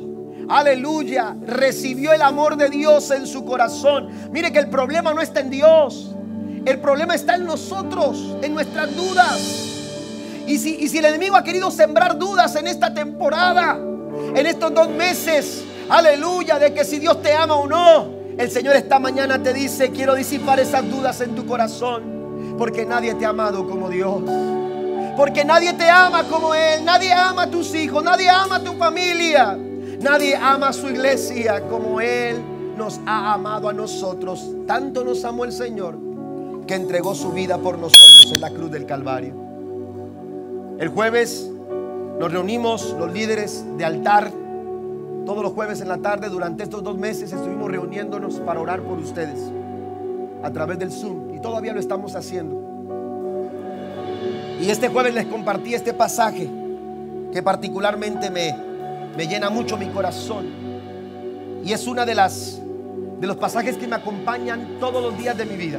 aleluya, 0.50 1.36
recibió 1.46 2.12
el 2.12 2.22
amor 2.22 2.56
de 2.56 2.68
Dios 2.68 3.10
en 3.12 3.26
su 3.26 3.44
corazón, 3.44 4.08
mire 4.32 4.52
que 4.52 4.58
el 4.58 4.68
problema 4.68 5.14
no 5.14 5.20
está 5.20 5.40
en 5.40 5.48
Dios, 5.48 6.12
el 6.66 6.80
problema 6.80 7.14
está 7.14 7.36
en 7.36 7.46
nosotros, 7.46 8.36
en 8.42 8.52
nuestras 8.52 8.94
dudas. 8.94 9.40
Y 10.46 10.58
si, 10.58 10.98
el 10.98 11.04
enemigo 11.04 11.36
ha 11.36 11.44
querido 11.44 11.70
sembrar 11.70 12.18
dudas 12.18 12.56
en 12.56 12.66
esta 12.66 12.92
temporada, 12.92 13.78
en 14.34 14.44
estos 14.44 14.74
dos 14.74 14.88
meses, 14.88 15.62
aleluya, 15.88 16.58
de 16.58 16.74
que 16.74 16.84
si 16.84 16.98
Dios 16.98 17.22
te 17.22 17.32
ama 17.32 17.54
o 17.54 17.68
no, 17.68 18.08
el 18.36 18.50
Señor 18.50 18.74
esta 18.74 18.98
mañana 18.98 19.40
te 19.40 19.54
dice, 19.54 19.90
quiero 19.90 20.16
disipar 20.16 20.58
esas 20.58 20.90
dudas 20.90 21.20
en 21.20 21.36
tu 21.36 21.46
corazón, 21.46 22.56
porque 22.58 22.84
nadie 22.84 23.14
te 23.14 23.24
ha 23.24 23.28
amado 23.28 23.68
como 23.68 23.88
Dios. 23.88 24.22
Porque 25.16 25.44
nadie 25.44 25.74
te 25.74 25.88
ama 25.88 26.24
como 26.24 26.54
Él, 26.54 26.84
nadie 26.84 27.12
ama 27.12 27.42
a 27.42 27.50
tus 27.50 27.72
hijos, 27.74 28.02
nadie 28.02 28.28
ama 28.28 28.56
a 28.56 28.64
tu 28.64 28.72
familia, 28.74 29.56
nadie 30.00 30.36
ama 30.36 30.68
a 30.68 30.72
su 30.72 30.88
iglesia 30.88 31.66
como 31.68 32.00
Él 32.00 32.36
nos 32.76 33.00
ha 33.06 33.34
amado 33.34 33.68
a 33.68 33.72
nosotros. 33.72 34.50
Tanto 34.66 35.04
nos 35.04 35.24
amó 35.24 35.44
el 35.44 35.52
Señor 35.52 35.98
que 36.66 36.74
entregó 36.74 37.14
su 37.14 37.32
vida 37.32 37.58
por 37.58 37.78
nosotros 37.78 38.32
en 38.34 38.40
la 38.40 38.50
cruz 38.50 38.70
del 38.70 38.86
Calvario. 38.86 39.34
El 40.78 40.88
jueves 40.88 41.50
nos 42.18 42.32
reunimos 42.32 42.96
los 42.98 43.12
líderes 43.12 43.64
de 43.76 43.84
altar. 43.84 44.32
Todos 45.26 45.42
los 45.42 45.52
jueves 45.52 45.80
en 45.80 45.88
la 45.88 45.98
tarde 45.98 46.28
durante 46.28 46.62
estos 46.62 46.82
dos 46.82 46.96
meses 46.96 47.32
estuvimos 47.32 47.70
reuniéndonos 47.70 48.40
para 48.40 48.60
orar 48.60 48.80
por 48.82 48.98
ustedes 48.98 49.38
a 50.42 50.50
través 50.50 50.78
del 50.78 50.90
Zoom 50.90 51.34
y 51.34 51.40
todavía 51.40 51.72
lo 51.72 51.80
estamos 51.80 52.16
haciendo. 52.16 52.58
Y 54.60 54.70
este 54.70 54.88
jueves 54.88 55.14
les 55.14 55.26
compartí 55.26 55.74
este 55.74 55.92
pasaje 55.92 56.48
que 57.32 57.42
particularmente 57.42 58.30
me, 58.30 58.69
me 59.16 59.26
llena 59.26 59.50
mucho 59.50 59.76
mi 59.76 59.86
corazón. 59.86 60.46
Y 61.64 61.72
es 61.72 61.86
una 61.86 62.06
de 62.06 62.14
las 62.14 62.60
de 63.20 63.26
los 63.26 63.36
pasajes 63.36 63.76
que 63.76 63.86
me 63.86 63.96
acompañan 63.96 64.78
todos 64.80 65.02
los 65.02 65.16
días 65.18 65.36
de 65.36 65.44
mi 65.44 65.56
vida. 65.56 65.78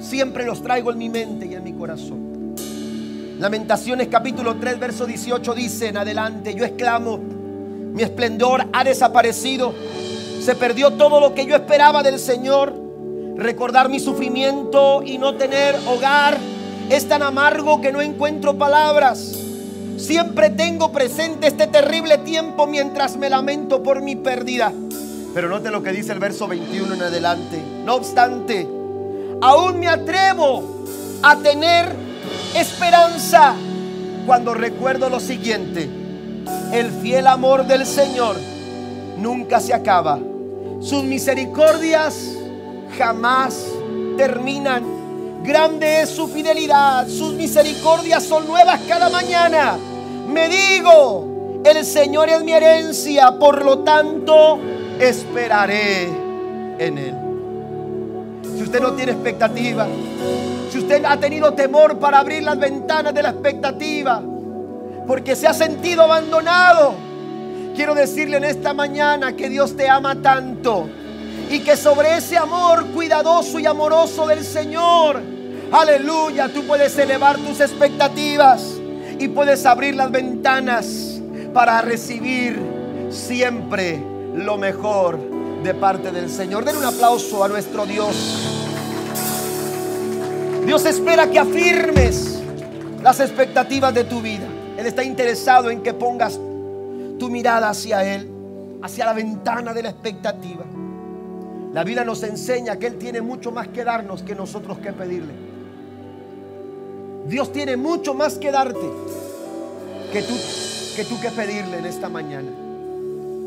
Siempre 0.00 0.44
los 0.44 0.62
traigo 0.62 0.90
en 0.90 0.98
mi 0.98 1.08
mente 1.08 1.46
y 1.46 1.54
en 1.54 1.62
mi 1.62 1.72
corazón. 1.72 2.56
Lamentaciones 3.38 4.08
capítulo 4.08 4.56
3, 4.56 4.80
verso 4.80 5.06
18 5.06 5.54
dice 5.54 5.88
en 5.88 5.96
adelante, 5.96 6.54
yo 6.54 6.64
exclamo, 6.64 7.18
mi 7.18 8.02
esplendor 8.02 8.66
ha 8.72 8.84
desaparecido, 8.84 9.74
se 10.40 10.54
perdió 10.56 10.92
todo 10.92 11.20
lo 11.20 11.34
que 11.34 11.46
yo 11.46 11.54
esperaba 11.54 12.02
del 12.02 12.18
Señor, 12.18 12.74
recordar 13.36 13.88
mi 13.88 14.00
sufrimiento 14.00 15.02
y 15.04 15.18
no 15.18 15.36
tener 15.36 15.76
hogar 15.86 16.36
es 16.90 17.08
tan 17.08 17.22
amargo 17.22 17.80
que 17.80 17.92
no 17.92 18.00
encuentro 18.00 18.58
palabras. 18.58 19.41
Siempre 20.02 20.50
tengo 20.50 20.90
presente 20.90 21.46
este 21.46 21.68
terrible 21.68 22.18
tiempo 22.18 22.66
mientras 22.66 23.16
me 23.16 23.30
lamento 23.30 23.84
por 23.84 24.02
mi 24.02 24.16
pérdida. 24.16 24.72
Pero 25.32 25.48
note 25.48 25.70
lo 25.70 25.80
que 25.80 25.92
dice 25.92 26.10
el 26.10 26.18
verso 26.18 26.48
21 26.48 26.94
en 26.94 27.02
adelante. 27.02 27.62
No 27.84 27.94
obstante, 27.94 28.66
aún 29.40 29.78
me 29.78 29.86
atrevo 29.86 30.64
a 31.22 31.36
tener 31.36 31.94
esperanza 32.56 33.54
cuando 34.26 34.54
recuerdo 34.54 35.08
lo 35.08 35.20
siguiente. 35.20 35.88
El 36.72 36.90
fiel 36.90 37.28
amor 37.28 37.68
del 37.68 37.86
Señor 37.86 38.34
nunca 39.18 39.60
se 39.60 39.72
acaba. 39.72 40.18
Sus 40.80 41.04
misericordias 41.04 42.32
jamás 42.98 43.66
terminan. 44.16 44.82
Grande 45.44 46.02
es 46.02 46.10
su 46.10 46.26
fidelidad, 46.26 47.06
sus 47.06 47.34
misericordias 47.34 48.24
son 48.24 48.48
nuevas 48.48 48.80
cada 48.88 49.08
mañana. 49.08 49.78
Me 50.32 50.48
digo, 50.48 51.60
el 51.64 51.84
Señor 51.84 52.30
es 52.30 52.42
mi 52.42 52.52
herencia, 52.52 53.32
por 53.38 53.62
lo 53.64 53.80
tanto 53.80 54.58
esperaré 54.98 56.08
en 56.78 56.98
Él. 56.98 57.14
Si 58.56 58.62
usted 58.62 58.80
no 58.80 58.92
tiene 58.94 59.12
expectativa, 59.12 59.86
si 60.70 60.78
usted 60.78 61.04
ha 61.04 61.18
tenido 61.18 61.52
temor 61.52 61.98
para 61.98 62.20
abrir 62.20 62.42
las 62.42 62.58
ventanas 62.58 63.12
de 63.12 63.22
la 63.22 63.30
expectativa, 63.30 64.22
porque 65.06 65.36
se 65.36 65.46
ha 65.46 65.52
sentido 65.52 66.02
abandonado, 66.02 66.94
quiero 67.76 67.94
decirle 67.94 68.38
en 68.38 68.44
esta 68.44 68.72
mañana 68.72 69.36
que 69.36 69.50
Dios 69.50 69.76
te 69.76 69.88
ama 69.88 70.16
tanto 70.22 70.88
y 71.50 71.60
que 71.60 71.76
sobre 71.76 72.16
ese 72.16 72.38
amor 72.38 72.86
cuidadoso 72.86 73.58
y 73.58 73.66
amoroso 73.66 74.26
del 74.26 74.44
Señor, 74.44 75.20
aleluya, 75.70 76.48
tú 76.48 76.64
puedes 76.64 76.96
elevar 76.98 77.36
tus 77.36 77.60
expectativas 77.60 78.78
y 79.18 79.28
puedes 79.28 79.66
abrir 79.66 79.94
las 79.94 80.10
ventanas 80.10 81.20
para 81.52 81.80
recibir 81.82 82.58
siempre 83.10 84.02
lo 84.34 84.56
mejor 84.56 85.18
de 85.62 85.74
parte 85.74 86.10
del 86.10 86.28
Señor. 86.28 86.64
Den 86.64 86.76
un 86.76 86.84
aplauso 86.84 87.44
a 87.44 87.48
nuestro 87.48 87.86
Dios. 87.86 88.48
Dios 90.66 90.84
espera 90.86 91.30
que 91.30 91.38
afirmes 91.38 92.40
las 93.02 93.20
expectativas 93.20 93.92
de 93.94 94.04
tu 94.04 94.20
vida. 94.20 94.46
Él 94.76 94.86
está 94.86 95.04
interesado 95.04 95.70
en 95.70 95.82
que 95.82 95.92
pongas 95.92 96.38
tu 97.18 97.28
mirada 97.30 97.68
hacia 97.68 98.04
Él, 98.14 98.28
hacia 98.82 99.04
la 99.04 99.12
ventana 99.12 99.74
de 99.74 99.82
la 99.82 99.90
expectativa. 99.90 100.64
La 101.72 101.84
Biblia 101.84 102.04
nos 102.04 102.22
enseña 102.22 102.78
que 102.78 102.86
Él 102.86 102.98
tiene 102.98 103.20
mucho 103.20 103.50
más 103.50 103.68
que 103.68 103.84
darnos 103.84 104.22
que 104.22 104.34
nosotros 104.34 104.78
que 104.78 104.92
pedirle. 104.92 105.51
Dios 107.26 107.52
tiene 107.52 107.76
mucho 107.76 108.14
más 108.14 108.36
que 108.36 108.50
darte 108.50 108.90
que 110.12 110.22
tú 110.22 110.34
que, 111.20 111.30
pedirle 111.30 111.78
en 111.78 111.86
esta 111.86 112.08
mañana. 112.08 112.50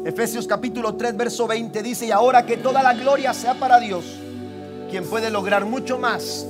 Efesios 0.06 0.48
capítulo 0.48 0.96
3, 0.96 1.18
verso 1.18 1.48
20 1.48 1.84
dice, 1.84 2.08
y 2.08 2.12
ahora 2.12 2.46
que 2.46 2.58
toda 2.58 2.82
la 2.82 2.94
gloria 2.94 3.34
sea 3.34 3.56
para 3.56 3.80
Dios, 3.80 4.06
quien 4.90 5.06
puede 5.06 5.30
lograr 5.30 5.66
mucho 5.66 6.00
más 6.00 6.46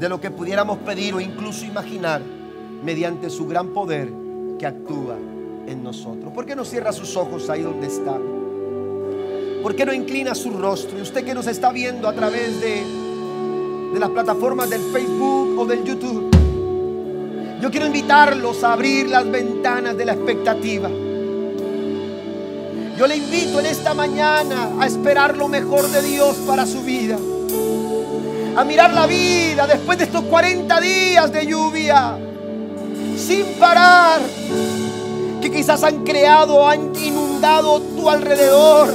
de 0.00 0.08
lo 0.08 0.20
que 0.20 0.30
pudiéramos 0.30 0.78
pedir 0.78 1.14
o 1.14 1.20
incluso 1.20 1.64
imaginar 1.64 2.22
mediante 2.82 3.30
su 3.30 3.46
gran 3.46 3.68
poder 3.68 4.08
que 4.58 4.66
actúa 4.66 5.16
en 5.66 5.82
nosotros. 5.82 6.32
¿Por 6.32 6.46
qué 6.46 6.56
no 6.56 6.64
cierra 6.64 6.92
sus 6.92 7.16
ojos 7.16 7.50
ahí 7.50 7.62
donde 7.62 7.86
está? 7.86 8.16
¿Por 9.62 9.74
qué 9.74 9.84
no 9.84 9.92
inclina 9.92 10.34
su 10.34 10.50
rostro? 10.50 10.98
Y 10.98 11.02
usted 11.02 11.24
que 11.24 11.34
nos 11.34 11.46
está 11.46 11.70
viendo 11.72 12.08
a 12.08 12.12
través 12.12 12.60
de, 12.60 12.84
de 13.92 14.00
las 14.00 14.10
plataformas 14.10 14.70
del 14.70 14.82
Facebook 14.92 15.58
o 15.58 15.66
del 15.66 15.84
YouTube, 15.84 16.35
yo 17.66 17.70
quiero 17.72 17.86
invitarlos 17.86 18.62
a 18.62 18.74
abrir 18.74 19.08
las 19.08 19.28
ventanas 19.28 19.96
de 19.96 20.04
la 20.04 20.12
expectativa. 20.12 20.88
Yo 22.96 23.06
le 23.08 23.16
invito 23.16 23.58
en 23.58 23.66
esta 23.66 23.92
mañana 23.92 24.70
a 24.78 24.86
esperar 24.86 25.36
lo 25.36 25.48
mejor 25.48 25.88
de 25.88 26.00
Dios 26.00 26.36
para 26.46 26.64
su 26.64 26.82
vida. 26.82 27.18
a 28.56 28.64
mirar 28.64 28.94
la 28.94 29.08
vida 29.08 29.66
después 29.66 29.98
de 29.98 30.04
estos 30.04 30.22
40 30.26 30.80
días 30.80 31.32
de 31.32 31.44
lluvia, 31.44 32.16
sin 33.16 33.44
parar, 33.58 34.20
que 35.42 35.50
quizás 35.50 35.82
han 35.82 36.04
creado, 36.04 36.68
han 36.68 36.92
inundado 36.94 37.80
tu 37.80 38.08
alrededor 38.08 38.94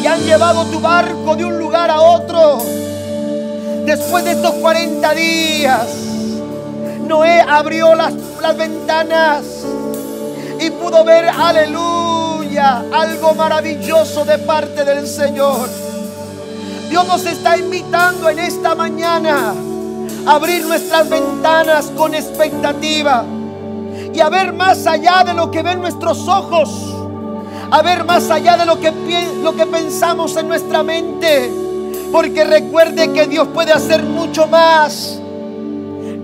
y 0.00 0.06
han 0.06 0.20
llevado 0.20 0.64
tu 0.66 0.78
barco 0.78 1.34
de 1.34 1.44
un 1.44 1.58
lugar 1.58 1.90
a 1.90 2.00
otro. 2.00 2.62
Después 3.84 4.24
de 4.24 4.30
estos 4.30 4.54
40 4.54 5.14
días, 5.14 6.13
Noé 7.14 7.40
abrió 7.42 7.94
las, 7.94 8.12
ventanas 8.56 9.44
y 10.58 10.68
pudo 10.70 11.04
ver, 11.04 11.28
aleluya, 11.28 12.82
algo 12.92 13.34
maravilloso 13.34 14.24
de 14.24 14.38
parte 14.38 14.84
del 14.84 15.06
Señor. 15.06 15.68
Dios 16.90 17.06
nos 17.06 17.24
está 17.24 17.56
invitando 17.56 18.28
en 18.28 18.40
esta 18.40 18.74
mañana 18.74 19.54
a 20.26 20.32
abrir 20.32 20.66
nuestras 20.66 21.08
ventanas 21.08 21.92
con 21.96 22.16
expectativa 22.16 23.24
y 24.12 24.18
a 24.18 24.28
ver 24.28 24.52
más 24.52 24.84
allá 24.84 25.22
de 25.22 25.34
lo 25.34 25.52
que 25.52 25.62
ven 25.62 25.80
nuestros 25.80 26.26
ojos, 26.26 26.96
a 27.70 27.80
ver 27.80 28.02
más 28.02 28.28
allá 28.28 28.56
de 28.56 28.66
lo 28.66 28.80
que, 28.80 28.92
lo 29.40 29.54
que 29.54 29.66
pensamos 29.66 30.36
en 30.36 30.48
nuestra 30.48 30.82
mente, 30.82 31.48
porque 32.10 32.42
recuerde 32.42 33.12
que 33.12 33.28
Dios 33.28 33.46
puede 33.54 33.72
hacer 33.72 34.02
mucho 34.02 34.48
más 34.48 35.20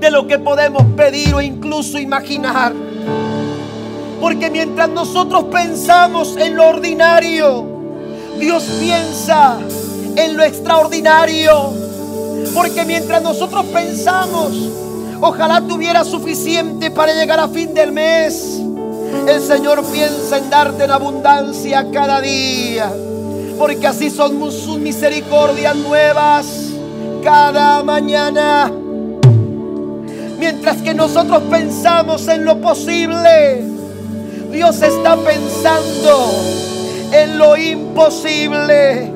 de 0.00 0.10
lo 0.10 0.26
que 0.26 0.38
podemos 0.38 0.82
pedir 0.96 1.34
o 1.34 1.42
incluso 1.42 1.98
imaginar. 1.98 2.72
Porque 4.20 4.50
mientras 4.50 4.88
nosotros 4.88 5.44
pensamos 5.44 6.36
en 6.36 6.56
lo 6.56 6.68
ordinario, 6.68 7.66
Dios 8.38 8.64
piensa 8.80 9.58
en 10.16 10.36
lo 10.36 10.42
extraordinario. 10.42 11.72
Porque 12.54 12.84
mientras 12.84 13.22
nosotros 13.22 13.66
pensamos, 13.66 14.52
ojalá 15.20 15.60
tuviera 15.60 16.04
suficiente 16.04 16.90
para 16.90 17.12
llegar 17.12 17.38
a 17.38 17.48
fin 17.48 17.74
del 17.74 17.92
mes, 17.92 18.60
el 19.28 19.40
Señor 19.40 19.84
piensa 19.92 20.38
en 20.38 20.48
darte 20.48 20.84
en 20.84 20.90
abundancia 20.90 21.86
cada 21.92 22.20
día. 22.20 22.90
Porque 23.58 23.86
así 23.86 24.08
son 24.08 24.40
sus 24.50 24.78
misericordias 24.78 25.76
nuevas 25.76 26.70
cada 27.22 27.82
mañana. 27.82 28.79
Mientras 30.40 30.78
que 30.78 30.94
nosotros 30.94 31.42
pensamos 31.50 32.26
en 32.26 32.46
lo 32.46 32.60
posible, 32.62 33.62
Dios 34.50 34.80
está 34.80 35.16
pensando 35.16 36.32
en 37.12 37.38
lo 37.38 37.56
imposible 37.58 39.12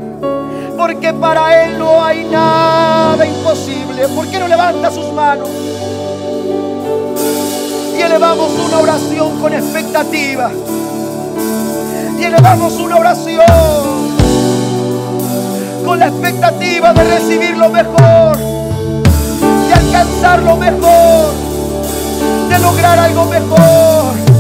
porque 0.77 1.15
para 1.15 1.65
Él 1.65 1.79
no 1.79 2.05
hay 2.05 2.25
nada 2.25 3.27
imposible. 3.27 4.07
¿Por 4.09 4.27
qué 4.29 4.39
no 4.39 4.49
levanta 4.49 4.91
sus 4.91 5.13
manos? 5.15 5.49
Y 7.97 8.03
elevamos 8.03 8.53
una 8.53 8.79
oración 8.81 9.41
con 9.41 9.55
expectativa. 9.55 10.51
Y 12.19 12.23
elevamos 12.23 12.75
una 12.75 12.97
oración 12.97 14.15
con 15.87 15.99
la 15.99 16.09
expectativa 16.09 16.93
de 16.93 17.05
recibir 17.05 17.57
lo 17.57 17.71
mejor, 17.71 18.39
alcanzar 19.95 20.43
lo 20.43 20.57
mejor, 20.57 21.35
de 22.49 22.59
lograr 22.59 22.99
algo 22.99 23.27
mejor. 23.27 24.34